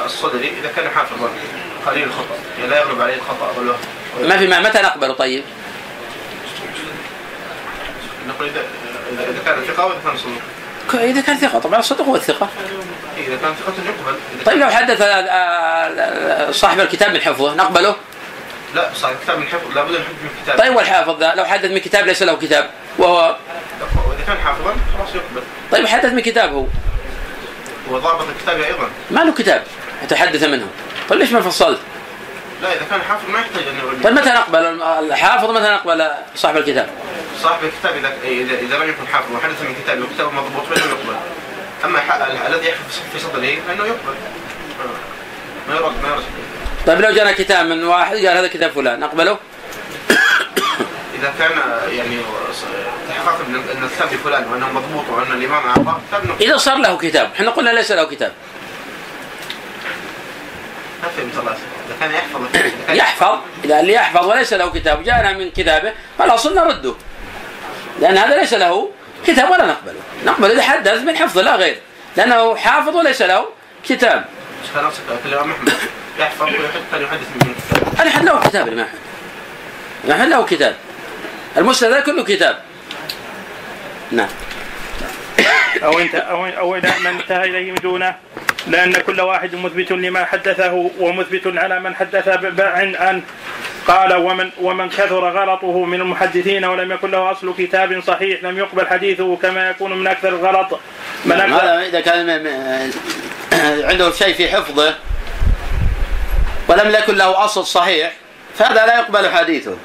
الصدر 0.05 0.39
إذا 0.39 0.69
كان 0.75 0.89
حافظا. 0.89 1.29
قليل 1.85 2.03
الخطأ. 2.03 2.35
يعني 2.57 2.69
لا 2.69 2.79
يغلب 2.79 3.01
عليه 3.01 3.15
الخطأ 3.15 3.51
والوهم 3.57 3.77
ما 4.21 4.37
في 4.37 4.47
معنى. 4.47 4.63
متى 4.67 4.81
نقبله؟ 4.81 5.13
طيب. 5.13 5.43
نقول 8.27 8.47
إذا 8.47 8.61
إذا 9.29 9.39
كان 9.45 9.63
ثقة 9.65 9.85
وإذا 9.85 9.99
كان 10.05 10.17
صدوق 10.17 10.37
ك- 10.37 10.62
إذا 10.93 11.21
كان 11.21 11.37
ثقة 11.37 11.59
طبعا 11.59 11.79
الصدق 11.79 12.01
هو 12.01 12.15
الثقة. 12.15 12.49
إذا 13.17 13.35
كان 13.35 13.53
ثقة 13.53 13.73
يقبل. 13.85 14.15
إذا 14.35 14.43
طيب 14.45 14.57
لو 14.57 14.69
حدث 14.69 14.97
صاحب 16.55 16.79
الكتاب 16.79 17.13
من 17.13 17.21
حفظه 17.21 17.55
نقبله؟ 17.55 17.95
لا 18.75 18.89
صار 18.95 19.15
كتاب 19.23 19.37
من 19.37 19.47
حفظ 19.47 19.75
لابد 19.75 19.95
أن 19.95 20.01
يحفظ 20.01 20.13
من 20.23 20.29
الكتاب 20.39 20.57
طيب 20.59 20.75
والحافظ 20.75 21.19
ذا 21.19 21.33
لو 21.35 21.45
حدث 21.45 21.71
من 21.71 21.77
كتاب 21.77 22.05
ليس 22.05 22.23
له 22.23 22.35
كتاب 22.35 22.69
وهو 22.97 23.37
وإذا 24.09 24.23
كان 24.27 24.37
حافظا 24.37 24.75
خلاص 24.97 25.15
يقبل. 25.15 25.43
طيب 25.71 25.87
حدث 25.87 26.13
من 26.13 26.19
كتاب 26.19 26.53
هو. 26.53 26.65
وضابط 27.89 28.25
الكتاب 28.37 28.61
أيضا. 28.61 28.89
ما 29.11 29.19
له 29.19 29.33
كتاب 29.33 29.63
حتى 30.01 30.15
يحدث 30.15 30.43
منه. 30.43 30.67
طيب 31.09 31.19
ليش 31.19 31.31
ما 31.31 31.41
فصلت؟ 31.41 31.79
لا 32.63 32.73
إذا 32.73 32.85
كان 32.89 33.01
حافظ 33.01 33.29
ما 33.29 33.39
يحتاج 33.39 33.63
أن 33.67 33.77
يغلب 33.77 34.03
طيب 34.03 34.13
متى 34.13 34.29
نقبل؟ 34.29 34.81
الحافظ 35.11 35.49
متى 35.49 35.63
نقبل؟ 35.69 36.07
صاحب 36.35 36.57
الكتاب؟ 36.57 36.89
صاحب 37.41 37.63
الكتاب 37.63 37.95
إذا 38.23 38.53
إذا 38.59 38.77
لم 38.77 38.89
يكن 38.89 39.07
حافظ 39.13 39.35
وحدث 39.35 39.61
من 39.61 39.75
كتاب 39.83 40.01
وكتابه 40.01 40.31
مضبوط 40.31 40.65
فإنه 40.65 40.85
يقبل. 40.85 41.15
ال- 41.85 42.53
الذي 42.53 42.67
يحفظ 42.67 42.99
في 43.13 43.19
صدره 43.19 43.57
فإنه 43.67 43.85
يقبل. 43.85 44.15
ما 45.69 45.75
يرد 45.75 46.01
ما 46.03 46.09
يرد. 46.09 46.23
طيب 46.87 47.01
لو 47.01 47.11
جانا 47.11 47.31
كتاب 47.31 47.65
من 47.65 47.83
واحد 47.83 48.15
قال 48.15 48.27
هذا 48.37 48.47
كتاب 48.47 48.71
فلان 48.71 48.99
نقبله؟ 48.99 49.37
إذا 51.19 51.33
كان 51.39 51.51
يعني 51.97 52.17
تحقق 53.09 53.39
أن 53.49 53.83
الكتاب 53.83 54.13
لفلان 54.13 54.51
وأنه 54.51 54.71
مضبوط 54.73 55.09
وأن 55.09 55.31
الإمام 55.31 55.67
أعطاه 55.67 56.01
كتاب 56.09 56.25
نقبل. 56.25 56.43
إذا 56.45 56.57
صار 56.57 56.77
له 56.77 56.97
كتاب 56.97 57.29
إحنا 57.35 57.51
قلنا 57.51 57.69
ليس 57.69 57.91
له 57.91 58.03
كتاب. 58.03 58.31
ما 61.03 61.09
فهمت 61.09 61.37
الله. 61.39 61.57
يحفظ 62.89 63.39
إذا 63.65 63.79
اللي 63.79 63.93
يحفظ. 63.93 64.25
وليس 64.25 64.53
له 64.53 64.69
كتاب 64.69 65.03
جاءنا 65.03 65.33
من 65.33 65.51
كتابه 65.51 65.93
فالأصل 66.19 66.55
نرده 66.55 66.93
لأن 68.01 68.17
هذا 68.17 68.37
ليس 68.37 68.53
له 68.53 68.89
كتاب 69.27 69.49
ولا 69.49 69.65
نقبله. 69.65 69.99
نقبل 70.25 70.51
إذا 70.51 70.61
حدث 70.61 71.01
من 71.01 71.17
حفظه 71.17 71.41
لا 71.41 71.55
غير. 71.55 71.77
لأنه 72.17 72.55
حافظ 72.55 72.95
وليس 72.95 73.21
له 73.21 73.45
كتاب. 73.89 74.25
أحمد. 75.51 75.73
يحفظ 76.19 76.47
ويحدث 76.47 77.27
من 77.35 77.55
الكتاب 77.55 78.01
الأحد 78.01 78.23
له 78.25 78.39
كتاب 78.39 78.67
الإمام 78.67 78.87
أحمد. 80.11 80.29
له 80.29 80.45
كتاب. 80.45 80.75
المسند 81.57 82.03
كله 82.03 82.23
كتاب. 82.23 82.61
نعم. 84.11 84.29
أو 85.83 85.99
انت 85.99 86.15
أو 86.15 86.45
أو 86.45 86.75
إلى 86.75 86.93
من 86.99 87.07
انتهى 87.07 87.49
إليه 87.49 87.71
من 87.71 87.77
دونه 87.83 88.15
لأن 88.67 88.93
كل 88.93 89.21
واحد 89.21 89.55
مثبت 89.55 89.91
لما 89.91 90.25
حدثه 90.25 90.91
ومثبت 90.99 91.57
على 91.57 91.79
من 91.79 91.95
حدث 91.95 92.27
عن 92.59 92.95
عن 92.95 93.21
قال 93.87 94.13
ومن 94.13 94.49
ومن 94.61 94.89
كثر 94.89 95.29
غلطه 95.29 95.85
من 95.85 96.01
المحدثين 96.01 96.65
ولم 96.65 96.91
يكن 96.91 97.11
له 97.11 97.31
أصل 97.31 97.53
كتاب 97.57 98.03
صحيح 98.07 98.43
لم 98.43 98.57
يقبل 98.57 98.87
حديثه 98.87 99.35
كما 99.35 99.69
يكون 99.69 99.99
من 99.99 100.07
أكثر 100.07 100.29
الغلط 100.29 100.79
من 101.25 101.31
أكثر 101.31 101.55
هذا 101.55 101.87
إذا 101.87 101.99
كان 101.99 102.29
عنده 103.83 104.11
شيء 104.11 104.33
في 104.33 104.49
حفظه 104.49 104.95
ولم 106.67 106.95
يكن 106.95 107.15
له 107.15 107.45
أصل 107.45 107.65
صحيح 107.65 108.13
فهذا 108.57 108.85
لا 108.85 108.99
يقبل 108.99 109.29
حديثه. 109.29 109.77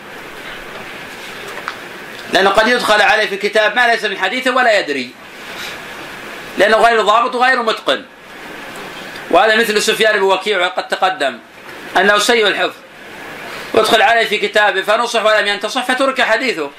لأنه 2.33 2.51
قد 2.51 2.69
يدخل 2.69 3.01
عليه 3.03 3.27
في 3.27 3.37
كتاب 3.37 3.77
ما 3.77 3.87
ليس 3.87 4.05
من 4.05 4.19
حديثه 4.19 4.57
ولا 4.57 4.79
يدري. 4.81 5.11
لأنه 6.59 6.77
غير 6.77 7.03
ضابط 7.03 7.35
وغير 7.35 7.63
متقن. 7.63 8.05
وهذا 9.31 9.57
مثل 9.57 9.83
سفيان 9.83 10.17
بن 10.17 10.23
وكيع 10.23 10.67
وقد 10.67 10.89
تقدم 10.89 11.39
أنه 11.97 12.19
سيء 12.19 12.47
الحفظ. 12.47 12.75
يدخل 13.75 14.03
عليه 14.03 14.27
في 14.27 14.39
كتابه 14.39 14.83
فنصح 14.83 15.25
ولم 15.25 15.47
ينتصح 15.47 15.85
فترك 15.85 16.23
حديثه. 16.23 16.71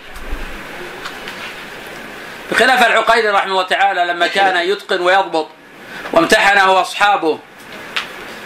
بخلاف 2.52 2.88
العقيلي 2.88 3.30
رحمه 3.30 3.52
الله 3.52 3.64
تعالى 3.64 4.06
لما 4.06 4.28
كان 4.28 4.58
يتقن 4.58 5.02
ويضبط 5.02 5.48
وامتحنه 6.14 6.82
أصحابه 6.82 7.40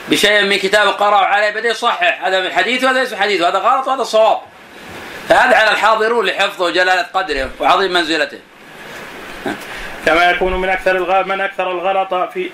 بشيء 0.10 0.42
من 0.42 0.58
كتاب 0.58 0.88
قرأوا 0.88 1.26
عليه 1.26 1.50
بدأ 1.50 1.70
يصحح. 1.70 2.22
هذا 2.26 2.40
من 2.40 2.52
حديث 2.52 2.84
وهذا 2.84 3.00
ليس 3.00 3.14
حديث 3.14 3.42
وهذا 3.42 3.58
غلط 3.58 3.88
وهذا 3.88 4.04
صواب. 4.04 4.42
فهذا 5.30 5.56
على 5.56 5.72
الحاضرون 5.72 6.26
لحفظه 6.26 6.66
وجلالة 6.66 7.06
قدره 7.14 7.50
وعظيم 7.60 7.94
منزلته. 7.94 8.40
كما 10.06 10.32
يكون 10.32 10.62
من 10.62 10.70
أكثر 10.70 10.96
الغ... 10.96 11.24
من 11.24 11.42
أكثر 11.42 11.72
الغلط 11.72 12.14
في 12.14 12.50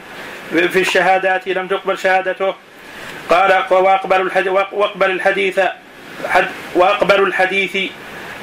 في 0.49 0.79
الشهادات 0.79 1.47
لم 1.47 1.67
تقبل 1.67 1.97
شهادته. 1.97 2.55
قال 3.29 3.63
وأقبل 3.71 4.21
الحديث 4.21 4.51
وأقبل 4.71 5.11
الحديث 5.11 5.59
حد 6.27 6.47
وأقبل 6.75 7.23
الحديث 7.23 7.77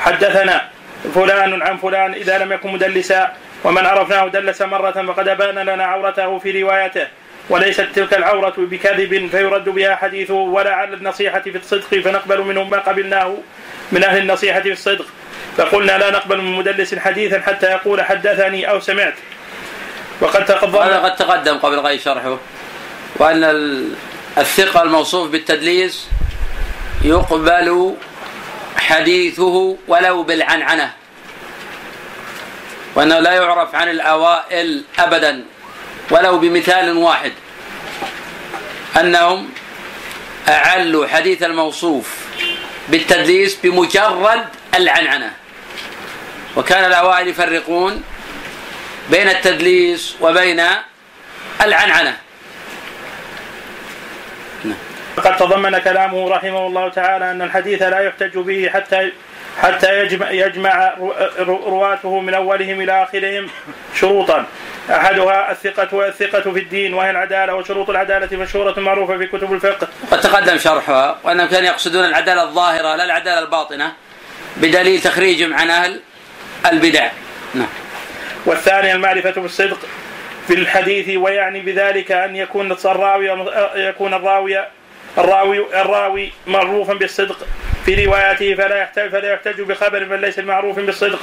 حدثنا 0.00 0.68
فلان 1.14 1.62
عن 1.62 1.76
فلان 1.76 2.14
إذا 2.14 2.38
لم 2.38 2.52
يكن 2.52 2.72
مدلسا 2.72 3.32
ومن 3.64 3.86
عرفناه 3.86 4.28
دلس 4.28 4.62
مرة 4.62 4.90
فقد 4.90 5.28
أبان 5.28 5.58
لنا 5.58 5.84
عورته 5.84 6.38
في 6.38 6.62
روايته. 6.62 7.06
وليست 7.50 7.88
تلك 7.94 8.14
العورة 8.14 8.54
بكذب 8.58 9.28
فيرد 9.30 9.68
بها 9.68 9.94
حديثه 9.96 10.34
ولا 10.34 10.74
على 10.74 10.94
النصيحة 10.94 11.40
في 11.40 11.56
الصدق 11.56 12.00
فنقبل 12.00 12.42
منه 12.42 12.64
ما 12.64 12.78
قبلناه 12.78 13.36
من 13.92 14.04
أهل 14.04 14.18
النصيحة 14.18 14.60
في 14.60 14.72
الصدق. 14.72 15.06
فقلنا 15.56 15.98
لا 15.98 16.10
نقبل 16.10 16.40
من 16.40 16.52
مدلس 16.52 16.94
حديثا 16.94 17.40
حتى 17.40 17.66
يقول 17.66 18.02
حدثني 18.02 18.70
أو 18.70 18.80
سمعت. 18.80 19.14
وقد 20.20 20.44
تقدم 20.44 20.78
هذا 20.78 20.98
قد 20.98 21.16
تقدم 21.16 21.58
قبل 21.58 21.78
غير 21.78 22.00
شرحه. 22.00 22.38
وأن 23.16 23.44
الثقة 24.38 24.82
الموصوف 24.82 25.30
بالتدليس 25.30 26.08
يقبل 27.04 27.94
حديثه 28.76 29.76
ولو 29.88 30.22
بالعنعنة. 30.22 30.92
وأنه 32.94 33.18
لا 33.18 33.32
يعرف 33.32 33.74
عن 33.74 33.88
الأوائل 33.88 34.84
أبدا 34.98 35.44
ولو 36.10 36.38
بمثال 36.38 36.96
واحد. 36.96 37.32
أنهم 39.00 39.48
أعلوا 40.48 41.06
حديث 41.06 41.42
الموصوف 41.42 42.16
بالتدليس 42.88 43.54
بمجرد 43.62 44.44
العنعنة. 44.74 45.32
وكان 46.56 46.84
الأوائل 46.84 47.28
يفرقون 47.28 48.02
بين 49.10 49.28
التدليس 49.28 50.16
وبين 50.20 50.62
العنعنة. 51.62 52.16
قد 55.16 55.36
تضمن 55.36 55.78
كلامه 55.78 56.30
رحمه 56.30 56.66
الله 56.66 56.88
تعالى 56.88 57.30
أن 57.30 57.42
الحديث 57.42 57.82
لا 57.82 58.00
يحتج 58.00 58.38
به 58.38 58.70
حتى 58.74 59.12
حتى 59.62 60.00
يجمع, 60.00 60.30
يجمع 60.30 60.94
رواته 61.48 62.20
من 62.20 62.34
أولهم 62.34 62.80
إلى 62.80 63.02
آخرهم 63.02 63.48
شروطا. 64.00 64.46
أحدها 64.90 65.52
الثقة 65.52 65.94
والثقة 65.96 66.52
في 66.52 66.58
الدين 66.58 66.94
وهي 66.94 67.10
العدالة 67.10 67.54
وشروط 67.54 67.90
العدالة 67.90 68.36
مشهورة 68.36 68.80
معروفة 68.80 69.18
في 69.18 69.26
كتب 69.26 69.52
الفقه. 69.52 69.88
قد 70.10 70.20
تقدم 70.20 70.58
شرحها 70.58 71.18
وأنهم 71.24 71.48
كانوا 71.48 71.68
يقصدون 71.68 72.04
العدالة 72.04 72.42
الظاهرة 72.42 72.96
لا 72.96 73.04
العدالة 73.04 73.38
الباطنة 73.38 73.92
بدليل 74.56 75.00
تخريجهم 75.00 75.54
عن 75.54 75.70
أهل 75.70 76.00
البدع. 76.72 77.10
نعم. 77.54 77.68
والثانية 78.46 78.92
المعرفة 78.94 79.30
بالصدق 79.30 79.78
في 80.48 80.54
الحديث 80.54 81.16
ويعني 81.16 81.60
بذلك 81.60 82.12
أن 82.12 82.36
يكون 82.36 82.72
الراوي 82.72 83.46
يكون 83.74 84.14
الراوي 84.14 84.64
الراوي 85.18 85.80
الراوي 85.80 86.32
معروفا 86.46 86.94
بالصدق. 86.94 87.46
في 87.86 88.06
رواياته 88.06 88.54
فلا 88.54 88.76
يحتاج 88.76 89.10
فلا 89.10 89.32
يحتج 89.32 89.60
بخبر 89.60 90.04
من 90.04 90.20
ليس 90.20 90.38
معروف 90.38 90.78
بالصدق 90.78 91.20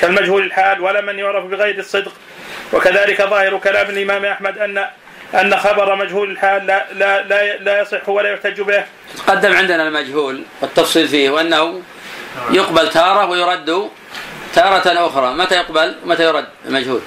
كالمجهول 0.00 0.42
الحال 0.42 0.80
ولا 0.80 1.00
من 1.00 1.18
يعرف 1.18 1.44
بغير 1.44 1.78
الصدق. 1.78 2.12
وكذلك 2.72 3.22
ظاهر 3.22 3.58
كلام 3.58 3.90
الإمام 3.90 4.24
أحمد 4.24 4.58
ان 4.58 4.86
أن 5.34 5.56
خبر 5.56 5.94
مجهول 5.94 6.30
الحال 6.30 6.66
لا 6.66 6.86
لا 6.92 7.22
لا, 7.22 7.56
لا 7.56 7.80
يصح 7.80 8.08
ولا 8.08 8.32
يحتج 8.32 8.60
به. 8.60 8.84
تقدم 9.16 9.56
عندنا 9.56 9.88
المجهول 9.88 10.42
والتفصيل 10.60 11.08
فيه 11.08 11.30
وأنه 11.30 11.82
يقبل 12.50 12.90
تارة 12.90 13.26
ويرد 13.26 13.90
تارة 14.56 15.06
أخرى، 15.06 15.34
متى 15.34 15.54
يقبل 15.54 15.94
ومتى 16.04 16.24
يرد 16.24 16.46
المجهول؟ 16.66 17.00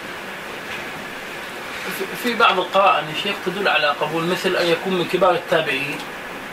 في 2.23 2.33
بعض 2.33 2.59
القرائن 2.59 3.05
يا 3.09 3.21
شيخ 3.23 3.35
تدل 3.45 3.67
على 3.67 3.87
قبول 3.87 4.23
مثل 4.23 4.55
أن 4.55 4.65
يكون 4.65 4.93
من 4.93 5.05
كبار 5.05 5.31
التابعين 5.31 5.97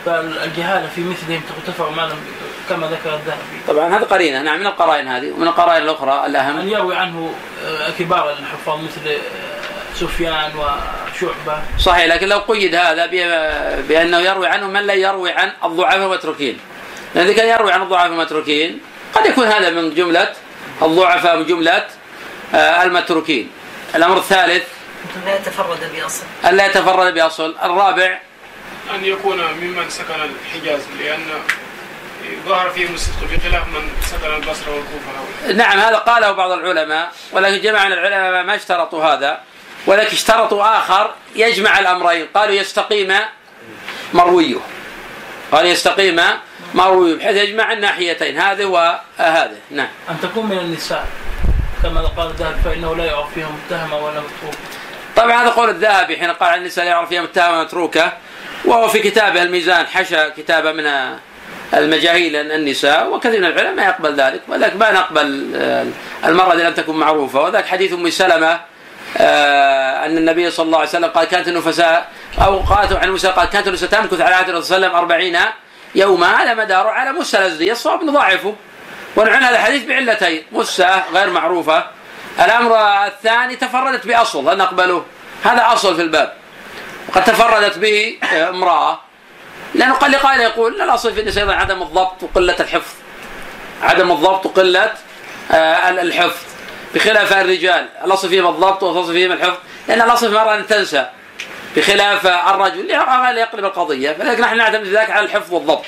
فالجهاله 0.05 0.89
في 0.95 1.01
مثلهم 1.01 1.41
ترتفع 1.49 1.89
ما 1.89 2.01
لم 2.01 2.17
كما 2.69 2.87
ذكر 2.87 3.13
الذهبي. 3.15 3.61
طبعا 3.67 3.97
هذا 3.97 4.05
قرينة 4.05 4.41
نعم 4.41 4.59
من 4.59 4.67
القرائن 4.67 5.07
هذه 5.07 5.31
ومن 5.31 5.47
القرائن 5.47 5.83
الأخرى 5.83 6.25
الأهم 6.25 6.57
أن 6.57 6.69
يروي 6.69 6.95
عنه 6.95 7.33
آه، 7.65 7.89
كبار 7.99 8.31
الحفاظ 8.31 8.79
مثل 8.83 9.09
آه، 9.09 9.17
سفيان 9.95 10.51
وشعبة. 10.55 11.61
صحيح 11.79 12.05
لكن 12.05 12.27
لو 12.27 12.37
قيد 12.37 12.75
هذا 12.75 13.05
بأنه 13.81 14.19
يروي 14.19 14.47
عنه 14.47 14.67
من 14.67 14.81
لا 14.81 14.93
يروي 14.93 15.31
عن 15.31 15.51
الضعفاء 15.63 16.05
المتروكين. 16.05 16.59
لأن 17.15 17.25
إذا 17.25 17.33
كان 17.33 17.47
يروي 17.47 17.71
عن 17.71 17.81
الضعفاء 17.81 18.07
المتروكين 18.07 18.79
قد 19.13 19.25
يكون 19.25 19.47
هذا 19.47 19.69
من 19.69 19.95
جملة 19.95 20.29
الضعفاء 20.81 21.37
من 21.37 21.45
جملة 21.45 21.87
آه، 22.55 22.83
المتروكين. 22.83 23.51
الأمر 23.95 24.17
الثالث 24.17 24.63
لا 25.25 25.35
يتفرد 25.35 25.91
بأصل. 25.95 26.23
ألا 26.45 26.65
يتفرد 26.65 27.13
بأصل. 27.13 27.55
الرابع 27.63 28.19
أن 28.95 29.05
يكون 29.05 29.37
ممن 29.37 29.89
سكن 29.89 30.13
الحجاز 30.13 30.81
لأن 30.99 31.25
ظهر 32.45 32.69
فيهم 32.69 32.93
الصدق 32.93 33.23
بخلاف 33.23 33.67
من 33.67 33.89
سكن 34.01 34.35
البصرة 34.35 34.71
والكوفة. 34.71 35.53
نعم 35.53 35.79
هذا 35.79 35.95
قاله 35.95 36.31
بعض 36.31 36.51
العلماء 36.51 37.11
ولكن 37.31 37.73
من 37.73 37.93
العلماء 37.93 38.43
ما 38.43 38.55
اشترطوا 38.55 39.03
هذا 39.03 39.39
ولكن 39.87 40.11
اشترطوا 40.11 40.77
آخر 40.77 41.13
يجمع 41.35 41.79
الأمرين. 41.79 42.27
قالوا 42.35 42.55
يستقيم 42.55 43.13
مرويه. 44.13 44.59
قال 45.51 45.65
يستقيم 45.65 46.21
مرويه 46.73 47.15
بحيث 47.15 47.35
يجمع 47.35 47.73
الناحيتين. 47.73 48.39
هذه 48.39 48.65
وهذه 48.65 49.57
نعم. 49.71 49.87
أن 50.09 50.15
تكون 50.21 50.45
من 50.45 50.57
النساء. 50.57 51.05
كما 51.83 52.01
قال 52.01 52.27
الذهبي 52.27 52.61
فإنه 52.61 52.95
لا 52.95 53.05
يعرف 53.05 53.33
فيها 53.33 53.49
متهمة 53.49 53.97
ولا 53.97 54.21
متروكة. 54.21 54.57
طبعا 55.15 55.43
هذا 55.43 55.49
قول 55.49 55.69
الذهبي. 55.69 56.17
حين 56.17 56.31
قال 56.31 56.49
عن 56.49 56.59
النساء 56.59 56.85
لا 56.85 56.91
يعرف 56.91 57.09
فيها 57.09 57.21
متهمة 57.21 57.63
متروكة 57.63 58.13
وهو 58.65 58.87
في 58.87 58.99
كتابه 58.99 59.43
الميزان 59.43 59.87
حشى 59.87 60.29
كتابه 60.29 60.71
من 60.71 61.17
المجاهيل 61.73 62.35
النساء 62.35 63.09
وكثير 63.09 63.39
من 63.39 63.45
العلماء 63.45 63.87
يقبل 63.87 64.15
ذلك 64.15 64.41
ولكن 64.47 64.77
ما 64.77 64.91
نقبل 64.91 65.51
آه، 65.55 65.85
المرأة 66.25 66.53
التي 66.53 66.63
لم 66.63 66.73
تكن 66.73 66.95
معروفة. 66.95 67.41
وذاك 67.41 67.65
حديث 67.65 67.93
أم 67.93 68.09
سلمة 68.09 68.59
آه، 69.17 70.05
أن 70.05 70.17
النبي 70.17 70.51
صلى 70.51 70.65
الله 70.65 70.77
عليه 70.77 70.89
وسلم 70.89 71.09
قال 71.09 71.27
كانت 71.27 71.47
النفساء 71.47 72.09
أو 72.41 72.59
قالت 72.59 72.93
عن 72.93 73.09
موسى 73.09 73.27
قال 73.27 73.49
كانت 73.49 73.67
النفساء 73.67 73.89
تمكث 73.89 74.21
على 74.21 74.35
عهد 74.35 74.49
الرسول 74.49 74.65
صلى 74.65 74.77
الله 74.77 74.87
عليه 74.87 74.97
وسلم 74.97 75.03
أربعين 75.03 75.37
يوما 75.97 76.43
هذا 76.43 76.53
مداره 76.53 76.89
على 76.89 77.11
مسة 77.11 77.39
الأزدية 77.39 77.71
الصواب 77.71 78.03
نضاعفه 78.03 78.55
ونعن 79.15 79.43
هذا 79.43 79.55
الحديث 79.55 79.83
بعلتين 79.85 80.43
مسة 80.51 81.03
غير 81.13 81.29
معروفة. 81.29 81.87
الأمر 82.39 82.77
الثاني 83.07 83.55
تفردت 83.55 84.07
بأصل. 84.07 84.45
لا 84.45 84.55
نقبله. 84.55 85.05
هذا 85.43 85.73
أصل 85.73 85.95
في 85.95 86.01
الباب. 86.01 86.33
وقد 87.09 87.23
تفردت 87.23 87.77
به 87.77 88.17
امرأة. 88.49 88.99
لأنه 89.75 89.93
قال 89.93 90.11
لقائل 90.11 90.41
يقول 90.41 90.81
الأصل 90.81 91.13
في 91.13 91.21
النساء 91.21 91.49
عدم 91.49 91.81
الضبط 91.81 92.23
وقلة 92.23 92.55
الحفظ. 92.59 92.93
عدم 93.83 94.11
الضبط 94.11 94.45
وقلة 94.45 94.93
آه، 95.51 95.89
الحفظ. 95.89 96.43
بخلاف 96.95 97.33
الرجال. 97.33 97.89
الأصل 98.05 98.29
فيهم 98.29 98.47
الضبط 98.47 98.83
والأصل 98.83 99.13
فيهم 99.13 99.31
الحفظ. 99.31 99.57
لأن 99.87 100.01
الأصل 100.01 100.29
في 100.29 100.35
المرأة 100.35 100.55
أن 100.55 100.67
تنسى. 100.67 101.09
بخلاف 101.75 102.27
الرجل 102.27 102.89
يقلب 103.37 103.65
القضية 103.65 104.11
فلكن 104.11 104.41
نحن 104.41 104.57
نعتمد 104.57 104.87
ذلك 104.87 105.09
على 105.09 105.25
الحفظ 105.25 105.53
والضبط. 105.53 105.85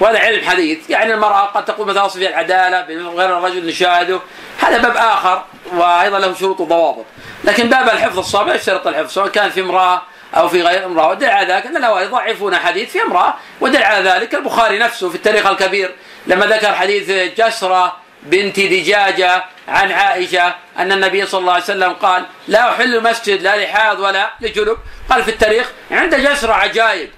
وهذا 0.00 0.18
علم 0.18 0.48
حديث 0.48 0.90
يعني 0.90 1.14
المرأة 1.14 1.46
قد 1.46 1.64
تقول 1.64 1.86
مثلا 1.86 2.08
فيها 2.08 2.28
العدالة 2.28 2.80
غير 3.10 3.38
الرجل 3.38 3.66
نشاهده. 3.66 4.20
هذا 4.60 4.78
باب 4.78 4.96
آخر 4.96 5.44
وأيضا 5.72 6.18
له 6.18 6.34
شروط 6.34 6.60
وضوابط. 6.60 7.04
لكن 7.44 7.68
باب 7.68 7.88
الحفظ 7.88 8.18
الصعب 8.18 8.48
يشترط 8.48 8.86
الحفظ؟ 8.86 9.10
سواء 9.10 9.28
كان 9.28 9.50
في 9.50 9.60
امرأة 9.60 10.02
أو 10.36 10.48
في 10.48 10.62
غير 10.62 10.84
امرأة. 10.84 11.08
ودل 11.08 11.26
على 11.26 11.54
ذلك 11.54 11.66
أن 11.66 11.76
الأوائل 11.76 12.06
يضعفون 12.06 12.56
حديث 12.56 12.90
في 12.92 13.02
امرأة 13.02 13.34
ودل 13.60 13.82
على 13.82 14.10
ذلك 14.10 14.34
البخاري 14.34 14.78
نفسه 14.78 15.08
في 15.08 15.14
التاريخ 15.14 15.46
الكبير. 15.46 15.94
لما 16.26 16.46
ذكر 16.46 16.74
حديث 16.74 17.10
جسرة 17.40 17.96
بنت 18.22 18.60
دجاجة 18.60 19.44
عن 19.68 19.92
عائشة 19.92 20.54
أن 20.78 20.92
النبي 20.92 21.26
صلى 21.26 21.40
الله 21.40 21.52
عليه 21.52 21.62
وسلم 21.64 21.92
قال 21.92 22.24
لا 22.48 22.70
أحل 22.70 23.02
مسجد 23.02 23.42
لا 23.42 23.64
لحاض 23.64 24.00
ولا 24.00 24.30
لجنب. 24.40 24.76
قال 25.10 25.22
في 25.22 25.30
التاريخ 25.30 25.70
عند 25.90 26.14
جسرة 26.14 26.52
عجائب. 26.52 27.10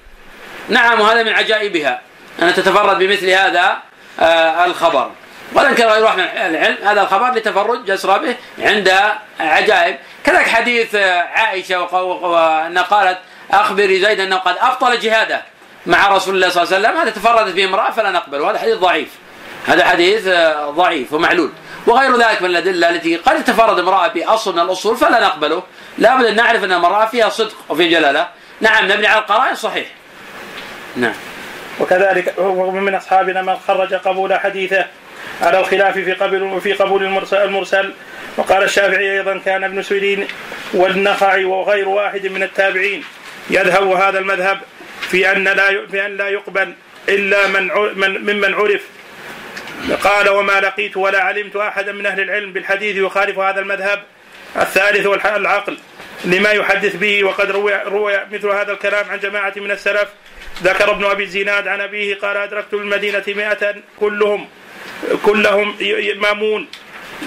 نعم 0.68 1.00
وهذا 1.00 1.22
من 1.22 1.32
عجائبها. 1.32 2.00
أن 2.42 2.54
تتفرد 2.54 2.98
بمثل 2.98 3.28
هذا 3.30 3.78
آه، 4.20 4.64
الخبر. 4.64 5.10
وذكر 5.52 5.86
غير 5.86 6.04
واحد 6.04 6.18
من 6.18 6.24
العلم 6.24 6.76
هذا 6.84 7.02
الخبر 7.02 7.34
لتفرد 7.34 7.84
جسر 7.84 8.18
به 8.18 8.36
عند 8.58 8.92
عجائب. 9.40 9.96
كذلك 10.24 10.48
حديث 10.48 10.94
آه، 10.94 11.20
عائشة 11.20 11.82
وأن 11.92 12.78
قالت 12.78 13.18
أخبري 13.50 14.00
زيد 14.00 14.20
أنه 14.20 14.36
قد 14.36 14.56
أبطل 14.60 14.98
جهاده 14.98 15.42
مع 15.86 16.08
رسول 16.08 16.34
الله 16.34 16.48
صلى 16.48 16.62
الله 16.62 16.74
عليه 16.74 16.88
وسلم. 16.88 17.00
هذا 17.00 17.10
تفردت 17.10 17.54
به 17.54 17.64
امرأة 17.64 17.90
فلا 17.90 18.10
نقبل 18.10 18.40
وهذا 18.40 18.58
حديث 18.58 18.76
ضعيف. 18.76 19.08
هذا 19.66 19.84
حديث 19.84 20.26
آه، 20.26 20.70
ضعيف 20.70 21.12
ومعلول. 21.12 21.50
وغير 21.86 22.16
ذلك 22.16 22.42
من 22.42 22.50
الأدلة 22.50 22.90
التي 22.90 23.16
قد 23.16 23.44
تفرد 23.44 23.78
امرأة 23.78 24.08
بأصل 24.08 24.52
من 24.52 24.60
الأصول 24.60 24.96
فلا 24.96 25.20
نقبله. 25.20 25.62
لابد 25.98 26.24
أن 26.24 26.36
نعرف 26.36 26.64
أن 26.64 26.72
المرأة 26.72 27.06
فيها 27.06 27.28
صدق 27.28 27.56
وفي 27.68 27.88
جلالة. 27.88 28.28
نعم 28.60 28.84
نبني 28.84 29.06
على 29.06 29.20
القرائن 29.20 29.54
صحيح. 29.54 29.86
نعم. 30.96 31.14
وكذلك 31.80 32.34
ومن 32.38 32.94
أصحابنا 32.94 33.42
من 33.42 33.56
خرج 33.68 33.94
قبول 33.94 34.34
حديثه. 34.34 34.86
على 35.42 35.60
الخلاف 35.60 35.94
في 35.94 36.12
قبول 36.12 36.60
في 36.60 36.72
قبول 36.72 37.02
المرسل, 37.02 37.36
المرسل. 37.36 37.92
وقال 38.36 38.62
الشافعي 38.62 39.18
أيضا 39.18 39.40
كان 39.44 39.64
ابن 39.64 39.82
سيرين 39.82 40.26
والنخعي 40.74 41.44
وغير 41.44 41.88
واحد 41.88 42.26
من 42.26 42.42
التابعين. 42.42 43.04
يذهب 43.50 43.88
هذا 43.88 44.18
المذهب 44.18 44.60
في 45.00 45.32
أن 45.32 45.44
لا 45.44 45.86
في 45.90 46.06
أن 46.06 46.16
لا 46.16 46.28
يقبل 46.28 46.74
إلا 47.08 47.46
من 47.46 47.70
من 47.96 48.34
ممن 48.34 48.54
عرف. 48.54 48.82
قال 50.02 50.28
وما 50.28 50.60
لقيت 50.60 50.96
ولا 50.96 51.20
علمت 51.20 51.56
أحدا 51.56 51.92
من 51.92 52.06
أهل 52.06 52.20
العلم 52.20 52.52
بالحديث 52.52 52.96
يخالف 52.96 53.38
هذا 53.38 53.60
المذهب 53.60 54.02
الثالث 54.56 55.06
العقل 55.26 55.78
لما 56.24 56.50
يحدث 56.50 56.96
به 56.96 57.24
وقد 57.24 57.50
روي, 57.50 57.74
روي 57.74 58.20
مثل 58.32 58.48
هذا 58.48 58.72
الكلام 58.72 59.10
عن 59.10 59.18
جماعة 59.18 59.52
من 59.56 59.70
السلف. 59.70 60.08
ذكر 60.62 60.90
ابن 60.90 61.04
أبي 61.04 61.24
الزناد 61.24 61.68
عن 61.68 61.80
أبيه 61.80 62.14
قال 62.14 62.36
أدركت 62.36 62.74
المدينة 62.74 63.22
مائة 63.28 63.74
كلهم 64.00 64.48
كلهم 65.22 65.76
مامون 66.16 66.68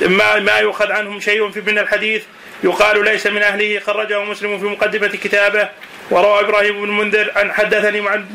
ما 0.01 0.39
ما 0.39 0.57
يؤخذ 0.57 0.91
عنهم 0.91 1.19
شيء 1.19 1.49
في 1.51 1.61
من 1.61 1.79
الحديث. 1.79 2.23
يقال 2.63 3.03
ليس 3.03 3.27
من 3.27 3.43
أهله 3.43 3.79
خرجه 3.79 4.23
مسلم 4.23 4.59
في 4.59 4.65
مقدمة 4.65 5.07
كتابه. 5.07 5.69
وروى 6.11 6.39
إبراهيم 6.39 6.81
بن 6.81 6.97
منذر 6.97 7.31
عن 7.35 7.51
حدثني 7.51 8.09
عن 8.09 8.25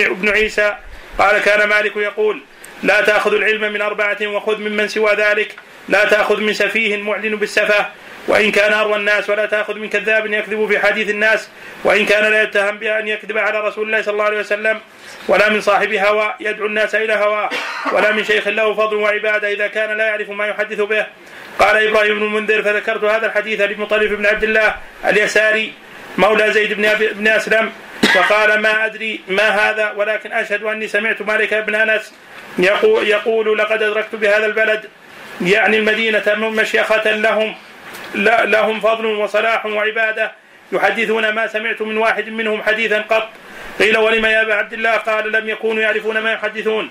ابن 0.00 0.28
عيسى. 0.28 0.76
قال 1.18 1.38
كان 1.38 1.68
مالك 1.68 1.96
يقول 1.96 2.42
لا 2.82 3.00
تأخذ 3.00 3.34
العلم 3.34 3.72
من 3.72 3.82
أربعة 3.82 4.26
وخذ 4.26 4.60
ممن 4.60 4.88
سوى 4.88 5.14
ذلك. 5.14 5.54
لا 5.88 6.04
تأخذ 6.04 6.40
من 6.40 6.52
سفيه 6.52 6.96
معلن 6.96 7.36
بالسفه. 7.36 7.86
وإن 8.28 8.50
كان 8.50 8.72
أروى 8.72 8.96
الناس 8.96 9.30
ولا 9.30 9.46
تأخذ 9.46 9.78
من 9.78 9.88
كذاب 9.88 10.26
يكذب 10.26 10.66
في 10.68 10.78
حديث 10.78 11.10
الناس. 11.10 11.48
وإن 11.84 12.06
كان 12.06 12.24
لا 12.24 12.42
يتهم 12.42 12.78
بأن 12.78 13.08
يكذب 13.08 13.38
على 13.38 13.60
رسول 13.60 13.86
الله 13.86 14.02
صلى 14.02 14.12
الله 14.12 14.24
عليه 14.24 14.38
وسلم. 14.38 14.80
ولا 15.28 15.48
من 15.48 15.60
صاحب 15.60 15.92
هوى 15.92 16.34
يدعو 16.40 16.66
الناس 16.66 16.94
إلى 16.94 17.14
هواه. 17.14 17.50
ولا 17.92 18.12
من 18.12 18.24
شيخ 18.24 18.48
له 18.48 18.74
فضل 18.74 18.96
وعبادة 18.96 19.52
إذا 19.52 19.66
كان 19.66 19.96
لا 19.96 20.06
يعرف 20.06 20.30
ما 20.30 20.46
يحدث 20.46 20.80
به. 20.80 21.06
قال 21.58 21.88
إبراهيم 21.88 22.18
بن 22.18 22.26
المنذر 22.26 22.62
فذكرت 22.62 23.04
هذا 23.04 23.26
الحديث 23.26 23.60
لمطرف 23.60 24.12
بن 24.12 24.26
عبد 24.26 24.44
الله 24.44 24.76
اليساري 25.04 25.72
مولى 26.18 26.52
زيد 26.52 26.72
بن 26.72 26.94
بن 26.94 27.28
أسلم. 27.28 27.72
فقال 28.14 28.60
ما 28.60 28.86
أدري 28.86 29.20
ما 29.28 29.48
هذا 29.48 29.92
ولكن 29.96 30.32
أشهد 30.32 30.62
أني 30.62 30.88
سمعت 30.88 31.22
مالك 31.22 31.54
بن 31.54 31.74
أنس 31.74 32.14
يقول, 32.58 33.08
يقول 33.08 33.58
لقد 33.58 33.82
أدركت 33.82 34.14
بهذا 34.14 34.46
البلد 34.46 34.84
يعني 35.40 35.76
المدينة 35.76 36.34
مشيخة 36.34 37.10
لهم 37.10 37.54
لهم 38.44 38.80
فضل 38.80 39.06
وصلاح 39.06 39.66
وعبادة. 39.66 40.32
يحدثون 40.72 41.28
ما 41.28 41.46
سمعت 41.46 41.82
من 41.82 41.96
واحد 41.96 42.28
منهم 42.28 42.62
حديثا 42.62 43.00
قط. 43.00 43.28
قيل 43.78 43.98
ولم 43.98 44.26
يا 44.26 44.42
أبا 44.42 44.54
عبد 44.54 44.72
الله؟ 44.72 44.96
قال 44.96 45.32
لم 45.32 45.48
يكونوا 45.48 45.82
يعرفون 45.82 46.18
ما 46.18 46.32
يحدثون. 46.32 46.90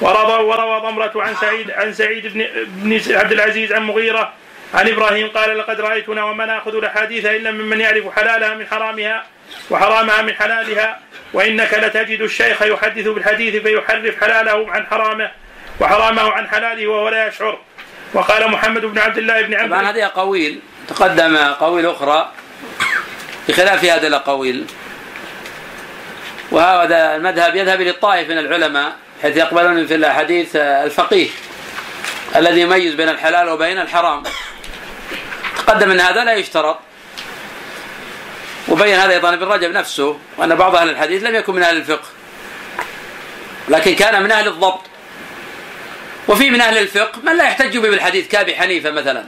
وروى 0.00 0.44
وروى 0.44 0.80
ضمرة 0.80 1.12
عن 1.16 1.34
سعيد 1.34 1.70
عن 1.70 1.92
سعيد 1.92 2.26
بن, 2.26 2.46
بن 2.66 3.16
عبد 3.16 3.32
العزيز 3.32 3.72
عن 3.72 3.82
مغيرة 3.82 4.32
عن 4.74 4.88
إبراهيم 4.88 5.28
قال 5.28 5.58
لقد 5.58 5.80
رأيتنا 5.80 6.24
وما 6.24 6.46
نأخذ 6.46 6.76
الأحاديث 6.76 7.26
إلا 7.26 7.50
ممن 7.50 7.80
يعرف 7.80 8.18
حلالها 8.18 8.54
من 8.54 8.66
حرامها. 8.66 9.24
وحرامها 9.70 10.22
من 10.22 10.34
حلالها 10.34 11.00
وإنك 11.32 11.74
لتجد 11.74 12.20
الشيخ 12.20 12.62
يحدث 12.62 13.08
بالحديث 13.08 13.62
فيحرف 13.62 14.20
حلاله 14.20 14.70
عن 14.72 14.86
حرامه 14.86 15.30
وحرامه 15.80 16.30
عن 16.30 16.48
حلاله 16.48 16.86
وهو 16.86 17.08
لا 17.08 17.26
يشعر. 17.26 17.58
وقال 18.14 18.50
محمد 18.50 18.84
بن 18.84 18.98
عبد 18.98 19.18
الله 19.18 19.42
بن 19.42 19.54
عمرو. 19.54 19.68
طبعا 19.68 19.90
هذه 19.90 20.06
أقاويل 20.06 20.60
تقدم 20.88 21.36
أقاويل 21.36 21.86
أخرى 21.86 22.32
بخلاف 23.48 23.84
هذه 23.84 24.06
الأقاويل. 24.06 24.66
وهذا 26.50 27.16
المذهب 27.16 27.56
يذهب 27.56 27.80
إلى 27.80 27.90
الطائف 27.90 28.30
من 28.30 28.38
العلماء 28.38 28.92
حيث 29.22 29.36
يقبلون 29.36 29.86
في 29.86 29.94
الأحاديث 29.94 30.56
الفقيه 30.56 31.28
الذي 32.36 32.60
يميز 32.60 32.94
بين 32.94 33.08
الحلال 33.08 33.48
وبين 33.48 33.78
الحرام. 33.78 34.22
تقدم 35.56 35.90
أن 35.90 36.00
هذا 36.00 36.24
لا 36.24 36.32
يشترط. 36.32 36.78
وبين 38.68 38.94
هذا 38.94 39.12
أيضا 39.12 39.34
ابن 39.34 39.46
رجب 39.46 39.70
نفسه 39.70 40.18
وأن 40.36 40.54
بعض 40.54 40.76
أهل 40.76 40.90
الحديث 40.90 41.22
لم 41.22 41.34
يكن 41.34 41.54
من 41.54 41.62
أهل 41.62 41.76
الفقه 41.76 42.08
لكن 43.68 43.94
كان 43.94 44.22
من 44.22 44.32
أهل 44.32 44.48
الضبط. 44.48 44.80
وفي 46.28 46.50
من 46.50 46.60
أهل 46.60 46.78
الفقه 46.78 47.20
من 47.22 47.36
لا 47.36 47.44
يحتج 47.44 47.78
به 47.78 47.90
بالحديث 47.90 48.28
كأبي 48.28 48.56
حنيفة 48.56 48.90
مثلا. 48.90 49.24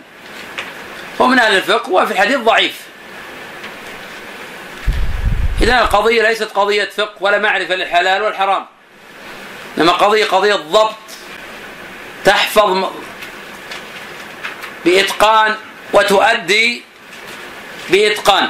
هو 1.20 1.26
من 1.26 1.38
أهل 1.38 1.56
الفقه 1.56 1.90
وفي 1.90 2.12
الحديث 2.12 2.36
ضعيف. 2.36 2.80
إذا 5.62 5.80
القضية 5.80 6.22
ليست 6.22 6.42
قضية 6.54 6.84
فقه 6.96 7.14
ولا 7.20 7.38
معرفة 7.38 7.74
للحلال 7.74 8.22
والحرام 8.22 8.66
إنما 9.78 9.92
قضية 9.92 10.24
قضية 10.24 10.54
ضبط 10.54 10.96
تحفظ 12.24 12.90
بإتقان 14.84 15.56
وتؤدي 15.92 16.82
بإتقان. 17.90 18.48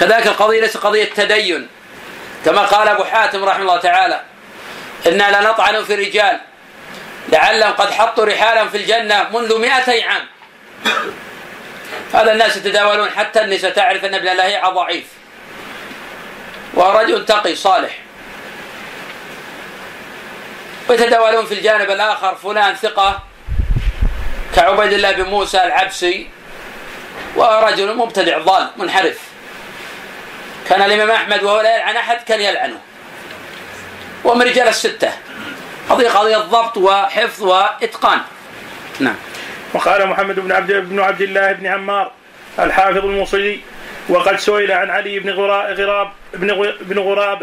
كذلك 0.00 0.26
القضية 0.26 0.60
ليست 0.60 0.76
قضية 0.76 1.04
تدين 1.04 1.68
كما 2.44 2.62
قال 2.62 2.88
أبو 2.88 3.04
حاتم 3.04 3.44
رحمه 3.44 3.62
الله 3.62 3.78
تعالى 3.78 4.20
إنا 5.06 5.40
لنطعن 5.40 5.84
في 5.84 5.94
الرجال 5.94 6.40
لعلهم 7.28 7.72
قد 7.72 7.90
حطوا 7.90 8.24
رحالا 8.24 8.68
في 8.68 8.76
الجنة 8.76 9.28
منذ 9.32 9.58
مئتي 9.58 10.02
عام. 10.02 10.26
هذا 12.14 12.32
الناس 12.32 12.56
يتداولون 12.56 13.10
حتى 13.10 13.44
النساء 13.44 13.70
تعرف 13.70 14.04
أن 14.04 14.14
ابن 14.14 14.26
لهيعة 14.26 14.70
ضعيف. 14.70 15.04
وهو 16.74 16.98
رجل 16.98 17.24
تقي 17.26 17.54
صالح. 17.54 17.98
ويتداولون 20.88 21.46
في 21.46 21.54
الجانب 21.54 21.90
الآخر 21.90 22.34
فلان 22.34 22.74
ثقة 22.74 23.22
كعبيد 24.56 24.92
الله 24.92 25.12
بن 25.12 25.22
موسى 25.22 25.64
العبسي 25.64 26.28
وهو 27.36 27.66
رجل 27.66 27.96
مبتدع 27.96 28.38
ضال 28.38 28.70
منحرف. 28.76 29.33
كان 30.68 30.82
الإمام 30.82 31.10
أحمد 31.10 31.42
وهو 31.42 31.60
لا 31.60 31.76
يلعن 31.76 31.96
أحد 31.96 32.16
كان 32.28 32.40
يلعنه. 32.40 32.78
وهم 34.24 34.42
رجال 34.42 34.68
الستة. 34.68 35.12
قضية 35.90 36.08
قضية 36.08 36.36
ضبط 36.36 36.76
وحفظ 36.76 37.42
وإتقان. 37.42 38.20
نعم. 39.00 39.16
وقال 39.74 40.06
محمد 40.06 40.40
بن 40.40 40.52
عبد 40.52 40.72
بن 40.72 41.00
عبد 41.00 41.20
الله 41.20 41.52
بن 41.52 41.66
عمار 41.66 42.12
الحافظ 42.58 43.04
الموصلي 43.04 43.60
وقد 44.08 44.38
سئل 44.38 44.72
عن 44.72 44.90
علي 44.90 45.18
بن 45.18 45.30
غراب 45.30 46.12
بن 46.80 46.98
غراب 46.98 47.42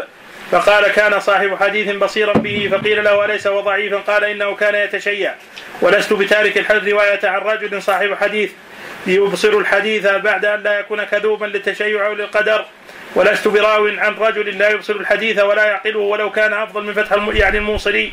فقال 0.50 0.88
كان 0.88 1.20
صاحب 1.20 1.56
حديث 1.60 1.96
بصيرا 1.96 2.32
به 2.32 2.68
فقيل 2.72 3.04
له 3.04 3.24
أليس 3.24 3.46
هو 3.46 3.60
ضعيفا؟ 3.60 3.96
قال 3.96 4.24
إنه 4.24 4.54
كان 4.54 4.74
يتشيع. 4.74 5.34
ولست 5.80 6.12
بتارك 6.12 6.58
الحديث 6.58 6.92
رواية 6.92 7.20
عن 7.24 7.40
رجل 7.40 7.82
صاحب 7.82 8.14
حديث. 8.14 8.50
يبصر 9.06 9.48
الحديث 9.48 10.06
بعد 10.06 10.44
أن 10.44 10.62
لا 10.62 10.78
يكون 10.78 11.04
كذوبا 11.04 11.46
للتشيع 11.46 12.06
أو 12.06 12.12
للقدر. 12.12 12.64
ولست 13.14 13.48
براو 13.48 13.86
عن 13.86 14.14
رجل 14.14 14.58
لا 14.58 14.70
يبصر 14.70 14.92
الحديث 14.92 15.38
ولا 15.38 15.64
يعقله 15.64 15.98
ولو 15.98 16.30
كان 16.30 16.52
أفضل 16.52 16.84
من 16.84 16.94
فتح 16.94 17.28
يعني 17.32 17.58
الموصلي 17.58 18.12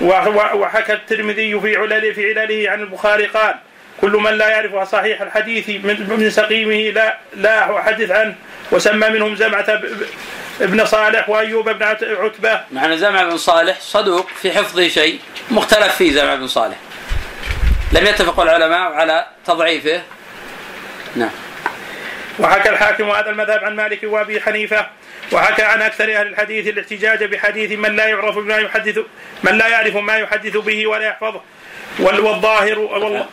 وحكى 0.00 0.92
الترمذي 0.92 1.60
في 1.60 1.76
علل 1.76 2.14
في 2.14 2.40
علله 2.40 2.70
عن 2.70 2.80
البخاري 2.80 3.26
قال 3.26 3.54
كل 4.00 4.10
من 4.10 4.38
لا 4.38 4.48
يعرف 4.48 4.88
صحيح 4.88 5.20
الحديث 5.20 5.68
من 5.84 6.30
سقيمه 6.30 6.90
لا 6.90 7.18
لا 7.36 7.78
أحدث 7.78 8.10
عنه 8.10 8.34
وسمى 8.72 9.08
منهم 9.08 9.36
زمعة 9.36 9.80
ابن 10.60 10.84
صالح 10.84 11.28
وأيوب 11.28 11.68
بن 11.68 11.82
عتبة. 11.82 12.60
معنى 12.72 12.98
زمعة 12.98 13.24
بن 13.24 13.36
صالح 13.36 13.80
صدوق 13.80 14.28
في 14.28 14.52
حفظه 14.52 14.88
شيء 14.88 15.18
مختلف 15.50 15.96
فيه 15.96 16.12
زمعة 16.12 16.36
بن 16.36 16.46
صالح. 16.46 16.76
لم 17.92 18.06
يتفق 18.06 18.40
العلماء 18.40 18.92
على 18.92 19.26
تضعيفه. 19.46 20.02
نعم. 21.16 21.30
وحكى 22.40 22.68
الحاكم 22.68 23.10
هذا 23.10 23.30
المذهب 23.30 23.64
عن 23.64 23.76
مالك 23.76 24.00
وأبي 24.02 24.40
حنيفة. 24.40 24.86
وحكى 25.32 25.62
عن 25.62 25.82
أكثر 25.82 26.04
أهل 26.04 26.26
الحديث 26.26 26.66
الاحتجاج 26.66 27.24
بحديث 27.24 27.72
من 27.72 27.96
لا 27.96 28.06
يعرف 28.06 28.38
بما 28.38 28.56
يحدث 28.56 28.98
من 29.42 29.58
لا 29.58 29.68
يعرف 29.68 29.96
ما 29.96 30.16
يحدث 30.16 30.56
به 30.56 30.86
ولا 30.86 31.06
يحفظه. 31.06 31.40
والظاهر 32.00 32.78
والله 32.78 33.26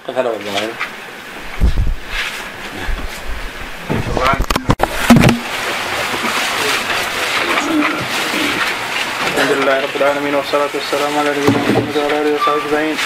الحمد 9.37 9.51
لله 9.51 9.81
رب 9.81 9.95
العالمين 9.95 10.35
والصلاة 10.35 10.69
والسلام 10.73 11.17
على 11.19 11.29
نبينا 11.29 11.57
محمد 11.57 11.97
وعلى 11.97 12.21
آله 12.21 12.35
وصحبه 12.35 12.55
أجمعين. 12.67 12.97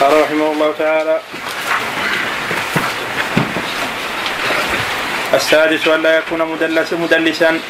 قال 0.00 0.22
رحمه 0.22 0.52
الله 0.52 0.74
تعالى 0.78 1.20
السادس 5.36 5.88
أن 5.88 6.02
لا 6.02 6.18
يكون 6.18 6.42
مدلس 6.42 6.92
مدلسا. 6.92 7.60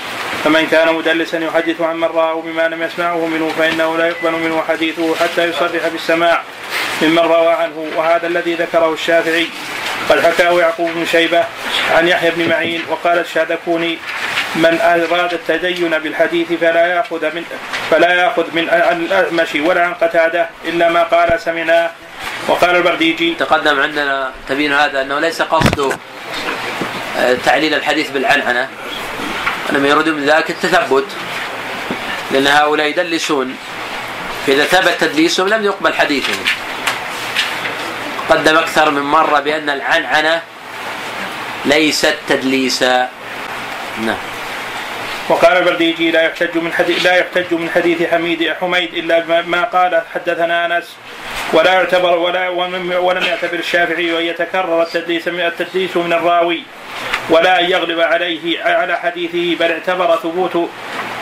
فمن 0.45 0.67
كان 0.67 0.95
مدلسا 0.95 1.39
يحدث 1.39 1.81
عن 1.81 1.97
من 1.97 2.05
رآه 2.05 2.41
بما 2.41 2.69
لم 2.69 2.83
يسمعه 2.83 3.27
منه 3.27 3.53
فإنه 3.59 3.99
لا 3.99 4.09
يقبل 4.09 4.33
منه 4.33 4.63
حديثه 4.69 5.15
حتى 5.15 5.45
يصرح 5.49 5.89
بالسماع 5.93 6.43
ممن 7.03 7.19
روى 7.19 7.53
عنه. 7.53 7.87
وهذا 7.97 8.27
الذي 8.27 8.55
ذكره 8.55 8.93
الشافعي. 8.93 9.47
قد 10.11 10.21
حكاه 10.21 10.61
يعقوب 10.61 10.91
بن 10.91 11.07
شيبة 11.07 11.45
عن 11.97 12.09
يحيى 12.09 12.31
بن 12.31 12.49
معين 12.49 12.83
وقال 12.91 13.19
الشادكوني 13.19 13.99
من 14.57 14.81
أراد 14.81 15.33
التدين 15.33 15.99
بالحديث 15.99 16.53
فلا 16.53 16.87
يأخذ 16.87 17.35
من 17.35 17.45
فلا 17.91 18.13
يأخذ 18.13 18.45
من 18.53 18.63
الأعمش 18.63 19.55
ولا 19.55 19.83
عن 19.83 19.95
قتادة 19.95 20.49
إلا 20.65 20.89
ما 20.89 21.03
قال 21.03 21.41
سمعناه 21.41 21.91
وقال 22.49 22.77
البرديجي 22.77 23.35
تقدم 23.35 23.81
عندنا 23.81 24.33
تبين 24.49 24.73
هذا 24.73 25.03
أنه 25.03 25.19
ليس 25.19 25.43
قصد 25.43 25.81
آه، 25.81 25.99
تعليل 27.45 27.75
الحديث 27.75 28.11
بالعنعنة. 28.11 28.69
انما 29.71 29.89
يريدون 29.89 30.15
من 30.15 30.25
ذلك 30.25 30.51
التثبت. 30.51 31.07
لأن 32.31 32.47
هؤلاء 32.47 32.87
يدلسون. 32.87 33.57
فإذا 34.47 34.65
ثبت 34.65 34.97
تدليسهم 35.01 35.49
لم 35.49 35.65
يقبل 35.65 35.95
حديثهم. 35.95 36.45
قدم 38.31 38.57
أكثر 38.57 38.91
من 38.91 39.03
مرة 39.03 39.41
بأن 39.41 39.71
العنعنة 39.71 40.43
ليست 41.65 42.17
تدليسا. 42.29 43.11
نعم. 44.03 44.17
وقال 45.29 45.57
البرديجي 45.57 46.11
لا 46.11 46.23
يحتج 46.23 46.59
من 46.59 46.73
حديث 46.73 47.07
لا 47.07 47.15
يحتج 47.15 47.55
من 47.55 47.71
حديث 47.71 48.03
حميد 48.11 48.55
حميد 48.61 48.95
إلا 48.95 49.43
ما 49.47 49.65
قال 49.65 50.03
حدثنا 50.15 50.67
أنس. 50.67 50.97
ولا 51.53 51.73
يعتبر 51.73 52.19
ولا 52.19 52.49
ولم 52.99 53.23
يعتبر 53.23 53.59
الشافعي 53.59 54.19
أن 54.19 54.25
يتكرر 54.25 54.83
التدليس 54.83 55.29
من 55.29 55.41
التدليس 55.41 55.97
من 55.97 56.13
الراوي. 56.13 56.63
ولا 57.31 57.61
ان 57.61 57.71
يغلب 57.71 58.01
عليه 58.01 58.63
على 58.65 58.97
حديثه 58.97 59.57
بل 59.65 59.73
اعتبر 59.73 60.17
ثبوت 60.17 60.71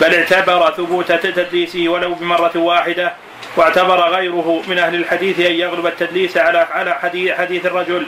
بل 0.00 0.14
اعتبر 0.14 0.74
ثبوت 0.76 1.12
تدليسه 1.12 1.88
ولو 1.88 2.14
بمرة 2.14 2.52
واحدة 2.56 3.12
واعتبر 3.56 4.00
غيره 4.00 4.62
من 4.68 4.78
أهل 4.78 4.94
الحديث 4.94 5.40
أن 5.40 5.52
يغلب 5.52 5.86
التدليس 5.86 6.36
على 6.36 6.58
على 6.58 6.94
حديث, 6.94 7.32
حديث 7.32 7.66
الرجل 7.66 8.06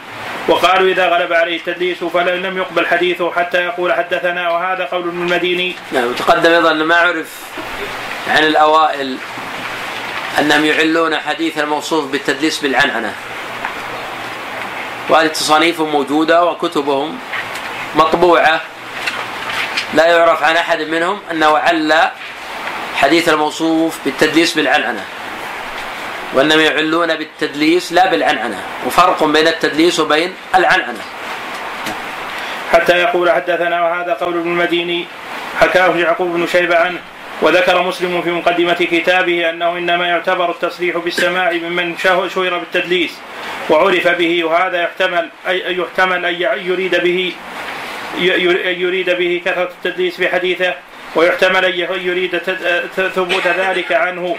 وقالوا 0.49 0.88
إذا 0.88 1.09
غلب 1.09 1.32
عليه 1.32 1.57
التدليس 1.57 2.05
فلم 2.05 2.59
يقبل 2.59 2.86
حديثه 2.86 3.32
حتى 3.32 3.59
يقول 3.59 3.92
حدثنا 3.92 4.51
وهذا 4.51 4.84
قول 4.84 5.09
ابن 5.09 5.22
المديني. 5.22 5.76
نعم 5.92 6.05
وتقدم 6.05 6.51
أيضا 6.51 6.72
ما 6.72 6.97
عرف 6.97 7.40
عن 8.28 8.44
الأوائل 8.44 9.16
أنهم 10.38 10.64
يعلون 10.64 11.16
حديث 11.16 11.59
الموصوف 11.59 12.11
بالتدليس 12.11 12.61
بالعنعنة. 12.61 13.14
وهذه 15.09 15.26
تصانيفهم 15.26 15.88
موجودة 15.88 16.44
وكتبهم 16.44 17.18
مطبوعة 17.97 18.61
لا 19.94 20.07
يعرف 20.07 20.42
عن 20.42 20.57
أحد 20.57 20.80
منهم 20.80 21.20
أنه 21.30 21.59
عل 21.59 21.94
حديث 22.97 23.28
الموصوف 23.28 23.99
بالتدليس 24.05 24.55
بالعنعنة. 24.55 25.05
وإنما 26.34 26.62
يعلون 26.62 27.14
بالتدليس 27.14 27.92
لا 27.92 28.11
بالعنعنة 28.11 28.62
وفرق 28.86 29.24
بين 29.24 29.49
التدليس 29.49 30.01
وبين 30.01 30.34
العنعنة 30.55 31.03
حتى 32.72 32.99
يقول 32.99 33.30
حدثنا 33.30 33.82
وهذا 33.82 34.14
قول 34.14 34.38
ابن 34.38 34.51
المديني 34.51 35.07
حكاه 35.61 35.97
يعقوب 35.97 36.32
بن 36.32 36.47
شيبة 36.47 36.76
عنه 36.76 36.99
وذكر 37.42 37.82
مسلم 37.82 38.22
في 38.22 38.30
مقدمة 38.30 38.74
كتابه 38.74 39.51
أنه 39.51 39.78
إنما 39.78 40.07
يعتبر 40.07 40.51
التصريح 40.51 40.97
بالسماع 40.97 41.53
ممن 41.53 41.99
شهر 41.99 42.59
بالتدليس 42.59 43.12
وعرف 43.70 44.09
به 44.09 44.44
وهذا 44.44 44.82
يحتمل 44.82 45.28
أي 45.49 45.76
يحتمل 45.76 46.24
أن 46.24 46.66
يريد 46.66 46.94
به 46.94 47.32
يريد 48.19 49.11
به 49.11 49.43
كثرة 49.45 49.71
التدليس 49.85 50.17
في 50.17 50.29
حديثه 50.29 50.75
ويحتمل 51.14 51.64
أن 51.64 52.01
يريد 52.01 52.39
ثبوت 52.97 53.47
ذلك 53.47 53.93
عنه. 53.93 54.37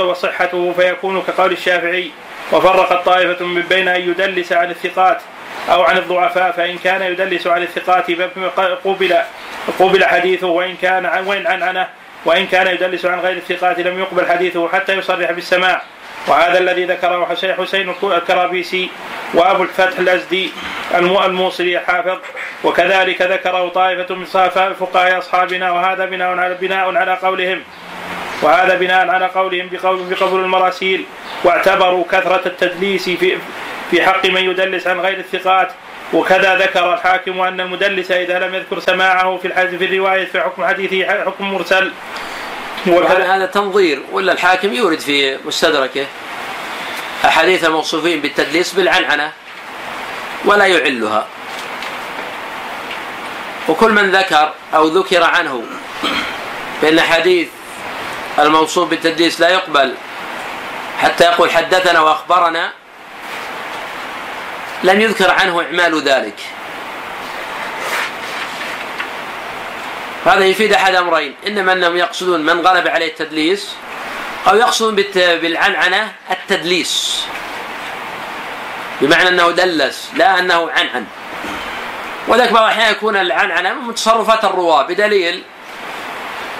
وصحته 0.00 0.72
فيكون 0.72 1.22
كقول 1.22 1.52
الشافعي 1.52 2.10
وفرقت 2.52 3.04
طائفة 3.04 3.44
من 3.44 3.62
بين 3.62 3.88
أن 3.88 4.00
يدلس 4.00 4.52
عن 4.52 4.70
الثقات 4.70 5.20
أو 5.70 5.82
عن 5.82 5.98
الضعفاء 5.98 6.52
فإن 6.52 6.78
كان 6.78 7.02
يدلس 7.02 7.46
عن 7.46 7.62
الثقات 7.62 8.10
قبل 8.84 9.16
قبل 9.78 10.04
حديثه 10.04 10.46
وإن 10.46 10.76
كان 10.76 11.06
عن 11.06 11.26
وإن 11.26 11.46
عن 11.46 11.62
عنه 11.62 11.88
وإن 12.24 12.46
كان 12.46 12.66
يدلس 12.66 13.04
عن 13.04 13.20
غير 13.20 13.36
الثقات 13.36 13.78
لم 13.78 13.98
يقبل 13.98 14.26
حديثه 14.26 14.68
حتى 14.68 14.94
يصرح 14.94 15.32
بالسماع. 15.32 15.82
وهذا 16.26 16.58
الذي 16.58 16.84
ذكره 16.84 17.36
حسين 17.58 17.94
الكرابيسي 18.02 18.90
وأبو 19.34 19.62
الفتح 19.62 19.98
الأزدي 19.98 20.50
الموصلي 20.94 21.80
حافظ 21.80 22.18
وكذلك 22.64 23.22
ذكره 23.22 23.68
طائفة 23.68 24.14
من 24.14 24.24
فقهاء 24.24 25.18
أصحابنا 25.18 25.72
وهذا 25.72 26.04
بناء 26.04 26.38
على 26.38 26.54
بناء 26.54 26.96
على 26.96 27.14
قولهم. 27.14 27.62
وهذا 28.42 28.74
بناء 28.74 29.08
على 29.08 29.26
قولهم 29.26 29.68
بقول 29.72 30.04
بقبول 30.10 30.40
المراسيل. 30.40 31.04
واعتبروا 31.44 32.04
كثرة 32.10 32.42
التدليس 32.46 33.10
في 33.10 33.38
في 33.90 34.02
حق 34.02 34.26
من 34.26 34.40
يدلس 34.40 34.86
عن 34.86 35.00
غير 35.00 35.18
الثقات. 35.18 35.72
وكذا 36.12 36.56
ذكر 36.56 36.94
الحاكم 36.94 37.40
أن 37.40 37.60
المدلس 37.60 38.10
إذا 38.10 38.38
لم 38.38 38.54
يذكر 38.54 38.78
سماعه 38.78 39.36
في 39.36 39.48
الحديث 39.48 39.78
في 39.78 39.84
الرواية 39.84 40.24
في 40.24 40.40
حكم 40.40 40.64
حديثه 40.64 41.24
حكم 41.24 41.52
مرسل. 41.52 41.92
وكذا 42.86 43.36
هذا 43.36 43.46
تنظير 43.46 44.02
ولا 44.12 44.32
الحاكم 44.32 44.72
يورد 44.72 45.00
في 45.00 45.38
مستدركه. 45.44 46.06
أحاديث 47.24 47.64
الموصوفين 47.64 48.20
بالتدليس 48.20 48.72
بالعنعنة 48.72 49.32
ولا 50.44 50.66
يعلها. 50.66 51.26
وكل 53.68 53.92
من 53.92 54.10
ذكر 54.10 54.54
أو 54.74 54.86
ذكر 54.86 55.22
عنه 55.22 55.62
بأن 56.82 57.00
حديث 57.00 57.48
الموصوف 58.38 58.88
بالتدليس 58.88 59.40
لا 59.40 59.48
يقبل 59.48 59.94
حتى 60.98 61.24
يقول 61.24 61.50
حدثنا 61.50 62.00
وأخبرنا 62.00 62.72
لم 64.84 65.00
يذكر 65.00 65.30
عنه 65.30 65.62
إعمال 65.62 66.02
ذلك. 66.02 66.57
هذا 70.28 70.44
يفيد 70.44 70.72
أحد 70.72 70.94
أمرين. 70.94 71.34
إنما 71.46 71.72
أنهم 71.72 71.96
يقصدون 71.96 72.40
من 72.40 72.66
غلب 72.66 72.88
عليه 72.88 73.08
التدليس 73.08 73.74
أو 74.48 74.56
يقصدون 74.56 74.94
بالعنعنة 75.16 76.12
التدليس. 76.30 77.24
بمعنى 79.00 79.28
أنه 79.28 79.50
دلس 79.50 80.10
لا 80.14 80.38
أنه 80.38 80.70
عنعن. 80.70 81.06
وذلك 82.28 82.52
بعض 82.52 82.62
الأحيان 82.62 82.92
يكون 82.92 83.16
العنعنة 83.16 83.74
من 83.74 83.94
تصرفات 83.94 84.44
الرواة 84.44 84.82
بدليل 84.82 85.42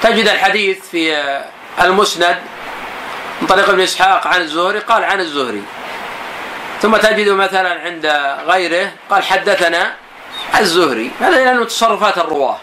تجد 0.03 0.28
الحديث 0.28 0.89
في 0.90 1.32
المسند 1.81 2.39
من 3.40 3.47
طريق 3.47 3.69
ابن 3.69 3.81
إسحاق 3.81 4.27
عن 4.27 4.40
الزهري 4.40 4.78
قال 4.78 5.05
عن 5.05 5.20
الزهري. 5.20 5.62
ثم 6.82 6.97
تجد 6.97 7.28
مثلا 7.28 7.81
عند 7.81 8.07
غيره 8.47 8.93
قال 9.11 9.23
حدثنا 9.23 9.95
الزهري. 10.59 11.11
هذا 11.20 11.45
لأنه 11.45 11.65
تصرفات 11.65 12.19
الرواة. 12.19 12.59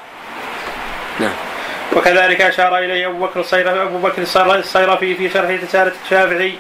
نعم. 1.20 1.34
وكذلك 1.94 2.42
أشار 2.42 2.78
إليه 2.78 3.08
أبو 3.08 3.26
بكر 3.26 3.46
أبو 3.84 3.98
بكر 3.98 4.22
الصيرفي 4.22 5.16
في 5.16 5.30
شرح 5.30 5.50
رساله 5.64 5.92
الشافعي. 6.06 6.54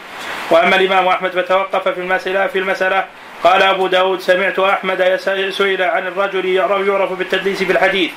وأما 0.49 0.76
الإمام 0.76 1.07
أحمد 1.07 1.32
فتوقف 1.32 1.88
في 1.88 1.99
المساله 1.99 2.48
في 2.48 2.60
المسألة 2.60 3.06
قال 3.44 3.61
أبو 3.61 3.88
داود 3.88 4.19
سمعت 4.19 4.60
أحمد 4.60 5.19
سئل 5.52 5.82
عن 5.82 6.07
الرجل 6.07 6.45
يعرف, 6.45 7.11
بالتدليس 7.11 7.64
في 7.64 7.72
الحديث. 7.72 8.11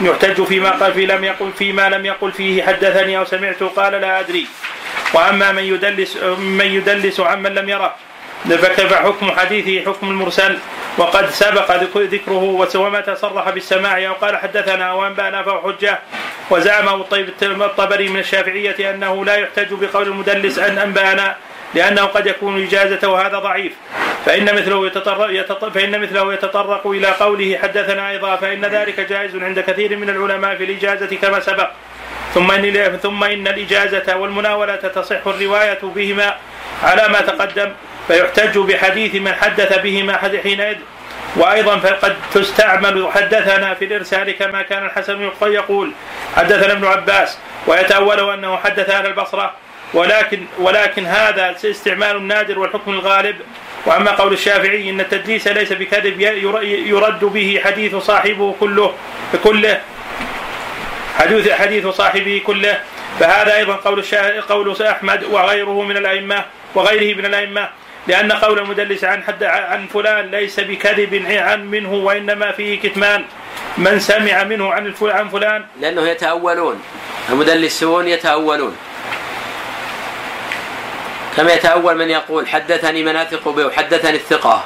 يحتج 0.00 0.42
فيما 0.42 0.70
قال 0.70 0.94
في 0.94 1.06
لم 1.06 1.24
يقل 1.24 1.52
فيما 1.58 1.88
لم 1.88 2.06
يقل 2.06 2.32
فيه 2.32 2.62
حدثني 2.62 3.18
أو 3.18 3.24
سمعت 3.24 3.62
قال 3.62 3.92
لا 3.92 4.20
أدري. 4.20 4.46
وأما 5.14 5.52
من 5.52 5.62
يدلس 5.62 6.16
من 6.38 6.66
يدلس 6.66 7.20
عمن 7.20 7.54
لم 7.54 7.68
يره. 7.68 7.94
فحكم 8.46 9.30
حديثه 9.30 9.90
حكم 9.90 10.10
المرسل. 10.10 10.58
وقد 10.98 11.30
سبق 11.30 11.76
ذكره 11.96 12.66
ومتى 12.76 13.14
صرح 13.14 13.50
بالسماع. 13.50 14.08
أو 14.08 14.12
قال 14.12 14.36
حدثنا 14.36 14.92
وأنبأنا 14.92 15.42
فهو 15.42 15.72
حجة. 15.72 15.98
وزعم 16.50 17.04
الطبري 17.42 18.08
من 18.08 18.20
الشافعية 18.20 18.90
أنه 18.90 19.24
لا 19.24 19.34
يحتج 19.34 19.68
بقول 19.70 20.06
المدلس 20.08 20.58
أن 20.58 20.78
أنبأنا 20.78 21.36
لأنه 21.74 22.02
قد 22.02 22.26
يكون 22.26 22.62
اجازته 22.62 23.08
وهذا 23.08 23.38
ضعيف. 23.38 23.72
فإن 24.26 24.44
مثله 24.44 24.86
يتطرق, 24.86 25.30
يتطرق 25.30 25.72
فإن 25.72 26.00
مثله 26.00 26.34
يتطرق 26.34 26.86
إلى 26.86 27.06
قوله 27.06 27.58
حدثنا 27.62 28.10
أيضا 28.10 28.36
فإن 28.36 28.64
ذلك 28.64 29.00
جائز 29.00 29.36
عند 29.36 29.60
كثير 29.60 29.96
من 29.96 30.10
العلماء 30.10 30.56
في 30.56 30.64
الإجازة 30.64 31.16
كما 31.16 31.40
سبق. 31.40 31.70
ثم 32.34 32.50
إن 32.50 32.98
ثم 33.02 33.24
إن 33.24 33.48
الإجازة 33.48 34.16
والمناولة 34.16 34.76
تصح 34.76 35.26
الرواية 35.26 35.78
بهما 35.82 36.36
على 36.82 37.08
ما 37.08 37.20
تقدم. 37.20 37.72
فيحتج 38.08 38.58
بحديث 38.58 39.14
من 39.14 39.34
حدث 39.34 39.78
بهما 39.78 40.16
حينئذ 40.16 40.76
وأيضا 41.36 41.78
فقد 41.78 42.16
تستعمل 42.34 43.08
حدثنا 43.14 43.74
في 43.74 43.84
الإرسال 43.84 44.30
كما 44.30 44.62
كان 44.62 44.84
الحسن 44.84 45.30
يقول 45.42 45.92
حدثنا 46.36 46.72
ابن 46.72 46.84
عباس 46.86 47.38
ويتأول 47.66 48.30
أنه 48.30 48.56
حدث 48.56 48.90
أهل 48.90 49.06
البصرة 49.06 49.52
ولكن 49.94 50.46
ولكن 50.58 51.06
هذا 51.06 51.56
استعمال 51.64 52.16
النادر 52.16 52.58
والحكم 52.58 52.90
الغالب. 52.90 53.36
وأما 53.86 54.10
قول 54.10 54.32
الشافعي 54.32 54.90
إن 54.90 55.00
التدليس 55.00 55.48
ليس 55.48 55.72
بكذب 55.72 56.20
يرد 56.86 57.24
به 57.24 57.60
حديث 57.64 57.96
صاحبه 57.96 58.54
كله 58.60 58.94
كله 59.44 59.80
حديث 61.18 61.52
حديث 61.52 61.86
صاحبه 61.86 62.42
كله. 62.46 62.80
فهذا 63.20 63.56
أيضا 63.56 63.74
قول 63.74 64.04
قول 64.48 64.82
أحمد 64.82 65.24
وغيره 65.24 65.82
من 65.82 65.96
الائمه 65.96 66.44
وغيره 66.74 67.16
من 67.16 67.26
الأئمة. 67.26 67.68
لأن 68.06 68.32
قول 68.32 68.58
المدلس 68.58 69.04
عن 69.04 69.22
حد 69.22 69.44
عن 69.44 69.86
فلان 69.86 70.30
ليس 70.30 70.60
بكذب 70.60 71.26
عن 71.28 71.66
منه 71.66 71.94
وإنما 71.94 72.52
فيه 72.52 72.80
كتمان. 72.80 73.24
من 73.78 74.00
سمع 74.00 74.44
منه 74.44 74.72
عن 74.72 74.94
عن 75.02 75.28
فلان 75.28 75.64
لأنه 75.80 76.08
يتأولون. 76.08 76.82
المدلسون 77.28 78.08
يتأولون. 78.08 78.76
كما 81.36 81.52
يتأول 81.52 81.98
من 81.98 82.10
يقول 82.10 82.48
حدثني 82.48 83.02
من 83.02 83.16
أثق 83.16 83.48
به 83.48 83.66
وحدثني 83.66 84.16
الثقة. 84.16 84.64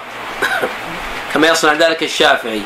كما 1.35 1.49
يصنع 1.49 1.73
ذلك 1.73 2.03
الشافعي. 2.03 2.63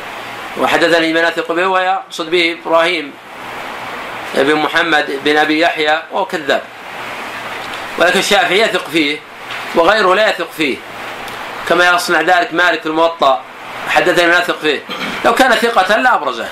وحدثني 0.57 1.13
من 1.13 1.23
أثق 1.23 1.51
به 1.51 1.67
ويقصد 1.67 2.29
به 2.29 2.57
إبراهيم 2.65 3.11
بن 4.35 4.55
محمد 4.55 5.19
بن 5.25 5.37
أبي 5.37 5.59
يحيى 5.59 6.03
وهو 6.11 6.25
كذاب. 6.25 6.61
ولكن 7.97 8.19
الشافعي 8.19 8.59
يثق 8.59 8.89
فيه. 8.89 9.19
وغيره 9.75 10.15
لا 10.15 10.29
يثق 10.29 10.51
فيه. 10.57 10.77
كما 11.69 11.89
يصنع 11.89 12.21
ذلك 12.21 12.53
مالك 12.53 12.85
الموطأ 12.85 13.41
حدثني 13.89 14.27
من 14.27 14.33
أثق 14.33 14.59
فيه. 14.59 14.83
لو 15.25 15.35
كان 15.35 15.51
ثقة 15.51 15.97
لا 15.97 16.15
أبرزه. 16.15 16.49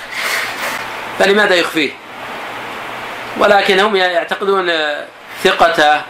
فلماذا 1.18 1.54
يخفيه؟ 1.54 1.90
ولكن 3.38 3.80
هم 3.80 3.96
يعتقدون 3.96 4.72
ثقته 5.44 6.02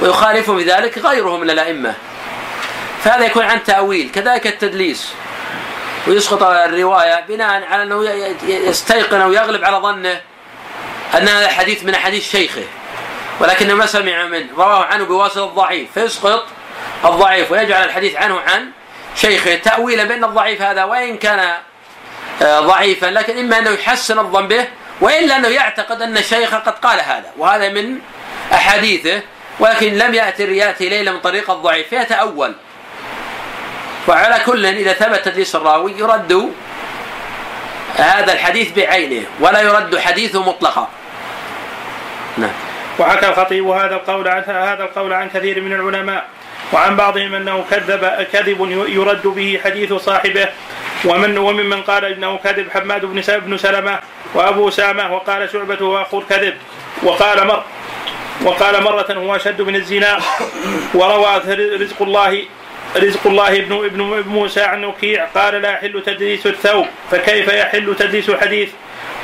ويخالفهم 0.00 0.58
في 0.58 0.64
ذلك 0.64 0.98
غيره 0.98 1.36
من 1.36 1.50
الأئمة. 1.50 1.94
فهذا 3.04 3.24
يكون 3.24 3.44
عن 3.44 3.64
تأويل 3.64 4.10
كذلك 4.14 4.46
التدليس. 4.46 5.12
ويسقط 6.06 6.42
الرواية 6.42 7.24
بناء 7.28 7.64
على 7.64 7.82
أنه 7.82 8.04
يستيقن 8.44 9.20
أو 9.20 9.32
يغلب 9.32 9.64
على 9.64 9.76
ظنه 9.76 10.20
أن 11.14 11.28
هذا 11.28 11.44
الحديث 11.44 11.84
من 11.84 11.96
حديث 11.96 12.30
شيخه. 12.30 12.64
ولكنه 13.40 13.74
ما 13.74 13.86
سمع 13.86 14.26
منه 14.26 14.46
رواه 14.56 14.84
عنه 14.84 15.04
بواسطة 15.04 15.44
الضعيف 15.44 15.88
فيسقط 15.94 16.46
الضعيف 17.04 17.52
ويجعل 17.52 17.84
الحديث 17.84 18.16
عنه 18.16 18.40
عن 18.40 18.70
شيخه 19.16 19.54
تأويلا 19.54 20.04
بأن 20.04 20.24
الضعيف 20.24 20.62
هذا 20.62 20.84
وإن 20.84 21.18
كان 21.18 21.54
آه، 22.42 22.60
ضعيفا 22.60 23.06
لكن 23.06 23.38
إما 23.38 23.58
أنه 23.58 23.70
يحسن 23.70 24.18
الظن 24.18 24.48
به 24.48 24.66
وإلا 25.00 25.36
أنه 25.36 25.48
يعتقد 25.48 26.02
أن 26.02 26.16
الشيخ 26.16 26.54
قد 26.54 26.78
قال 26.78 27.00
هذا. 27.00 27.32
وهذا 27.36 27.68
من 27.68 27.98
أحاديثه. 28.52 29.22
ولكن 29.58 29.94
لم 29.94 30.14
يأتي 30.14 30.56
يأتي 30.56 30.88
ليلة 30.88 31.12
من 31.12 31.20
طريق 31.20 31.50
الضعيف. 31.50 31.88
فيتأول. 31.88 32.54
وعلى 34.08 34.40
كل 34.46 34.66
إذا 34.66 34.92
ثبت 34.92 35.24
تدليس 35.24 35.56
الراوي 35.56 35.92
يرد 35.98 36.52
هذا 37.96 38.32
الحديث 38.32 38.72
بعينه 38.72 39.26
ولا 39.40 39.60
يرد 39.60 39.98
حديثه 39.98 40.42
مطلقا. 40.42 40.88
نعم. 42.38 42.69
وحكى 42.98 43.28
الخطيب 43.28 43.66
هذا 43.66 43.94
القول 43.94 44.28
عن 44.28 44.42
هذا 44.42 44.84
القول 44.84 45.12
عن 45.12 45.28
كثير 45.28 45.60
من 45.60 45.72
العلماء 45.72 46.24
وعن 46.72 46.96
بعضهم 46.96 47.34
أنه 47.34 47.64
كذب 47.70 48.26
كذب 48.32 48.86
يرد 48.88 49.26
به 49.26 49.60
حديث 49.64 49.92
صاحبه 49.92 50.48
ومن 51.04 51.38
وممن 51.38 51.82
قال 51.82 52.04
إنه 52.04 52.36
كذب 52.36 52.70
حماد 52.70 53.04
بن 53.04 53.22
بن 53.26 53.56
سلمة 53.56 53.98
وأبو 54.34 54.68
اسامه 54.68 55.14
وقال 55.14 55.50
شعبة 55.52 55.86
واخو 55.86 56.18
الكذب 56.18 56.54
وقال 57.02 57.46
مر 57.46 57.64
وقال 58.44 58.82
مرة 58.82 59.12
هو 59.12 59.36
أشد 59.36 59.62
من 59.62 59.76
الزنا 59.76 60.18
وروى 60.94 61.36
رزق 61.80 62.02
الله 62.02 62.42
رزق 62.96 63.26
الله 63.26 63.58
ابن 63.58 63.84
ابن 63.84 64.28
موسى 64.28 64.60
عن 64.60 64.84
وكيع 64.84 65.24
قال 65.24 65.62
لا 65.62 65.70
يحل 65.70 66.02
تدليس 66.06 66.46
الثوب 66.46 66.86
فكيف 67.10 67.48
يحل 67.48 67.96
تدليس 67.98 68.28
الحديث 68.28 68.68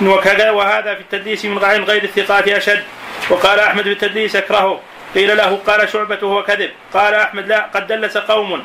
وكذا 0.03 0.51
وهذا 0.51 0.95
في 0.95 1.01
التدليس 1.01 1.45
من 1.45 1.59
غير 1.59 2.05
الثقات 2.05 2.49
أشد. 2.49 2.83
وقال 3.31 3.61
أحمد 3.61 3.83
في 3.83 3.93
التدليس 3.93 4.37
أكرهه. 4.37 4.81
قيل 5.15 5.37
له 5.37 5.57
قال 5.67 5.89
شعبة 5.89 6.19
هو 6.23 6.43
كذب. 6.43 6.71
قال 6.95 7.15
أحمد 7.15 7.47
لا 7.47 7.67
قد 7.75 7.87
دلس 7.87 8.17
قوم. 8.17 8.63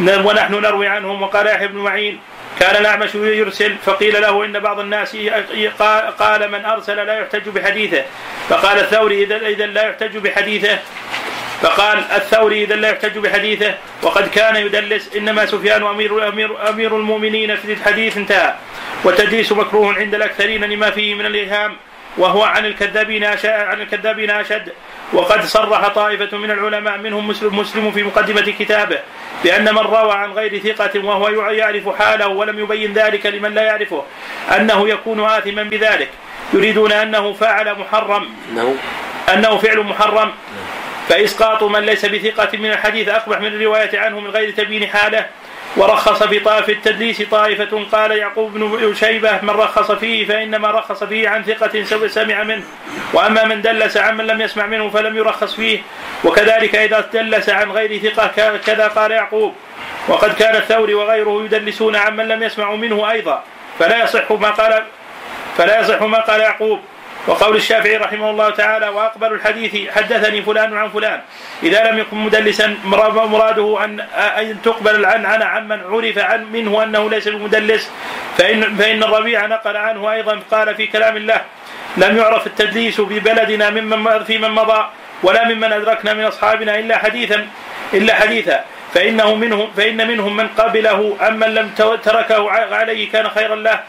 ونحن 0.00 0.54
نروي 0.54 0.88
عنهم. 0.88 1.22
وقال 1.22 1.46
يحيى 1.46 1.68
بن 1.68 1.78
معين 1.78 2.20
كان 2.60 2.76
الأعمش 2.76 3.14
يرسل 3.14 3.76
فقيل 3.84 4.22
له 4.22 4.44
إن 4.44 4.60
بعض 4.60 4.80
الناس 4.80 5.16
قال 6.18 6.50
من 6.50 6.64
أرسل 6.64 7.06
لا 7.06 7.18
يحتج 7.20 7.48
بحديثه. 7.48 8.02
فقال 8.48 8.78
الثوري 8.78 9.24
إذا 9.24 9.66
لا 9.66 9.88
يحتج 9.88 10.16
بحديثه. 10.16 10.78
فقال 11.62 11.98
الثوري 11.98 12.64
إذا 12.64 12.76
لا 12.76 12.88
يحتج 12.90 13.18
بحديثه 13.18 13.74
وقد 14.02 14.28
كان 14.28 14.56
يدلس 14.56 15.16
إنما 15.16 15.46
سفيان 15.46 15.82
أمير 15.82 16.28
أمير 16.28 16.68
أمير 16.68 16.96
المؤمنين 16.96 17.56
في 17.56 17.72
الحديث 17.72 18.16
انتهى. 18.16 18.54
والتدليس 19.04 19.52
مكروه 19.52 19.94
عند 19.94 20.14
الأكثرين 20.14 20.64
لما 20.64 20.90
فيه 20.90 21.14
من 21.14 21.26
الإيهام 21.26 21.76
وهو 22.18 22.42
عن 22.42 22.66
الكذابين 22.66 23.24
عن 23.44 23.80
الكذابين 23.80 24.30
أشد. 24.30 24.72
وقد 25.12 25.44
صرح 25.44 25.88
طائفة 25.88 26.36
من 26.36 26.50
العلماء 26.50 26.98
منهم 26.98 27.28
مسلم, 27.28 27.58
مسلم 27.58 27.92
في 27.92 28.02
مقدمة 28.02 28.54
كتابه 28.58 28.98
بأن 29.44 29.74
من 29.74 29.78
روى 29.78 30.12
عن 30.12 30.32
غير 30.32 30.58
ثقة 30.58 31.04
وهو 31.04 31.50
يعرف 31.50 31.88
حاله 31.88 32.28
ولم 32.28 32.58
يبين 32.58 32.92
ذلك 32.92 33.26
لمن 33.26 33.54
لا 33.54 33.62
يعرفه 33.62 34.04
أنه 34.56 34.88
يكون 34.88 35.24
آثما 35.24 35.62
بذلك. 35.62 36.08
يريدون 36.54 36.92
أنه 36.92 37.32
فعل 37.32 37.78
محرم. 37.78 38.28
أنه 39.34 39.58
فعل 39.58 39.80
محرم. 39.80 40.32
فإسقاط 41.12 41.62
من 41.62 41.80
ليس 41.80 42.06
بثقة 42.06 42.58
من 42.58 42.70
الحديث 42.70 43.08
أقبح 43.08 43.40
من 43.40 43.46
الرواية 43.46 43.98
عنه 43.98 44.20
من 44.20 44.30
غير 44.30 44.50
تبيين 44.50 44.86
حاله. 44.86 45.26
ورخص 45.76 46.22
في 46.22 46.40
طائف 46.40 46.68
التدليس 46.68 47.22
طائفة 47.22 47.84
قال 47.92 48.10
يعقوب 48.10 48.52
بن 48.52 48.94
شيبة 48.94 49.38
من 49.42 49.50
رخص 49.50 49.92
فيه 49.92 50.26
فإنما 50.26 50.70
رخص 50.70 51.04
فيه 51.04 51.28
عن 51.28 51.42
ثقة 51.42 52.08
سمع 52.08 52.42
منه. 52.42 52.62
وأما 53.12 53.44
من 53.44 53.62
دلس 53.62 53.96
عن 53.96 54.16
من 54.16 54.26
لم 54.26 54.40
يسمع 54.40 54.66
منه 54.66 54.90
فلم 54.90 55.16
يرخص 55.16 55.54
فيه. 55.54 55.80
وكذلك 56.24 56.76
إذا 56.76 57.00
دلس 57.00 57.48
عن 57.48 57.70
غير 57.70 57.98
ثقة 57.98 58.56
كذا 58.56 58.88
قال 58.88 59.10
يعقوب. 59.10 59.54
وقد 60.08 60.34
كان 60.34 60.56
الثوري 60.56 60.94
وغيره 60.94 61.44
يدلسون 61.44 61.96
عن 61.96 62.16
من 62.16 62.28
لم 62.28 62.42
يسمعوا 62.42 62.76
منه 62.76 63.10
أيضا. 63.10 63.44
فلا 63.78 64.04
يصح 64.04 64.32
ما 64.32 64.50
قال 64.50 64.82
فلا 65.56 65.80
يصح 65.80 66.02
ما 66.02 66.20
قال 66.20 66.40
يعقوب. 66.40 66.80
وقول 67.26 67.56
الشافعي 67.56 67.96
رحمه 67.96 68.30
الله 68.30 68.50
تعالى 68.50 68.88
وأقبل 68.88 69.32
الحديث 69.32 69.90
حدثني 69.90 70.42
فلان 70.42 70.76
عن 70.76 70.88
فلان. 70.88 71.20
إذا 71.62 71.90
لم 71.90 71.98
يكن 71.98 72.16
مدلسا 72.16 72.76
مراده 72.84 73.84
ان 73.84 74.00
أن 74.40 74.62
تقبل 74.62 74.94
العنعنه 74.94 75.44
عمن 75.44 75.80
عرف 75.80 76.18
عن 76.18 76.52
منه 76.52 76.82
أنه 76.82 77.10
ليس 77.10 77.28
بمدلس 77.28 77.90
فان 78.38 78.76
فإن 78.76 79.02
الربيع 79.02 79.46
نقل 79.46 79.76
عنه 79.76 80.12
أيضا 80.12 80.40
قال 80.50 80.74
في 80.74 80.86
كلام 80.86 81.16
الله 81.16 81.40
لم 81.96 82.16
يعرف 82.16 82.46
التدليس 82.46 83.00
في 83.00 83.20
بلدنا 83.20 83.70
ممن 83.70 84.24
في 84.24 84.38
من 84.38 84.50
مضى 84.50 84.88
ولا 85.22 85.48
ممن 85.48 85.72
أدركنا 85.72 86.14
من 86.14 86.24
أصحابنا 86.24 86.78
إلا 86.78 86.98
حديثا 86.98 87.46
إلا 87.94 88.14
حديثا. 88.14 88.64
فإنه 88.94 89.34
منهم 89.34 89.70
فإن 89.76 90.08
منهم 90.08 90.36
من 90.36 90.48
قبله 90.48 91.16
عمن 91.20 91.54
لم 91.54 91.68
تركه 92.04 92.50
عليه 92.50 93.10
كان 93.12 93.28
خيرا 93.28 93.56
له. 93.56 93.80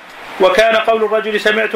وكان 0.41 0.76
قول 0.76 1.03
الرجل 1.03 1.39
سمعت 1.39 1.76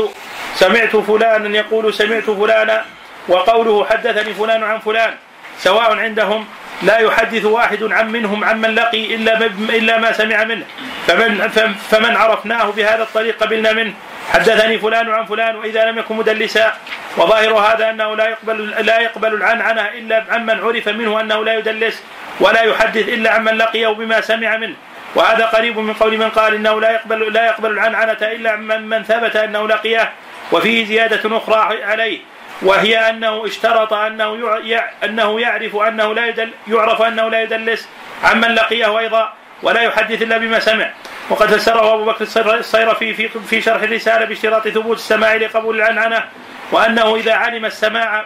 سمعت 0.56 0.96
فلانا 0.96 1.58
يقول 1.58 1.94
سمعت 1.94 2.30
فلانا 2.30 2.86
وقوله 3.28 3.86
حدثني 3.86 4.34
فلان 4.34 4.64
عن 4.64 4.80
فلان. 4.80 5.14
سواء 5.60 5.98
عندهم 5.98 6.48
لا 6.82 6.98
يحدث 6.98 7.46
واحد 7.46 7.84
عن 7.84 8.12
منهم 8.12 8.44
عمن 8.44 8.76
لقي 8.76 9.16
إلا 9.16 9.46
إلا 9.70 9.98
ما 9.98 10.12
سمع 10.12 10.44
منه. 10.44 10.66
فمن 11.08 11.48
فمن 11.92 12.16
عرفناه 12.16 12.66
بهذا 12.72 13.04
الطريق 13.04 13.44
قبلنا 13.44 13.74
منه. 13.74 13.94
حدثني 14.34 14.78
فلان 14.80 15.10
عن 15.10 15.26
فلان 15.26 15.56
وإذا 15.56 15.86
لم 15.86 15.98
يكن 16.00 16.16
مدلسا. 16.16 16.74
وظاهر 17.18 17.54
هذا 17.54 17.90
أنه 17.90 18.16
لا 18.16 18.28
يقبل 18.30 18.70
لا 18.86 19.00
يقبل 19.00 19.34
العنعنة 19.34 19.82
إلا 19.82 20.24
عمن 20.30 20.60
عرف 20.60 20.88
منه 20.88 21.22
أنه 21.22 21.44
لا 21.46 21.54
يدلس 21.58 22.04
ولا 22.40 22.62
يحدث 22.62 23.08
إلا 23.08 23.32
عمن 23.32 23.58
لقيه 23.58 23.88
بما 23.88 24.22
سمع 24.22 24.58
منه. 24.58 24.76
وهذا 25.16 25.46
قريب 25.46 25.80
من 25.80 25.94
قول 25.94 26.18
من 26.18 26.30
قال 26.30 26.54
إنه 26.54 26.82
لا 26.82 26.92
يقبل 26.92 27.34
لا 27.34 27.46
يقبل 27.46 27.72
العنعنة 27.72 28.18
إلا 28.22 28.56
من 28.56 28.90
من 28.90 29.04
ثبت 29.04 29.36
أنه 29.36 29.68
لقية 29.68 30.12
وفيه 30.52 30.86
زيادة 30.86 31.38
أخرى 31.38 31.84
عليه 31.84 32.20
وهي 32.62 33.10
أنه 33.10 33.46
اشترط 33.46 33.94
أنه 33.94 34.60
أنه 35.04 35.42
يعرف 35.42 35.76
أنه 35.76 36.14
لا 36.14 36.28
يدل 36.28 36.52
يعرف 36.68 37.02
أنه 37.02 37.30
لا 37.30 37.44
يدلس 37.44 37.90
عمن 38.24 38.56
لقيه 38.56 39.00
أيضا 39.00 39.34
ولا 39.64 39.82
يحدث 39.82 40.22
إلا 40.22 40.38
بما 40.38 40.60
سمع. 40.60 40.90
وقد 41.30 41.48
فسره 41.48 41.94
أبو 41.94 42.06
بكر 42.06 42.56
الصيرفي 42.60 43.14
في 43.14 43.30
في 43.30 43.62
شرح 43.62 43.82
الرسالة 43.82 44.26
باشتراط 44.26 44.68
ثبوت 44.68 44.98
السماع 44.98 45.36
لقبول 45.36 45.76
العنعنة 45.76 46.24
وأنه 46.72 47.16
إذا 47.16 47.34
علم 47.34 47.66
السماع 47.66 48.26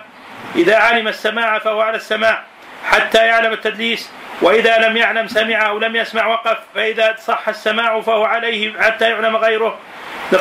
إذا 0.55 0.75
علم 0.75 1.07
السماع 1.07 1.59
فهو 1.59 1.81
على 1.81 1.97
السماع 1.97 2.43
حتى 2.85 3.17
يعلم 3.17 3.53
التدليس 3.53 4.09
وإذا 4.41 4.77
لم 4.77 4.97
يعلم 4.97 5.27
سمع 5.27 5.67
أو 5.67 5.79
لم 5.79 5.95
يسمع 5.95 6.27
وقف 6.27 6.57
فإذا 6.75 7.15
صح 7.27 7.47
السماع 7.47 8.01
فهو 8.01 8.25
عليه 8.25 8.79
حتى 8.79 9.09
يعلم 9.09 9.35
غيره. 9.35 9.77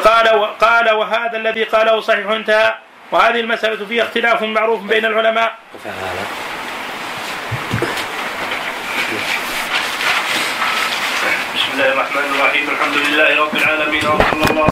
قال 0.05 0.29
قال 0.59 0.91
وهذا 0.91 1.37
الذي 1.37 1.65
قاله 1.65 2.01
صحيح 2.01 2.27
انتهى. 2.27 2.75
وهذه 3.13 3.41
المسألة 3.41 3.87
فيها 3.87 4.05
اختلاف 4.05 4.43
معروف 4.43 4.83
بين 4.83 5.05
العلماء. 5.05 5.55
بسم 11.55 11.73
الله 11.73 11.93
الرحمن 11.93 12.35
الرحيم. 12.35 12.69
الحمد 12.71 12.97